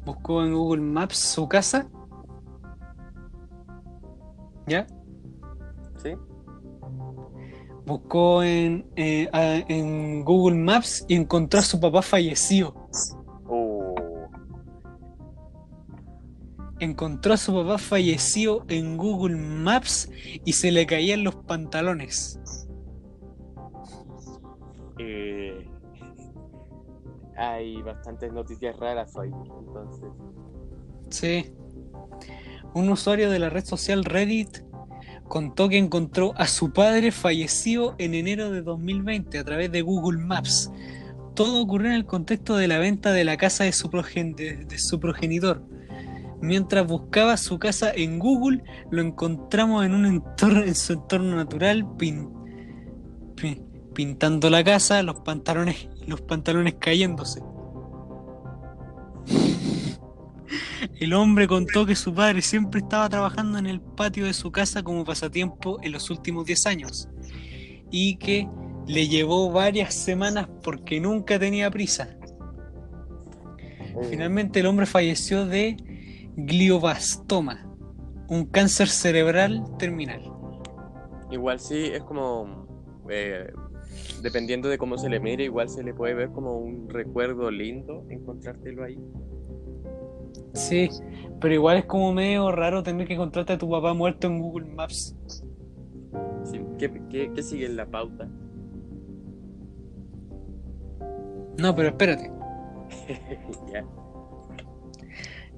Buscó 0.05 0.45
en 0.45 0.53
Google 0.53 0.83
Maps 0.83 1.17
su 1.17 1.49
casa. 1.49 1.89
¿Ya? 4.67 4.87
¿Sí? 6.03 6.15
Buscó 7.87 8.43
en, 8.43 8.87
eh, 8.97 9.29
a- 9.33 9.63
en 9.69 10.25
Google 10.25 10.57
Maps 10.57 11.05
y 11.09 11.17
encontró 11.17 11.61
a 11.61 11.63
su 11.63 11.79
papá 11.81 12.01
fallecido. 12.03 12.75
Oh, 13.47 13.95
Encontró 16.81 17.35
a 17.35 17.37
su 17.37 17.53
papá 17.55 17.79
fallecido 17.79 18.65
en 18.69 18.97
Google 18.97 19.37
Maps 19.37 20.11
y 20.45 20.53
se 20.55 20.73
le 20.73 20.87
caían 20.87 21.25
los 21.25 21.35
pantalones. 21.37 22.41
eh, 24.99 25.69
hay 27.37 27.83
bastantes 27.83 28.33
noticias 28.33 28.77
raras 28.79 29.15
hoy. 29.17 29.31
Entonces, 29.59 30.09
Sí. 31.11 31.53
Un 32.75 32.89
usuario 32.91 33.31
de 33.31 33.39
la 33.39 33.51
red 33.51 33.65
social 33.65 34.05
Reddit 34.05 34.65
contó 35.29 35.69
que 35.69 35.79
encontró 35.79 36.33
a 36.37 36.47
su 36.47 36.73
padre 36.73 37.13
fallecido 37.13 37.95
en 37.99 38.15
enero 38.15 38.51
de 38.51 38.63
2020 38.63 39.39
a 39.39 39.45
través 39.45 39.71
de 39.73 39.83
Google 39.83 40.19
Maps. 40.19 40.71
Todo 41.35 41.63
ocurrió 41.63 41.89
en 41.89 41.95
el 41.97 42.05
contexto 42.07 42.57
de 42.57 42.69
la 42.69 42.79
venta 42.79 43.13
de 43.13 43.25
la 43.25 43.37
casa 43.37 43.65
de 43.65 43.73
su, 43.73 43.91
progenitor. 43.91 45.63
Mientras 46.41 46.87
buscaba 46.87 47.37
su 47.37 47.59
casa 47.59 47.91
en 47.95 48.19
Google, 48.19 48.63
lo 48.91 49.01
encontramos 49.03 49.85
en 49.85 49.95
un 49.95 50.07
entorno, 50.07 50.63
en 50.63 50.75
su 50.75 50.93
entorno 50.93 51.37
natural, 51.37 51.85
pin- 51.97 52.31
pi- 53.35 53.63
pintando 53.95 54.51
la 54.51 54.63
casa, 54.63 55.03
los 55.03 55.21
pantalones, 55.21 55.89
los 56.07 56.21
pantalones 56.21 56.75
cayéndose. 56.79 57.41
El 61.01 61.15
hombre 61.15 61.47
contó 61.49 61.87
que 61.87 61.97
su 61.97 62.15
padre 62.15 62.43
siempre 62.43 62.81
estaba 62.81 63.09
trabajando 63.09 63.59
en 63.59 63.67
el 63.67 63.81
patio 63.81 64.27
de 64.27 64.35
su 64.35 64.51
casa 64.53 64.83
como 64.83 65.05
pasatiempo 65.05 65.79
en 65.83 65.93
los 65.93 66.11
últimos 66.11 66.45
10 66.47 66.67
años 66.67 67.09
y 67.91 68.17
que 68.19 68.49
le 68.87 69.09
llevó 69.09 69.51
varias 69.53 69.95
semanas 69.95 70.49
porque 70.63 71.01
nunca 71.01 71.39
tenía 71.39 71.71
prisa. 71.71 72.17
eh, 73.97 74.03
Finalmente 74.03 74.61
el 74.61 74.67
hombre 74.67 74.87
falleció 74.87 75.47
de 75.47 75.77
glioblastoma, 76.37 77.67
un 78.29 78.47
cáncer 78.47 78.89
cerebral 78.89 79.65
terminal. 79.79 80.23
igual 81.31 81.61
sí 81.61 81.77
es 81.93 82.03
como. 82.03 82.67
eh, 83.11 83.53
dependiendo 84.23 84.69
de 84.69 84.79
cómo 84.79 84.99
se 84.99 85.09
le 85.09 85.21
mire, 85.21 85.45
igual 85.45 85.69
se 85.69 85.83
le 85.83 85.95
puede 85.95 86.15
ver 86.15 86.31
como 86.31 86.59
un 86.59 86.89
recuerdo 86.89 87.51
lindo 87.51 88.07
encontrártelo 88.11 88.85
ahí. 88.85 88.99
Sí, 90.53 90.89
pero 91.41 91.55
igual 91.55 91.79
es 91.79 91.85
como 91.87 92.13
medio 92.13 92.51
raro 92.53 92.83
tener 92.83 93.07
que 93.07 93.15
encontrarte 93.15 93.55
a 93.55 93.59
tu 93.59 93.69
papá 93.69 93.93
muerto 93.95 94.27
en 94.27 94.39
Google 94.41 94.67
Maps. 94.67 95.17
Sí, 96.45 96.61
¿Qué, 96.79 97.03
qué, 97.11 97.31
qué 97.35 97.43
sigue 97.43 97.67
en 97.67 97.77
la 97.77 97.87
pauta? 97.87 98.29
No, 101.59 101.75
pero 101.75 101.89
espérate, 101.91 102.31
ya, 103.73 103.85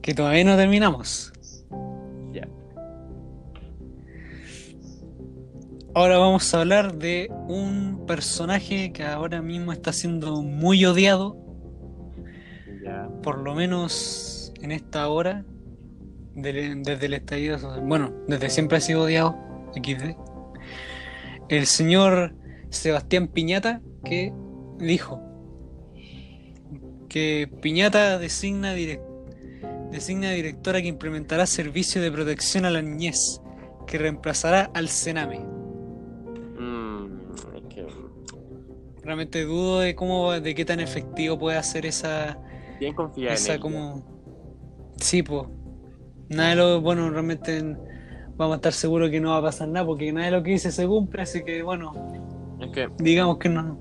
que 0.02 0.14
todavía 0.14 0.44
no 0.44 0.56
terminamos. 0.56 1.32
ya. 2.32 2.46
Ahora 5.94 6.18
vamos 6.18 6.52
a 6.54 6.60
hablar 6.60 6.94
de 6.98 7.30
un 7.48 8.04
personaje 8.06 8.92
que 8.92 9.04
ahora 9.04 9.40
mismo 9.40 9.72
está 9.72 9.92
siendo 9.92 10.42
muy 10.42 10.84
odiado, 10.84 11.36
Ya. 12.84 13.08
por 13.22 13.38
lo 13.38 13.54
menos 13.54 14.35
en 14.62 14.72
esta 14.72 15.08
hora, 15.08 15.44
del- 16.34 16.82
desde 16.82 17.06
el 17.06 17.14
estallido 17.14 17.58
social. 17.58 17.82
Bueno, 17.86 18.12
desde 18.28 18.50
siempre 18.50 18.78
ha 18.78 18.80
sido 18.80 19.02
odiado, 19.02 19.36
XD. 19.74 20.16
El 21.48 21.66
señor 21.66 22.34
Sebastián 22.70 23.28
Piñata, 23.28 23.80
que 24.04 24.32
dijo 24.78 25.20
que 27.08 27.48
Piñata 27.62 28.18
designa 28.18 28.74
direc- 28.74 29.00
designa 29.90 30.30
directora 30.32 30.82
que 30.82 30.88
implementará 30.88 31.46
servicio 31.46 32.02
de 32.02 32.10
protección 32.10 32.64
a 32.64 32.70
la 32.70 32.82
niñez, 32.82 33.40
que 33.86 33.98
reemplazará 33.98 34.70
al 34.74 34.88
Sename. 34.88 35.38
Mm, 36.58 37.06
Realmente 39.02 39.44
dudo 39.44 39.78
de 39.80 39.94
cómo, 39.94 40.32
de 40.32 40.54
qué 40.54 40.64
tan 40.64 40.80
efectivo 40.80 41.38
puede 41.38 41.56
hacer 41.56 41.86
esa, 41.86 42.38
bien 42.80 42.92
confía 42.94 43.28
en 43.28 43.34
esa 43.34 43.58
como... 43.60 44.15
Sí, 44.96 45.22
pues. 45.22 45.46
Nada 46.28 46.50
de 46.50 46.56
lo, 46.56 46.80
bueno, 46.80 47.08
realmente 47.10 47.62
vamos 48.36 48.54
a 48.54 48.56
estar 48.56 48.72
seguros 48.72 49.10
que 49.10 49.20
no 49.20 49.30
va 49.30 49.38
a 49.38 49.42
pasar 49.42 49.68
nada, 49.68 49.86
porque 49.86 50.12
nada 50.12 50.26
de 50.26 50.32
lo 50.32 50.42
que 50.42 50.50
dice 50.52 50.72
se 50.72 50.86
cumple, 50.86 51.22
así 51.22 51.44
que 51.44 51.62
bueno, 51.62 51.92
Es 52.60 52.70
que, 52.72 52.88
digamos 52.98 53.38
que 53.38 53.48
no. 53.48 53.78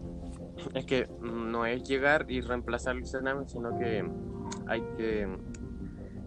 es 0.74 0.86
que 0.86 1.08
no 1.22 1.66
es 1.66 1.84
llegar 1.84 2.26
y 2.30 2.42
reemplazar 2.42 2.96
el 2.96 3.06
Sename, 3.06 3.48
sino 3.48 3.78
que 3.78 4.06
hay 4.68 4.82
que. 4.98 5.28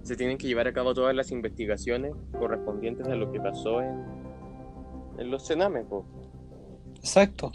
Se 0.02 0.16
tienen 0.16 0.38
que 0.38 0.46
llevar 0.46 0.66
a 0.66 0.72
cabo 0.72 0.94
todas 0.94 1.14
las 1.14 1.30
investigaciones 1.30 2.12
correspondientes 2.38 3.06
a 3.06 3.14
lo 3.14 3.30
que 3.30 3.40
pasó 3.40 3.82
en, 3.82 4.04
en 5.18 5.30
los 5.30 5.46
Senames, 5.46 5.84
po. 5.86 6.06
Exacto. 6.96 7.52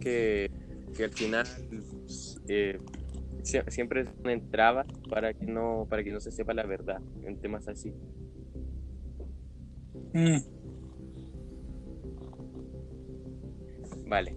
que, 0.00 0.50
que 0.96 1.04
al 1.04 1.10
final 1.12 1.46
eh, 2.48 2.78
sie- 3.42 3.64
siempre 3.70 4.04
ponen 4.04 4.50
trabas 4.50 4.86
para 5.10 5.32
que 5.34 5.46
no 5.46 5.86
para 5.88 6.02
que 6.04 6.12
no 6.12 6.20
se 6.20 6.30
sepa 6.30 6.54
la 6.54 6.64
verdad 6.66 7.00
en 7.24 7.38
temas 7.40 7.68
así. 7.68 7.92
Mm. 10.12 10.38
Vale. 14.06 14.36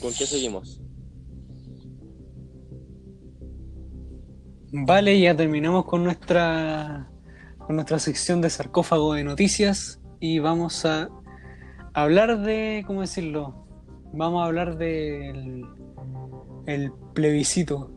¿Con 0.00 0.12
qué 0.12 0.26
seguimos? 0.26 0.80
Vale, 4.72 5.20
ya 5.20 5.36
terminamos 5.36 5.84
con 5.84 6.02
nuestra 6.02 7.08
con 7.58 7.76
nuestra 7.76 7.98
sección 7.98 8.40
de 8.40 8.50
sarcófago 8.50 9.14
de 9.14 9.24
noticias 9.24 10.00
y 10.20 10.38
vamos 10.38 10.84
a 10.84 11.08
hablar 11.94 12.40
de, 12.42 12.82
¿cómo 12.86 13.00
decirlo? 13.00 13.63
Vamos 14.16 14.42
a 14.42 14.46
hablar 14.46 14.76
del 14.76 15.66
el 16.66 16.92
plebiscito. 17.14 17.90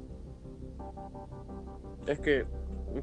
Es 2.08 2.20
que 2.20 2.46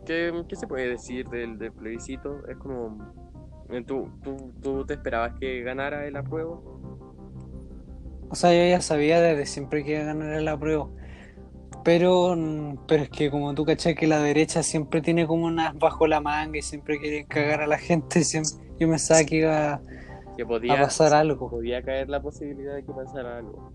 ¿qué, 0.05 0.33
qué 0.49 0.57
se 0.57 0.67
puede 0.67 0.89
decir 0.89 1.29
del, 1.29 1.59
del 1.59 1.73
plebiscito? 1.73 2.47
Es 2.49 2.57
como 2.57 2.99
eh, 3.71 3.83
¿tú, 3.87 4.11
tú, 4.23 4.53
tú 4.61 4.85
te 4.85 4.95
esperabas 4.95 5.35
que 5.39 5.63
ganara 5.63 6.07
el 6.07 6.17
apruebo? 6.17 6.63
O 8.31 8.35
sea, 8.35 8.51
yo 8.53 8.69
ya 8.69 8.81
sabía 8.81 9.21
desde 9.21 9.47
siempre 9.47 9.85
que 9.85 9.93
iba 9.93 10.01
a 10.01 10.07
ganar 10.07 10.35
el 10.35 10.49
apruebo. 10.49 10.91
Pero, 11.85 12.35
mm, 12.37 12.79
pero 12.89 13.05
es 13.05 13.11
que 13.11 13.31
como 13.31 13.55
tú 13.55 13.65
cachai 13.65 13.95
que 13.95 14.07
la 14.09 14.19
derecha 14.19 14.63
siempre 14.63 15.03
tiene 15.03 15.27
como 15.27 15.47
unas 15.47 15.79
bajo 15.79 16.07
la 16.07 16.21
manga 16.21 16.59
y 16.59 16.63
siempre 16.63 16.99
quieren 16.99 17.27
cagar 17.27 17.61
a 17.61 17.67
la 17.67 17.79
gente, 17.79 18.25
siempre- 18.25 18.55
yo 18.79 18.89
pensaba 18.89 19.23
que 19.25 19.37
iba 19.37 19.81
Que 20.37 20.43
a 20.43 20.47
podía, 20.47 20.81
pasar 20.81 21.15
algo. 21.15 21.49
podía 21.51 21.83
caer 21.83 22.09
la 22.09 22.21
posibilidad 22.21 22.75
de 22.75 22.85
que 22.85 22.93
pasara 22.93 23.39
algo. 23.39 23.71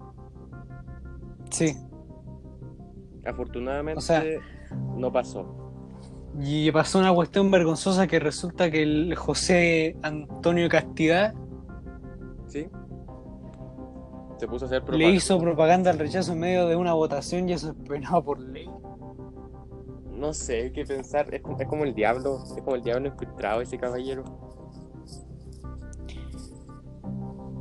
Sí. 1.49 1.75
Afortunadamente 3.25 3.97
O 3.97 4.01
sea- 4.01 4.23
no 4.95 5.11
pasó. 5.11 5.45
Y 6.39 6.71
pasó 6.71 6.99
una 6.99 7.13
cuestión 7.13 7.49
vergonzosa 7.51 8.07
que 8.07 8.19
resulta 8.19 8.69
que 8.69 8.83
el 8.83 9.15
José 9.15 9.97
Antonio 10.03 10.69
Castidad 10.69 11.33
¿Sí? 12.47 12.67
Se 14.37 14.47
puso 14.47 14.65
a 14.65 14.67
hacer 14.67 14.81
le 14.81 14.85
propaganda. 14.87 15.15
hizo 15.15 15.39
propaganda 15.39 15.91
al 15.91 15.99
rechazo 15.99 16.33
en 16.33 16.39
medio 16.39 16.65
de 16.67 16.75
una 16.75 16.93
votación 16.93 17.47
y 17.49 17.53
eso 17.53 17.69
es 17.71 17.75
penado 17.87 18.23
por 18.23 18.39
ley. 18.39 18.69
No 20.11 20.33
sé 20.33 20.71
qué 20.71 20.83
pensar. 20.85 21.33
Es, 21.33 21.41
como- 21.41 21.59
es 21.59 21.67
como 21.67 21.83
el 21.83 21.93
diablo. 21.93 22.39
Es 22.43 22.61
como 22.63 22.75
el 22.75 22.81
diablo 22.83 23.07
infiltrado 23.07 23.61
ese 23.61 23.77
caballero. 23.77 24.23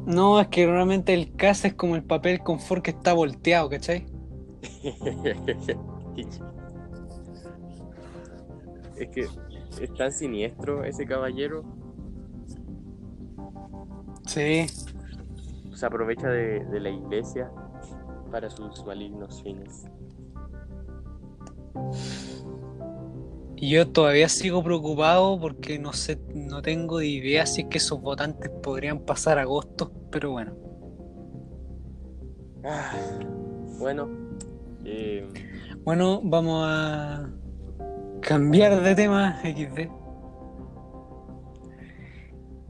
No, 0.09 0.41
es 0.41 0.49
que 0.49 0.67
realmente 0.67 1.13
el 1.13 1.37
caso 1.37 1.67
es 1.67 1.75
como 1.75 1.95
el 1.95 2.03
papel 2.03 2.39
confort 2.41 2.83
que 2.83 2.93
está 2.93 3.13
volteado, 3.13 3.69
¿cachai? 3.69 4.07
es 8.97 9.09
que 9.11 9.27
es 9.83 9.95
tan 9.99 10.11
siniestro 10.11 10.83
ese 10.83 11.05
caballero. 11.05 11.63
Sí. 14.25 14.65
Se 15.75 15.85
aprovecha 15.85 16.31
de, 16.31 16.65
de 16.65 16.81
la 16.81 16.89
iglesia 16.89 17.53
para 18.31 18.49
sus 18.49 18.83
malignos 18.87 19.43
fines. 19.43 19.85
Y 23.57 23.71
yo 23.71 23.89
todavía 23.89 24.31
sigo 24.31 24.63
preocupado 24.63 25.39
porque 25.39 25.79
no 25.79 25.93
sé, 25.93 26.19
no 26.33 26.63
tengo 26.63 27.03
idea 27.03 27.45
si 27.45 27.63
es 27.63 27.67
que 27.67 27.79
esos 27.79 28.01
votantes 28.01 28.51
podrían 28.63 29.01
pasar 29.01 29.39
agosto, 29.39 29.93
pero 30.11 30.31
bueno. 30.31 30.53
Ah, 32.65 32.93
bueno, 33.79 34.09
eh, 34.85 35.29
Bueno, 35.85 36.21
vamos 36.23 36.65
a 36.67 37.31
cambiar 38.21 38.83
de 38.83 38.95
tema 38.95 39.41
XD. 39.43 39.89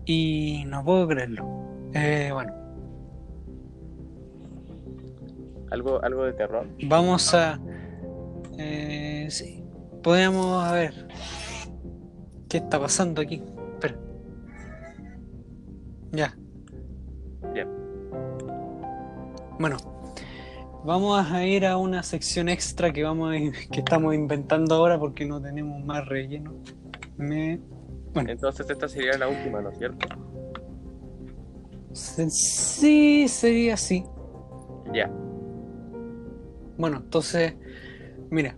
Y 0.04 0.64
no 0.66 0.84
puedo 0.84 1.08
creerlo. 1.08 1.46
Eh, 1.94 2.30
bueno, 2.32 2.52
algo, 5.70 6.02
algo 6.02 6.24
de 6.24 6.32
terror. 6.32 6.66
vamos 6.84 7.34
a... 7.34 7.60
Eh, 8.58 9.26
sí, 9.30 9.64
podemos 10.02 10.64
a 10.64 10.72
ver 10.72 11.08
qué 12.48 12.58
está 12.58 12.80
pasando 12.80 13.22
aquí. 13.22 13.42
Espera. 13.74 13.96
Ya. 16.12 16.36
Bueno, 19.58 19.76
vamos 20.84 21.30
a 21.30 21.44
ir 21.44 21.66
a 21.66 21.76
una 21.76 22.02
sección 22.02 22.48
extra 22.48 22.92
que 22.92 23.02
vamos 23.02 23.34
a, 23.34 23.38
que 23.72 23.80
estamos 23.80 24.14
inventando 24.14 24.76
ahora 24.76 24.98
porque 24.98 25.24
no 25.26 25.40
tenemos 25.40 25.84
más 25.84 26.06
relleno. 26.06 26.54
Me... 27.16 27.60
Entonces 28.14 28.68
esta 28.68 28.88
sería 28.88 29.16
la 29.18 29.28
última, 29.28 29.60
¿no 29.60 29.70
es 29.70 29.78
cierto? 29.78 30.08
Sí, 31.92 33.26
sería 33.28 33.74
así. 33.74 34.04
Ya. 34.92 35.10
Bueno, 36.76 36.98
entonces, 36.98 37.54
mira, 38.30 38.56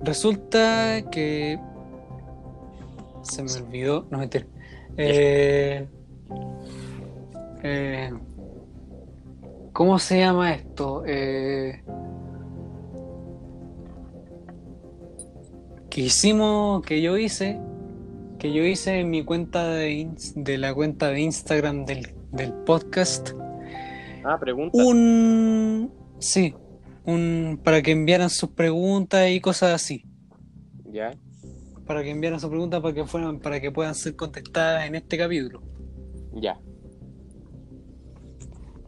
resulta 0.00 1.02
que 1.10 1.58
se 3.22 3.42
me 3.42 3.52
olvidó, 3.52 4.06
no 4.10 4.18
mentira. 4.18 4.46
Eh, 4.96 5.86
eh, 7.62 8.12
¿Cómo 9.74 9.98
se 9.98 10.20
llama 10.20 10.54
esto? 10.54 11.02
Eh, 11.04 11.82
que 15.90 16.00
hicimos, 16.00 16.80
que 16.86 17.02
yo 17.02 17.18
hice, 17.18 17.60
que 18.38 18.52
yo 18.52 18.62
hice 18.62 19.00
en 19.00 19.10
mi 19.10 19.24
cuenta 19.24 19.66
de, 19.66 20.08
de 20.36 20.58
la 20.58 20.72
cuenta 20.72 21.08
de 21.08 21.22
Instagram 21.22 21.86
del, 21.86 22.14
del 22.30 22.52
podcast. 22.52 23.30
Ah, 24.22 24.38
pregunta. 24.38 24.78
Un. 24.78 25.92
Sí, 26.20 26.54
un. 27.04 27.60
Para 27.64 27.82
que 27.82 27.90
enviaran 27.90 28.30
sus 28.30 28.50
preguntas 28.50 29.28
y 29.28 29.40
cosas 29.40 29.74
así. 29.74 30.04
Ya. 30.84 31.10
Para 31.84 32.04
que 32.04 32.10
enviaran 32.10 32.38
sus 32.38 32.48
preguntas 32.48 32.80
para 32.80 32.94
que 32.94 33.04
fueran, 33.06 33.40
para 33.40 33.60
que 33.60 33.72
puedan 33.72 33.96
ser 33.96 34.14
contestadas 34.14 34.86
en 34.86 34.94
este 34.94 35.18
capítulo. 35.18 35.62
Ya. 36.32 36.60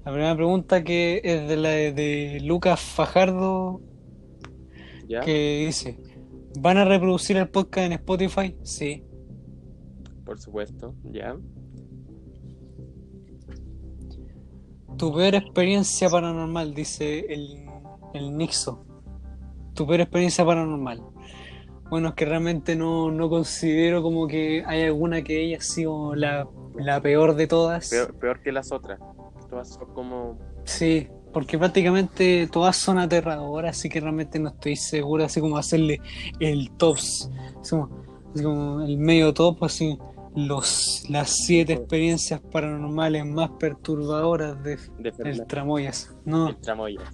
La 0.07 0.13
primera 0.13 0.37
pregunta 0.37 0.85
que 0.85 1.21
es 1.25 1.49
de 1.49 1.57
la 1.57 1.71
de, 1.71 2.41
Lucas 2.45 2.81
Fajardo 2.81 3.81
Ya. 5.09 5.21
que 5.23 5.65
dice 5.67 5.99
¿Van 6.61 6.77
a 6.79 6.85
reproducir 6.85 7.37
el 7.37 7.49
podcast 7.49 7.87
en 7.87 7.93
Spotify? 7.95 8.57
Sí. 8.63 9.05
Por 10.25 10.39
supuesto. 10.39 10.95
Ya. 11.03 11.37
Tu 14.97 15.13
peor 15.13 15.35
experiencia 15.35 16.09
paranormal, 16.09 16.73
dice 16.73 17.27
el, 17.29 17.67
el 18.15 18.37
Nixo. 18.37 18.87
Tu 19.75 19.87
peor 19.89 20.03
experiencia 20.03 20.45
paranormal. 20.47 21.03
Bueno, 21.91 22.09
es 22.11 22.15
que 22.15 22.27
realmente 22.27 22.77
no, 22.77 23.11
no 23.11 23.29
considero 23.29 24.03
como 24.03 24.29
que 24.29 24.63
hay 24.67 24.83
alguna 24.83 25.23
que 25.23 25.45
haya 25.45 25.61
sido 25.61 26.15
la, 26.15 26.49
la 26.77 27.01
peor 27.01 27.35
de 27.35 27.49
todas. 27.49 27.91
Peor, 27.91 28.15
peor 28.15 28.41
que 28.41 28.53
las 28.53 28.71
otras. 28.71 29.01
Todas 29.49 29.69
son 29.75 29.87
como. 29.95 30.39
Sí, 30.65 31.09
porque 31.33 31.59
prácticamente 31.59 32.49
todas 32.51 32.77
son 32.77 32.99
aterradoras, 32.99 33.77
así 33.77 33.89
que 33.89 34.01
realmente 34.01 34.39
no 34.39 34.49
estoy 34.49 34.77
seguro 34.77 35.25
así 35.25 35.41
como 35.41 35.59
hacerle 35.59 36.01
el 36.41 36.71
tops, 36.73 37.31
así 37.61 37.71
como, 37.71 37.91
así 38.35 38.43
como 38.43 38.81
el 38.83 38.99
medio 38.99 39.35
top, 39.35 39.65
así, 39.65 39.99
los, 40.35 41.05
las 41.09 41.31
siete 41.31 41.75
experiencias 41.75 42.41
paranormales 42.41 43.27
más 43.27 43.51
perturbadoras 43.59 44.63
de 44.63 44.77
De 44.99 45.13
el 45.25 45.47
Tramoyas. 45.47 46.17
No, 46.25 46.57
Tramoyas. 46.57 47.13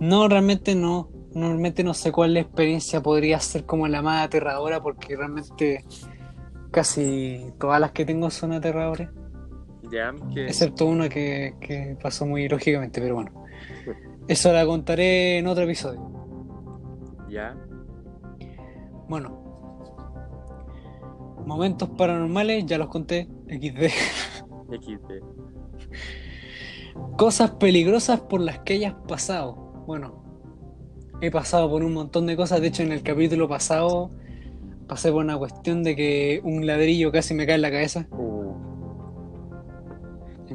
no, 0.00 0.28
realmente 0.28 0.74
no. 0.74 1.10
Normalmente 1.34 1.82
no 1.82 1.94
sé 1.94 2.12
cuál 2.12 2.36
experiencia 2.36 3.02
podría 3.02 3.40
ser 3.40 3.64
como 3.64 3.88
la 3.88 4.02
más 4.02 4.24
aterradora 4.24 4.80
porque 4.80 5.16
realmente 5.16 5.84
casi 6.70 7.52
todas 7.58 7.80
las 7.80 7.90
que 7.90 8.04
tengo 8.04 8.30
son 8.30 8.52
aterradoras. 8.52 9.10
Ya, 9.90 10.14
que 10.32 10.46
Excepto 10.46 10.86
una 10.86 11.08
que, 11.08 11.54
que 11.60 11.96
pasó 12.02 12.26
muy 12.26 12.48
lógicamente, 12.48 13.00
pero 13.00 13.14
bueno. 13.16 13.44
Eso 14.28 14.52
la 14.52 14.64
contaré 14.64 15.38
en 15.38 15.46
otro 15.46 15.64
episodio. 15.64 16.00
ya, 17.28 17.56
Bueno. 19.08 19.42
Momentos 21.44 21.90
paranormales, 21.90 22.64
ya 22.64 22.78
los 22.78 22.88
conté. 22.88 23.28
XD. 23.48 23.90
XD. 24.80 25.12
Cosas 27.18 27.50
peligrosas 27.52 28.20
por 28.20 28.40
las 28.40 28.60
que 28.60 28.74
hayas 28.74 28.94
pasado. 29.06 29.54
Bueno, 29.86 30.24
he 31.20 31.30
pasado 31.30 31.70
por 31.70 31.84
un 31.84 31.92
montón 31.92 32.26
de 32.26 32.36
cosas. 32.36 32.60
De 32.60 32.68
hecho, 32.68 32.82
en 32.82 32.92
el 32.92 33.02
capítulo 33.02 33.48
pasado 33.48 34.10
pasé 34.88 35.10
por 35.12 35.24
una 35.24 35.36
cuestión 35.36 35.82
de 35.82 35.96
que 35.96 36.40
un 36.44 36.66
ladrillo 36.66 37.12
casi 37.12 37.34
me 37.34 37.46
cae 37.46 37.56
en 37.56 37.62
la 37.62 37.70
cabeza. 37.70 38.06
Uh, 38.10 38.33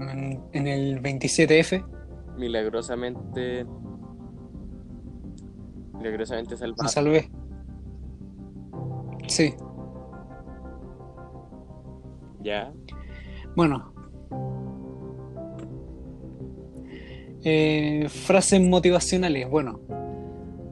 En, 0.02 0.42
en 0.54 0.68
el 0.68 1.02
27F. 1.02 1.86
milagrosamente. 2.38 3.66
Milagrosamente 5.94 6.52
Me 6.52 6.58
salvado. 6.58 6.88
salvé. 6.90 7.30
Sí. 9.28 9.54
Ya, 12.42 12.72
Bueno. 13.56 13.94
Eh, 17.44 18.08
frases 18.10 18.62
motivacionales. 18.62 19.50
Bueno, 19.50 19.80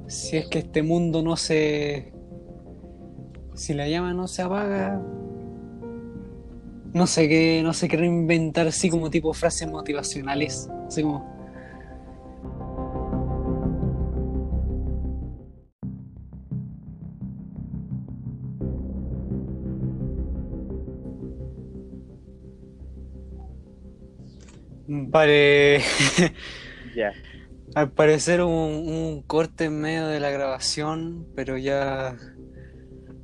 si 0.07 0.37
es 0.37 0.47
que 0.47 0.59
este 0.59 0.83
mundo 0.83 1.21
no 1.21 1.35
se... 1.37 2.13
Si 3.53 3.73
la 3.73 3.87
llama 3.87 4.13
no 4.13 4.27
se 4.27 4.41
apaga... 4.41 5.01
No 6.93 7.05
sé 7.07 7.27
qué, 7.29 7.61
no 7.63 7.73
sé 7.73 7.87
qué 7.87 7.97
reinventar 7.97 8.67
así 8.67 8.89
como 8.89 9.09
tipo 9.09 9.33
frases 9.33 9.67
motivacionales. 9.69 10.69
Así 10.87 11.01
como... 11.03 11.37
Vale. 24.87 25.81
ya. 26.95 27.11
Al 27.75 27.91
parecer 27.91 28.41
un, 28.41 28.51
un 28.51 29.21
corte 29.23 29.65
en 29.65 29.81
medio 29.81 30.07
de 30.07 30.19
la 30.19 30.31
grabación, 30.31 31.27
pero 31.35 31.57
ya, 31.57 32.17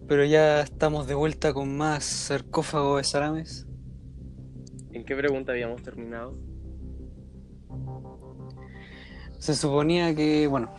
pero 0.08 0.26
ya 0.26 0.62
estamos 0.62 1.08
de 1.08 1.16
vuelta 1.16 1.54
con 1.54 1.78
más 1.78 2.04
sarcófago 2.04 2.98
de 2.98 3.04
salames. 3.04 3.68
¿En 4.92 5.06
qué 5.06 5.16
pregunta 5.16 5.52
habíamos 5.52 5.82
terminado? 5.82 6.38
Se 9.40 9.56
suponía 9.56 10.16
que, 10.16 10.48
bueno, 10.48 10.74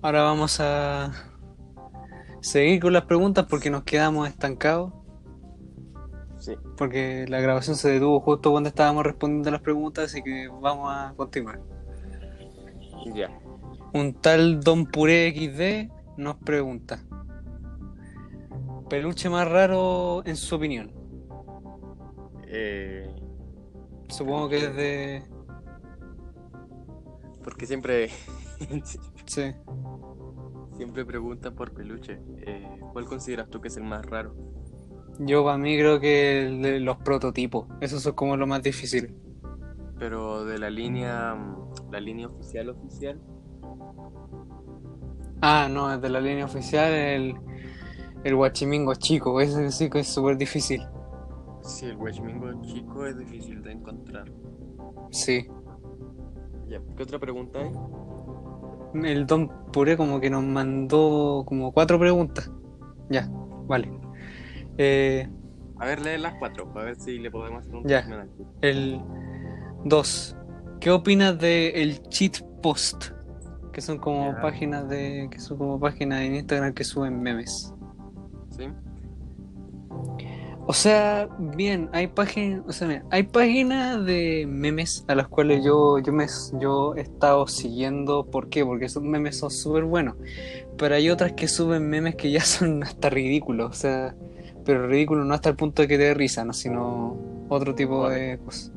ahora 0.00 0.22
vamos 0.22 0.58
a 0.60 1.12
seguir 2.40 2.80
con 2.80 2.92
las 2.92 3.04
preguntas 3.04 3.46
porque 3.48 3.70
nos 3.70 3.84
quedamos 3.84 4.28
estancados, 4.28 4.92
Sí, 6.42 6.56
porque 6.76 7.24
la 7.28 7.40
grabación 7.40 7.76
se 7.76 7.88
detuvo 7.88 8.18
justo 8.18 8.50
cuando 8.50 8.68
estábamos 8.68 9.04
respondiendo 9.04 9.48
a 9.50 9.52
las 9.52 9.60
preguntas, 9.60 10.06
así 10.06 10.24
que 10.24 10.48
vamos 10.48 10.92
a 10.92 11.14
continuar. 11.16 11.60
ya. 13.14 13.30
Un 13.92 14.14
tal 14.14 14.58
Don 14.58 14.86
Puré 14.86 15.30
XD 15.30 15.92
nos 16.16 16.34
pregunta: 16.38 16.98
¿Peluche 18.92 19.30
más 19.30 19.48
raro 19.48 20.22
en 20.26 20.36
su 20.36 20.54
opinión? 20.54 20.92
Eh, 22.46 23.08
Supongo 24.10 24.50
que 24.50 24.56
es 24.58 24.76
de. 24.76 25.22
porque 27.42 27.64
siempre. 27.64 28.10
Sí. 29.24 29.54
siempre 30.76 31.06
preguntan 31.06 31.54
por 31.54 31.72
peluche. 31.72 32.20
Eh, 32.46 32.68
¿Cuál 32.92 33.06
consideras 33.06 33.48
tú 33.48 33.62
que 33.62 33.68
es 33.68 33.76
el 33.78 33.84
más 33.84 34.04
raro? 34.04 34.36
Yo 35.20 35.42
para 35.42 35.56
mí 35.56 35.78
creo 35.78 35.98
que 35.98 36.48
el 36.48 36.60
de 36.60 36.78
los 36.78 36.98
prototipos. 36.98 37.68
Esos 37.80 38.02
son 38.02 38.12
como 38.12 38.36
lo 38.36 38.46
más 38.46 38.62
difícil. 38.62 39.16
Pero 39.98 40.44
de 40.44 40.58
la 40.58 40.68
línea. 40.68 41.34
La 41.90 41.98
línea 41.98 42.28
oficial 42.28 42.68
oficial. 42.68 43.18
Ah, 45.40 45.66
no, 45.70 45.90
es 45.94 46.00
de 46.02 46.10
la 46.10 46.20
línea 46.20 46.44
oficial 46.44 46.92
el, 46.92 47.34
el 48.24 48.36
guachimingo 48.36 48.94
chico. 48.94 49.40
Ese 49.40 49.70
sí 49.70 49.88
que 49.90 50.00
es 50.00 50.08
súper 50.08 50.36
difícil. 50.36 50.82
Sí, 51.62 51.86
el 51.86 51.96
Huachmingo 51.96 52.60
chico 52.62 53.06
es 53.06 53.16
difícil 53.16 53.62
de 53.62 53.70
encontrar. 53.72 54.24
Sí. 55.10 55.46
Ya, 56.68 56.80
¿qué 56.96 57.02
otra 57.04 57.18
pregunta 57.20 57.60
hay? 57.60 57.70
El 59.10 59.26
Don 59.26 59.48
Puré 59.72 59.96
como 59.96 60.20
que 60.20 60.28
nos 60.28 60.42
mandó 60.42 61.44
como 61.46 61.72
cuatro 61.72 61.98
preguntas. 62.00 62.50
Ya, 63.10 63.28
vale. 63.66 63.92
Eh, 64.76 65.28
A 65.78 65.86
ver, 65.86 66.00
lee 66.00 66.18
las 66.18 66.34
cuatro, 66.38 66.72
para 66.72 66.86
ver 66.86 66.96
si 66.96 67.18
le 67.18 67.30
podemos 67.30 67.60
hacer 67.60 67.74
un 67.76 67.84
Ya. 67.86 68.04
el 68.60 69.00
2. 69.84 70.36
¿Qué 70.80 70.90
opinas 70.90 71.38
de 71.38 71.70
el 71.82 72.02
cheat 72.08 72.40
post? 72.62 73.10
Que 73.72 73.80
son 73.80 73.98
como 73.98 74.32
Ya. 74.32 74.40
páginas 74.42 74.88
de. 74.88 75.28
que 75.30 75.38
son 75.38 75.58
como 75.58 75.78
páginas 75.80 76.20
en 76.22 76.34
Instagram 76.36 76.72
que 76.74 76.84
suben 76.84 77.20
memes. 77.22 77.72
¿Sí? 78.62 78.70
O 80.64 80.72
sea, 80.72 81.28
bien, 81.38 81.90
hay 81.92 82.06
páginas, 82.06 82.62
o 82.68 82.72
sea, 82.72 82.86
mira, 82.86 83.04
hay 83.10 83.24
páginas 83.24 84.04
de 84.06 84.46
memes 84.48 85.04
a 85.08 85.16
las 85.16 85.26
cuales 85.26 85.64
yo, 85.64 85.98
yo 85.98 86.12
me 86.12 86.26
yo 86.60 86.94
he 86.94 87.00
estado 87.00 87.48
siguiendo. 87.48 88.24
¿Por 88.26 88.48
qué? 88.48 88.64
Porque 88.64 88.84
esos 88.84 89.02
memes 89.02 89.38
son 89.38 89.50
súper 89.50 89.84
buenos. 89.84 90.14
Pero 90.78 90.94
hay 90.94 91.10
otras 91.10 91.32
que 91.32 91.48
suben 91.48 91.88
memes 91.88 92.14
que 92.14 92.30
ya 92.30 92.40
son 92.42 92.84
hasta 92.84 93.10
ridículos. 93.10 93.70
O 93.70 93.74
sea, 93.74 94.14
pero 94.64 94.86
ridículos 94.86 95.26
no 95.26 95.34
hasta 95.34 95.48
el 95.48 95.56
punto 95.56 95.82
de 95.82 95.88
que 95.88 95.98
te 95.98 96.04
dé 96.04 96.14
risa, 96.14 96.44
¿no? 96.44 96.52
Sino 96.52 97.16
otro 97.48 97.74
tipo 97.74 98.08
de 98.08 98.38
cosas. 98.44 98.72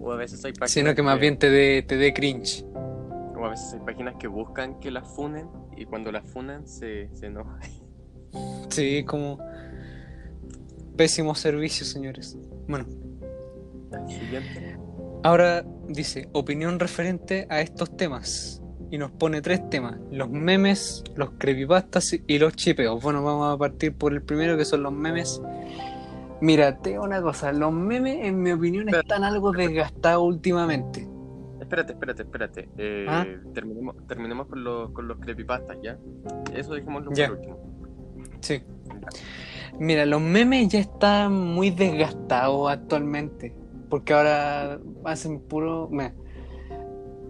O 0.00 0.10
a 0.10 0.16
veces 0.16 0.44
hay 0.44 0.52
páginas 0.52 0.72
Sino 0.72 0.94
que 0.96 1.02
más 1.02 1.20
bien 1.20 1.38
te 1.38 1.48
dé, 1.48 1.82
te 1.82 1.96
dé 1.96 2.12
cringe. 2.12 2.64
O 2.74 3.44
a 3.44 3.50
veces 3.50 3.72
hay 3.72 3.80
páginas 3.86 4.16
que 4.18 4.26
buscan 4.26 4.80
que 4.80 4.90
las 4.90 5.08
funen 5.14 5.48
y 5.76 5.84
cuando 5.84 6.10
las 6.10 6.28
funan 6.28 6.66
se, 6.66 7.08
se 7.14 7.26
enojan. 7.26 7.60
Sí, 8.68 9.04
como 9.04 9.38
pésimo 10.96 11.34
servicio, 11.34 11.84
señores. 11.86 12.36
Bueno. 12.68 12.86
Siguiente. 14.08 14.76
Ahora 15.22 15.64
dice, 15.88 16.28
opinión 16.32 16.78
referente 16.78 17.46
a 17.50 17.60
estos 17.60 17.96
temas. 17.96 18.60
Y 18.90 18.98
nos 18.98 19.10
pone 19.10 19.40
tres 19.42 19.68
temas. 19.70 19.96
Los 20.10 20.30
memes, 20.30 21.02
los 21.16 21.30
creepypastas 21.38 22.16
y 22.26 22.38
los 22.38 22.54
chipeos. 22.54 23.02
Bueno, 23.02 23.24
vamos 23.24 23.54
a 23.54 23.58
partir 23.58 23.96
por 23.96 24.12
el 24.12 24.22
primero 24.22 24.56
que 24.56 24.64
son 24.64 24.82
los 24.82 24.92
memes. 24.92 25.40
Mira, 26.40 26.78
te 26.78 26.90
digo 26.90 27.04
una 27.04 27.22
cosa, 27.22 27.52
los 27.52 27.72
memes 27.72 28.26
en 28.26 28.42
mi 28.42 28.52
opinión 28.52 28.88
están 28.88 29.24
algo 29.24 29.52
desgastados 29.52 30.24
últimamente. 30.24 31.08
Espérate, 31.60 31.92
espérate, 31.94 32.22
espérate. 32.22 32.68
Eh, 32.76 33.06
¿Ah? 33.08 33.24
terminemos, 33.54 33.96
terminemos 34.06 34.46
con 34.48 34.62
los, 34.62 34.90
con 34.90 35.08
los 35.08 35.18
creepypastas, 35.18 35.78
¿ya? 35.82 35.96
Eso 36.54 36.74
dejémoslo 36.74 37.10
por 37.10 37.30
último. 37.30 37.83
Sí. 38.44 38.62
Mira, 39.78 40.06
los 40.06 40.20
memes 40.20 40.68
ya 40.68 40.78
están 40.80 41.32
muy 41.32 41.70
desgastados 41.70 42.70
actualmente. 42.70 43.54
Porque 43.88 44.12
ahora 44.12 44.78
hacen 45.04 45.40
puro. 45.40 45.88
me- 45.90 46.12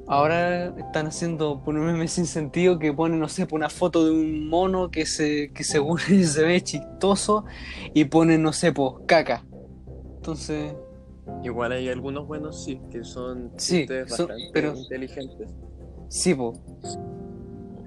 Ahora 0.07 0.67
están 0.77 1.07
haciendo 1.07 1.62
puro 1.62 1.81
memes 1.81 2.12
sin 2.12 2.27
sentido 2.27 2.79
que 2.79 2.93
ponen, 2.93 3.19
no 3.21 3.29
sé, 3.29 3.47
una 3.53 3.71
foto 3.71 4.05
de 4.05 4.11
un 4.11 4.49
mono 4.51 4.91
que 4.91 5.07
se, 5.07 5.51
que 5.55 5.65
según 5.65 5.99
se 6.27 6.43
ve 6.45 6.61
chistoso 6.61 7.47
y 7.95 8.05
ponen, 8.05 8.43
no 8.43 8.53
sé, 8.53 8.73
pues, 8.73 8.93
caca. 9.07 9.45
Entonces, 10.17 10.75
Igual 11.43 11.73
hay 11.73 11.89
algunos 11.89 12.27
buenos, 12.27 12.62
sí, 12.65 12.79
que 12.91 13.03
son 13.03 13.51
Sí, 13.57 13.87
son- 13.87 14.27
bastante 14.29 14.51
pero- 14.53 14.75
inteligentes. 14.77 15.49
sí, 16.09 16.35
pues. 16.35 16.61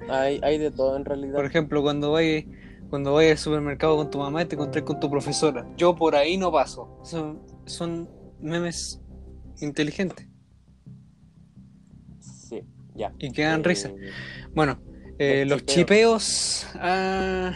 Hay, 0.09 0.39
hay 0.41 0.57
de 0.57 0.71
todo 0.71 0.95
en 0.97 1.05
realidad. 1.05 1.35
Por 1.35 1.45
ejemplo, 1.45 1.83
cuando 1.83 2.11
vayas 2.13 2.45
cuando 2.89 3.13
vayas 3.13 3.33
al 3.33 3.37
supermercado 3.39 3.97
con 3.97 4.09
tu 4.09 4.19
mamá 4.19 4.41
y 4.43 4.45
te 4.45 4.55
encontrás 4.55 4.83
con 4.85 4.99
tu 4.99 5.09
profesora. 5.09 5.67
Yo 5.77 5.95
por 5.95 6.15
ahí 6.15 6.37
no 6.37 6.51
paso. 6.51 6.99
Son, 7.03 7.41
son 7.65 8.09
memes 8.39 9.01
inteligentes 9.59 10.27
Sí, 12.19 12.61
ya. 12.95 13.13
y 13.19 13.31
que 13.31 13.43
dan 13.43 13.61
Eh, 13.61 13.63
risa. 13.63 13.91
Bueno, 14.53 14.79
eh, 15.19 15.43
Los 15.45 15.61
los 15.61 15.65
chipeos. 15.65 16.67
ah, 16.75 17.53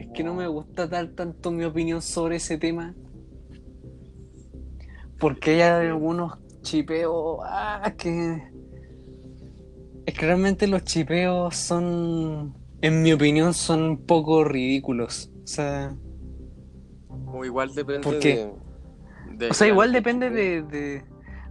es 0.00 0.08
que 0.14 0.22
no 0.24 0.34
me 0.34 0.46
gusta 0.48 0.86
dar 0.86 1.08
tanto 1.14 1.50
mi 1.50 1.64
opinión 1.64 2.02
sobre 2.02 2.36
ese 2.36 2.58
tema. 2.58 2.94
Porque 5.18 5.62
hay 5.62 5.86
algunos 5.88 6.34
chipeos 6.62 7.38
ah, 7.44 7.92
que. 7.96 8.42
Es 10.06 10.14
que 10.14 10.26
realmente 10.26 10.66
los 10.66 10.84
chipeos 10.84 11.56
son. 11.56 12.54
En 12.80 13.02
mi 13.02 13.12
opinión, 13.12 13.54
son 13.54 13.82
un 13.82 14.06
poco 14.06 14.44
ridículos. 14.44 15.30
O 15.42 15.46
sea. 15.46 15.94
O 17.26 17.44
igual 17.44 17.74
depende 17.74 18.02
¿Por 18.02 18.18
qué? 18.18 18.48
de, 19.30 19.36
de 19.46 19.50
O 19.50 19.54
sea, 19.54 19.66
igual 19.66 19.92
depende 19.92 20.30
de, 20.30 20.62
de, 20.62 21.04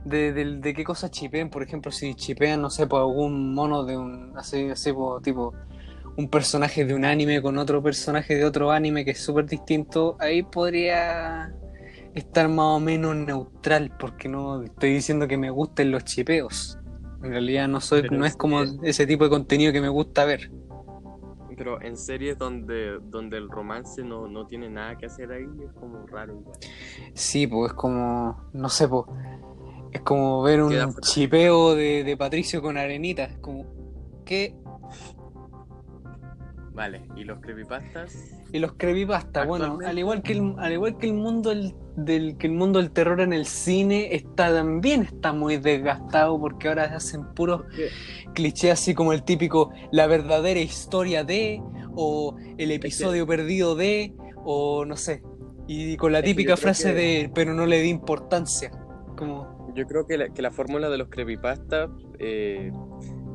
de, 0.05 0.33
de- 0.33 0.57
de 0.59 0.73
qué 0.73 0.83
cosas 0.83 1.11
chipeen. 1.11 1.49
Por 1.49 1.63
ejemplo, 1.63 1.91
si 1.91 2.15
chipean, 2.15 2.61
no 2.61 2.69
sé, 2.69 2.87
por 2.87 3.01
algún 3.01 3.53
mono 3.53 3.83
de 3.83 3.97
un. 3.97 4.37
Así, 4.37 4.69
así 4.69 4.93
po, 4.93 5.19
tipo. 5.21 5.53
Un 6.15 6.29
personaje 6.29 6.83
de 6.83 6.95
un 6.95 7.05
anime 7.05 7.41
con 7.43 7.59
otro 7.59 7.83
personaje 7.83 8.35
de 8.35 8.43
otro 8.43 8.71
anime 8.71 9.05
que 9.05 9.11
es 9.11 9.19
súper 9.19 9.45
distinto. 9.45 10.15
Ahí 10.19 10.41
podría 10.41 11.53
estar 12.15 12.49
más 12.49 12.65
o 12.77 12.79
menos 12.79 13.15
neutral. 13.15 13.91
Porque 13.99 14.27
no 14.27 14.63
estoy 14.63 14.93
diciendo 14.93 15.27
que 15.27 15.37
me 15.37 15.51
gusten 15.51 15.91
los 15.91 16.03
chipeos. 16.05 16.79
En 17.23 17.29
realidad 17.31 17.67
no 17.67 17.81
soy, 17.81 18.01
Pero 18.03 18.17
no 18.17 18.25
es 18.25 18.35
como 18.35 18.63
ese 18.83 19.05
tipo 19.05 19.25
de 19.25 19.29
contenido 19.29 19.71
que 19.71 19.81
me 19.81 19.89
gusta 19.89 20.25
ver. 20.25 20.49
Pero 21.57 21.81
en 21.81 21.97
series 21.97 22.37
donde, 22.37 22.99
donde 23.01 23.37
el 23.37 23.49
romance 23.49 24.03
no, 24.03 24.27
no 24.27 24.45
tiene 24.45 24.69
nada 24.69 24.97
que 24.97 25.07
hacer 25.07 25.31
ahí, 25.31 25.47
es 25.65 25.73
como 25.73 26.05
raro 26.07 26.39
igual. 26.39 26.57
Sí, 27.13 27.47
pues 27.47 27.71
es 27.71 27.73
como. 27.75 28.49
No 28.53 28.69
sé, 28.69 28.87
pues. 28.87 29.05
Es 29.91 30.01
como 30.01 30.43
ver 30.43 30.61
un 30.61 30.95
chipeo 31.01 31.73
de, 31.75 32.03
de 32.03 32.15
Patricio 32.15 32.61
con 32.61 32.77
Arenita. 32.77 33.23
Es 33.23 33.37
como. 33.39 33.65
¿Qué? 34.23 34.55
Vale, 36.77 37.01
y 37.17 37.23
los 37.23 37.39
creepypastas, 37.39 38.15
Y 38.53 38.59
los 38.59 38.73
creepypasta, 38.73 39.45
bueno, 39.45 39.79
al 39.83 39.97
igual 39.99 40.21
que 40.21 40.33
el, 40.33 40.53
al 40.59 40.71
igual 40.71 40.97
que 40.97 41.07
el 41.07 41.13
mundo 41.13 41.49
del, 41.49 41.73
del- 41.95 42.37
que 42.37 42.45
el 42.47 42.53
mundo 42.53 42.77
del 42.79 42.91
terror 42.91 43.19
en 43.19 43.33
el 43.33 43.45
cine 43.47 44.13
está 44.15 44.53
también 44.53 45.01
está 45.01 45.33
muy 45.33 45.57
desgastado 45.57 46.39
porque 46.39 46.67
ahora 46.69 46.83
hacen 46.95 47.25
puros 47.33 47.63
clichés 48.35 48.71
así 48.71 48.93
como 48.93 49.11
el 49.11 49.23
típico 49.23 49.71
la 49.91 50.05
verdadera 50.05 50.59
historia 50.59 51.23
de 51.23 51.59
o 51.95 52.37
el 52.59 52.69
episodio 52.71 53.25
perdido 53.25 53.75
de 53.75 54.13
o 54.45 54.85
no 54.85 54.95
sé. 54.95 55.23
Y 55.67 55.97
con 55.97 56.11
la 56.13 56.19
Es 56.19 56.23
que 56.25 56.29
yo 56.29 56.35
típica 56.37 56.57
frase 56.57 56.89
que- 56.89 56.93
de 56.93 57.31
pero 57.33 57.53
no 57.55 57.65
le 57.65 57.81
di 57.81 57.89
importancia. 57.89 58.69
Como 59.17 59.73
yo 59.75 59.85
creo 59.87 60.05
que 60.05 60.17
la, 60.17 60.29
que 60.29 60.41
la 60.43 60.51
fórmula 60.51 60.89
de 60.89 60.97
los 60.99 61.09
creepypastas 61.09 61.89
eh, 62.19 62.71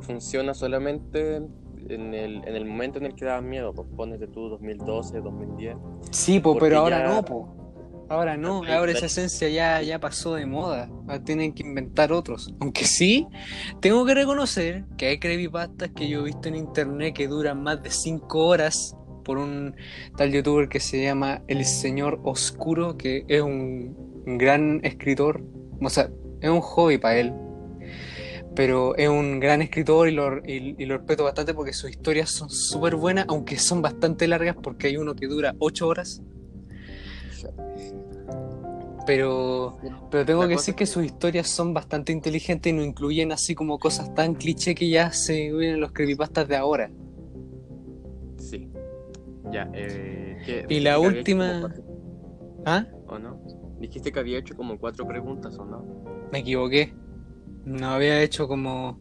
funciona 0.01 0.55
solamente 0.55 1.41
en 1.89 2.15
el, 2.15 2.37
en 2.47 2.55
el 2.57 2.65
momento 2.65 2.99
en 2.99 3.07
el 3.07 3.15
que 3.15 3.25
da 3.25 3.41
miedo. 3.41 3.73
Pues 3.75 3.89
ponete 3.97 4.27
tú 4.29 4.49
2012, 4.49 5.21
2010. 5.21 5.77
Sí, 6.11 6.41
po, 6.41 6.57
pero 6.59 6.81
ahora 6.81 6.99
ya- 7.09 7.15
no, 7.15 7.25
po. 7.25 7.57
Ahora 8.09 8.37
no, 8.37 8.63
ahora 8.65 8.93
esa 8.93 9.07
esencia 9.07 9.49
ya, 9.49 9.81
ya 9.81 9.99
pasó 9.99 10.35
de 10.35 10.45
moda. 10.45 10.91
Ahora 11.09 11.25
tienen 11.25 11.55
que 11.55 11.63
inventar 11.63 12.13
otros. 12.13 12.53
Aunque 12.61 12.85
sí, 12.85 13.27
tengo 13.81 14.05
que 14.05 14.15
reconocer 14.15 14.85
que 14.99 15.07
hay 15.07 15.19
creepypastas 15.19 15.91
que 15.97 16.09
yo 16.09 16.21
he 16.21 16.25
visto 16.25 16.49
en 16.49 16.57
internet 16.57 17.15
que 17.15 17.27
duran 17.27 17.63
más 17.63 17.83
de 17.83 17.89
5 17.91 18.47
horas 18.47 18.95
por 19.25 19.39
un 19.39 19.75
tal 20.19 20.31
youtuber 20.31 20.69
que 20.69 20.79
se 20.81 21.03
llama 21.03 21.43
El 21.49 21.65
Señor 21.65 22.21
Oscuro, 22.25 22.99
que 22.99 23.25
es 23.29 23.41
un 23.41 23.97
gran 24.27 24.81
escritor. 24.85 25.43
O 25.81 25.89
sea, 25.89 26.11
es 26.43 26.51
un 26.51 26.61
hobby 26.61 26.99
para 26.99 27.17
él. 27.19 27.33
Pero 28.55 28.95
es 28.97 29.09
un 29.09 29.41
gran 29.41 29.63
escritor 29.63 30.09
y 30.09 30.13
lo, 30.13 30.39
y- 30.39 30.75
y 30.79 30.85
lo 30.85 30.99
respeto 30.99 31.25
bastante 31.25 31.55
porque 31.55 31.73
sus 31.73 31.91
historias 31.91 32.31
son 32.31 32.51
súper 32.51 32.97
buenas, 32.97 33.25
aunque 33.29 33.59
son 33.59 33.81
bastante 33.81 34.29
largas 34.29 34.57
porque 34.63 34.89
hay 34.89 34.97
uno 34.99 35.15
que 35.15 35.27
dura 35.27 35.55
8 35.59 35.89
horas. 35.89 36.21
Pero, 39.05 39.79
pero 40.11 40.25
tengo 40.25 40.43
que 40.43 40.49
decir 40.49 40.75
que 40.77 40.87
sus 40.87 41.05
historias 41.05 41.49
son 41.49 41.75
bastante 41.75 42.13
inteligentes 42.13 42.73
y 42.73 42.77
no 42.77 42.85
incluyen 42.85 43.33
así 43.33 43.55
como 43.55 43.79
cosas 43.79 44.15
tan 44.15 44.35
cliché 44.35 44.75
que 44.77 44.89
ya 44.89 45.11
se 45.11 45.51
ven 45.53 45.71
en 45.75 45.81
los 45.81 45.91
creepypastas 45.93 46.47
de 46.47 46.57
ahora. 46.57 46.91
Sí. 48.39 48.69
Ya, 49.51 49.69
eh, 49.75 50.37
¿qué- 50.47 50.67
Y 50.69 50.81
la 50.81 50.99
última- 51.01 51.69
¿Ah? 52.65 52.87
¿O 53.09 53.19
no? 53.19 53.41
Dijiste 53.81 54.13
que 54.13 54.21
había 54.21 54.39
hecho 54.39 54.55
como 54.55 54.79
cuatro 54.79 55.05
preguntas, 55.07 55.59
¿o 55.59 55.65
no? 55.65 55.85
Me 56.31 56.39
equivoqué. 56.39 56.95
No 57.65 57.89
había 57.91 58.21
hecho 58.23 58.49
como 58.49 58.99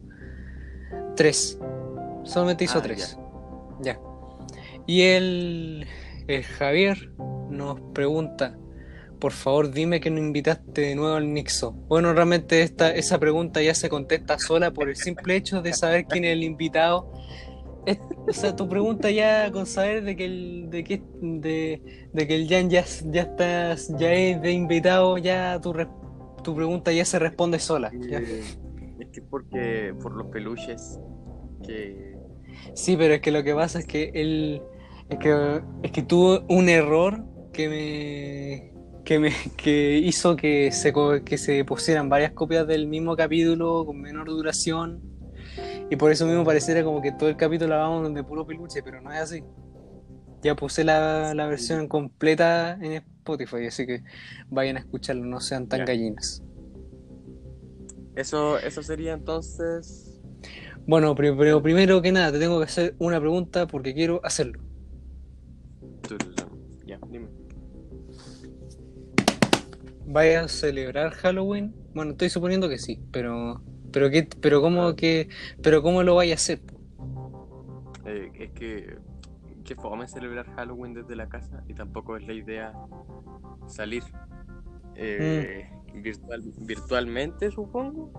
tres. 1.16 1.58
Solamente 2.24 2.64
hizo 2.64 2.78
Ah, 2.78 2.82
tres. 2.82 3.18
Ya. 3.80 3.98
Y 4.86 5.02
el, 5.02 5.86
el 6.28 6.42
Javier 6.44 7.12
nos 7.50 7.80
pregunta, 7.92 8.56
por 9.18 9.32
favor 9.32 9.70
dime 9.72 10.00
que 10.00 10.10
no 10.10 10.18
invitaste 10.18 10.80
de 10.82 10.94
nuevo 10.94 11.14
al 11.16 11.32
Nixo. 11.32 11.72
Bueno, 11.72 12.12
realmente 12.12 12.62
esta, 12.62 12.90
esa 12.94 13.18
pregunta 13.18 13.62
ya 13.62 13.74
se 13.74 13.88
contesta 13.88 14.38
sola 14.38 14.72
por 14.72 14.88
el 14.88 14.96
simple 14.96 15.36
hecho 15.36 15.62
de 15.62 15.72
saber 15.72 16.06
quién 16.06 16.24
es 16.24 16.32
el 16.32 16.42
invitado. 16.42 17.12
Es- 17.86 17.98
o 18.28 18.32
sea, 18.32 18.54
tu 18.54 18.68
pregunta 18.68 19.10
ya 19.10 19.50
con 19.50 19.66
saber 19.66 20.04
de 20.04 20.14
que 20.16 20.24
el, 20.24 20.70
de 20.70 20.84
que, 20.84 21.02
de, 21.20 22.08
de 22.12 22.26
que 22.28 22.34
el 22.36 22.48
Jan 22.48 22.70
ya, 22.70 22.84
ya 23.10 23.22
está, 23.22 23.74
ya 23.98 24.12
es 24.12 24.40
de 24.40 24.52
invitado, 24.52 25.18
ya 25.18 25.60
tu, 25.60 25.72
res- 25.72 25.88
tu 26.42 26.54
pregunta 26.54 26.92
ya 26.92 27.04
se 27.04 27.18
responde 27.18 27.58
sola. 27.58 27.90
ya. 28.08 28.18
Es 28.18 29.08
que 29.12 29.22
porque 29.22 29.94
por 30.00 30.14
los 30.14 30.28
peluches 30.28 31.00
que 31.66 32.12
Sí, 32.74 32.96
pero 32.96 33.14
es 33.14 33.20
que 33.20 33.30
lo 33.30 33.42
que 33.42 33.54
pasa 33.54 33.78
es 33.78 33.86
que 33.86 34.10
él 34.14 34.62
es 35.08 35.18
que, 35.18 35.62
es 35.82 35.90
que 35.92 36.02
tuvo 36.02 36.44
un 36.48 36.68
error 36.68 37.24
que 37.52 37.68
me 37.68 38.72
que 39.04 39.18
me 39.18 39.32
que 39.56 39.98
hizo 39.98 40.36
que 40.36 40.70
se 40.72 40.92
que 41.24 41.38
se 41.38 41.64
pusieran 41.64 42.08
varias 42.08 42.32
copias 42.32 42.66
del 42.66 42.86
mismo 42.86 43.16
capítulo 43.16 43.84
con 43.84 44.00
menor 44.00 44.28
duración 44.28 45.02
y 45.90 45.96
por 45.96 46.10
eso 46.10 46.26
mismo 46.26 46.44
pareciera 46.44 46.82
como 46.82 47.02
que 47.02 47.12
todo 47.12 47.28
el 47.28 47.36
capítulo 47.36 47.74
hablábamos 47.74 48.14
de 48.14 48.24
puro 48.24 48.46
peluche, 48.46 48.82
pero 48.82 49.02
no 49.02 49.12
es 49.12 49.18
así. 49.18 49.44
Ya 50.42 50.56
puse 50.56 50.84
la, 50.84 51.34
la 51.34 51.46
versión 51.46 51.86
completa 51.86 52.78
en 52.80 52.92
Spotify, 53.22 53.66
así 53.66 53.86
que 53.86 54.02
vayan 54.50 54.76
a 54.76 54.80
escucharlo, 54.80 55.24
no 55.24 55.40
sean 55.40 55.68
tan 55.68 55.84
gallinas. 55.84 56.42
eso 58.16 58.58
eso 58.58 58.82
sería 58.82 59.12
entonces 59.14 60.20
Bueno, 60.86 61.14
pero 61.14 61.62
primero 61.62 62.02
que 62.02 62.10
nada 62.10 62.32
te 62.32 62.40
tengo 62.40 62.58
que 62.58 62.64
hacer 62.64 62.96
una 62.98 63.20
pregunta 63.20 63.66
porque 63.68 63.94
quiero 63.94 64.20
hacerlo. 64.24 64.60
ya 66.84 66.98
dime 67.08 67.28
¿Vaya 70.04 70.42
a 70.42 70.48
celebrar 70.48 71.12
Halloween? 71.12 71.72
Bueno, 71.94 72.10
estoy 72.10 72.28
suponiendo 72.28 72.68
que 72.68 72.78
sí, 72.78 72.98
pero 73.12 73.62
pero 73.92 74.10
qué 74.10 74.28
pero 74.40 74.60
cómo 74.60 74.96
que 74.96 75.28
pero 75.62 75.80
cómo 75.80 76.02
lo 76.02 76.16
vaya 76.16 76.34
a 76.34 76.36
hacer? 76.36 76.60
Eh, 78.04 78.30
es 78.34 78.50
que 78.50 78.96
que 79.62 79.74
fome 79.74 80.06
celebrar 80.08 80.46
Halloween 80.54 80.94
desde 80.94 81.16
la 81.16 81.28
casa 81.28 81.62
y 81.68 81.74
tampoco 81.74 82.16
es 82.16 82.26
la 82.26 82.32
idea 82.32 82.72
salir 83.66 84.02
eh, 84.94 85.70
Mm. 85.94 86.02
virtual, 86.02 86.42
virtualmente 86.58 87.50
supongo 87.50 88.10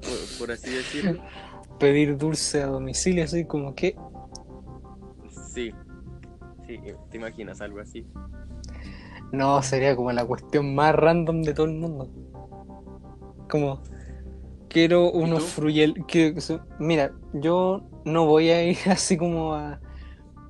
por, 0.00 0.38
por 0.38 0.52
así 0.52 0.70
decirlo 0.70 1.22
Pedir 1.78 2.16
dulce 2.16 2.62
a 2.62 2.66
domicilio 2.66 3.24
así 3.24 3.44
como 3.44 3.74
que 3.74 3.96
sí 5.28 5.72
sí 6.66 6.80
te 7.10 7.16
imaginas 7.16 7.60
algo 7.60 7.80
así 7.80 8.06
no, 9.32 9.60
sería 9.62 9.96
como 9.96 10.12
la 10.12 10.24
cuestión 10.24 10.74
más 10.74 10.94
random 10.94 11.42
de 11.42 11.52
todo 11.52 11.66
el 11.66 11.72
mundo. 11.74 12.08
Como 13.50 13.82
quiero 14.68 15.10
unos 15.10 15.44
fruyel 15.44 16.04
mira, 16.78 17.12
yo 17.32 17.88
no 18.04 18.26
voy 18.26 18.50
a 18.50 18.64
ir 18.64 18.76
así 18.86 19.16
como 19.16 19.54
a 19.54 19.80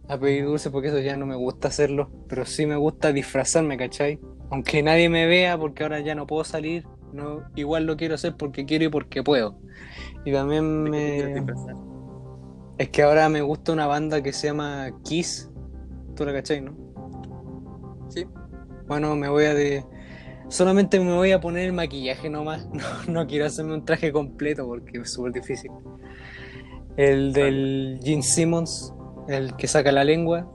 a 0.09 0.19
pedir 0.19 0.45
dulce 0.45 0.71
porque 0.71 0.89
eso 0.89 1.01
ya 1.01 1.17
no 1.17 1.27
me 1.27 1.35
gusta 1.35 1.69
hacerlo, 1.69 2.11
pero 2.29 2.45
sí 2.45 2.67
me 2.67 2.77
gusta 2.77 3.13
disfrazarme, 3.13 3.77
¿cachai? 3.77 4.21
Aunque 4.51 4.83
nadie 4.83 5.09
me 5.09 5.27
vea 5.27 5.59
porque 5.59 5.83
ahora 5.83 6.01
ya 6.01 6.15
no 6.15 6.27
puedo 6.27 6.45
salir, 6.45 6.87
no, 7.13 7.43
igual 7.57 7.87
lo 7.87 7.97
quiero 7.97 8.15
hacer 8.15 8.37
porque 8.37 8.65
quiero 8.65 8.85
y 8.85 8.89
porque 8.89 9.23
puedo. 9.23 9.59
Y 10.25 10.33
también 10.33 10.85
¿De 10.85 10.91
qué 10.91 11.23
te 11.23 11.33
quieres 11.33 11.45
me... 11.45 11.75
Es 12.79 12.91
que 12.91 13.03
ahora 13.03 13.29
me 13.29 13.41
gusta 13.43 13.73
una 13.73 13.87
banda 13.87 14.23
que 14.23 14.33
se 14.33 14.49
llama 14.49 14.91
Kiss, 15.03 15.51
tú 16.15 16.25
la 16.25 16.33
cachai, 16.33 16.61
¿no? 16.61 16.77
sí 18.09 18.27
Bueno, 18.87 19.17
me 19.17 19.29
voy 19.29 19.47
a 19.47 19.55
de... 19.55 19.85
Solamente 20.49 21.01
me 21.01 21.13
voy 21.15 21.33
a 21.33 21.41
poner 21.41 21.67
el 21.67 21.73
maquillaje 21.73 22.31
nomás, 22.31 22.69
no, 22.73 23.13
no 23.13 23.27
quiero 23.27 23.47
hacerme 23.47 23.75
un 23.75 23.85
traje 23.85 24.13
completo 24.13 24.67
porque 24.67 24.99
es 24.99 25.13
súper 25.13 25.33
difícil. 25.33 25.71
El 26.97 27.33
del 27.33 28.01
Gene 28.03 28.23
Simmons, 28.23 28.95
el 29.29 29.55
que 29.57 29.67
saca 29.67 29.93
la 29.93 30.05
lengua, 30.05 30.51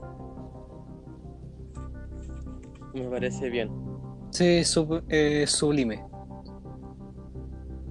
me 2.94 3.08
parece 3.08 3.48
bien 3.48 3.70
sí, 4.30 4.64
sub- 4.64 5.04
eh, 5.08 5.44
sublime. 5.46 6.02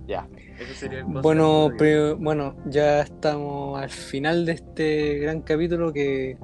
ya 0.08 0.28
eso 0.60 0.74
sería 0.76 1.04
Bueno, 1.06 1.70
bueno, 2.20 2.56
ya 2.66 3.02
estamos 3.02 3.80
al 3.82 3.90
final 3.90 4.46
de 4.46 4.52
este 4.54 5.20
gran 5.20 5.42
capítulo 5.42 5.92
que 5.94 6.38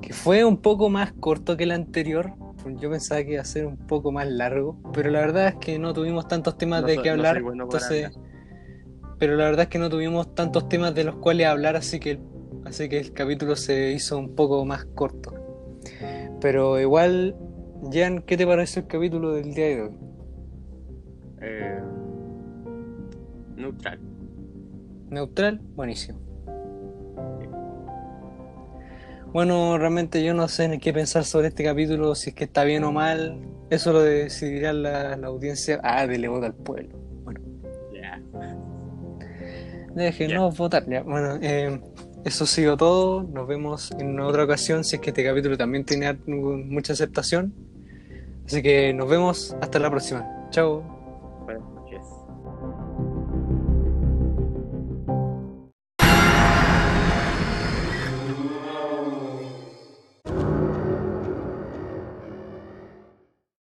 que 0.00 0.12
fue 0.12 0.44
un 0.44 0.58
poco 0.58 0.88
más 0.88 1.12
corto 1.14 1.56
que 1.56 1.64
el 1.64 1.72
anterior. 1.72 2.32
Yo 2.74 2.90
pensaba 2.90 3.22
que 3.22 3.34
iba 3.34 3.42
a 3.42 3.44
ser 3.44 3.66
un 3.66 3.76
poco 3.76 4.10
más 4.12 4.26
largo, 4.28 4.76
pero 4.92 5.10
la 5.10 5.20
verdad 5.20 5.48
es 5.48 5.54
que 5.56 5.78
no 5.78 5.92
tuvimos 5.92 6.26
tantos 6.26 6.58
temas 6.58 6.82
No 6.82 6.88
de 6.88 6.98
qué 6.98 7.10
hablar. 7.10 7.40
bueno 7.42 7.64
entonces, 7.64 8.10
pero 9.18 9.36
la 9.36 9.44
verdad 9.44 9.62
es 9.62 9.68
que 9.68 9.78
no 9.78 9.88
tuvimos 9.88 10.34
tantos 10.34 10.68
temas 10.68 10.94
de 10.94 11.04
los 11.04 11.16
cuales 11.16 11.46
hablar, 11.46 11.76
así 11.76 12.00
que, 12.00 12.18
así 12.64 12.88
que 12.88 12.98
el 12.98 13.12
capítulo 13.12 13.56
se 13.56 13.92
hizo 13.92 14.18
un 14.18 14.34
poco 14.34 14.64
más 14.64 14.84
corto. 14.84 15.34
Pero 16.40 16.80
igual, 16.80 17.36
Jan, 17.92 18.22
¿qué 18.22 18.36
te 18.36 18.46
pareció 18.46 18.82
el 18.82 18.88
capítulo 18.88 19.32
del 19.32 19.54
día 19.54 19.66
de 19.66 19.82
hoy? 19.82 19.98
Eh, 21.40 21.80
neutral. 23.56 24.00
Neutral, 25.08 25.60
buenísimo. 25.76 26.18
Bueno, 29.36 29.76
realmente 29.76 30.24
yo 30.24 30.32
no 30.32 30.48
sé 30.48 30.66
ni 30.66 30.78
qué 30.78 30.94
pensar 30.94 31.26
sobre 31.26 31.48
este 31.48 31.62
capítulo, 31.62 32.14
si 32.14 32.30
es 32.30 32.34
que 32.34 32.44
está 32.44 32.64
bien 32.64 32.84
o 32.84 32.90
mal. 32.90 33.38
Eso 33.68 33.92
lo 33.92 34.00
decidirá 34.00 34.72
la, 34.72 35.14
la 35.14 35.26
audiencia. 35.26 35.78
Ah, 35.82 36.06
dele 36.06 36.26
voto 36.26 36.46
al 36.46 36.54
pueblo. 36.54 36.96
Bueno, 37.22 37.40
Ya. 37.92 38.18
déjenos 39.94 40.56
votar 40.56 40.88
ya. 40.88 41.02
Bueno, 41.02 41.38
eh, 41.42 41.78
eso 42.24 42.44
ha 42.44 42.46
sido 42.46 42.78
todo. 42.78 43.24
Nos 43.24 43.46
vemos 43.46 43.90
en 43.98 44.18
otra 44.20 44.44
ocasión 44.44 44.84
si 44.84 44.96
es 44.96 45.02
que 45.02 45.10
este 45.10 45.22
capítulo 45.22 45.58
también 45.58 45.84
tiene 45.84 46.14
mucha 46.24 46.94
aceptación. 46.94 47.52
Así 48.46 48.62
que 48.62 48.94
nos 48.94 49.06
vemos 49.06 49.54
hasta 49.60 49.78
la 49.78 49.90
próxima. 49.90 50.48
Chao. 50.48 50.95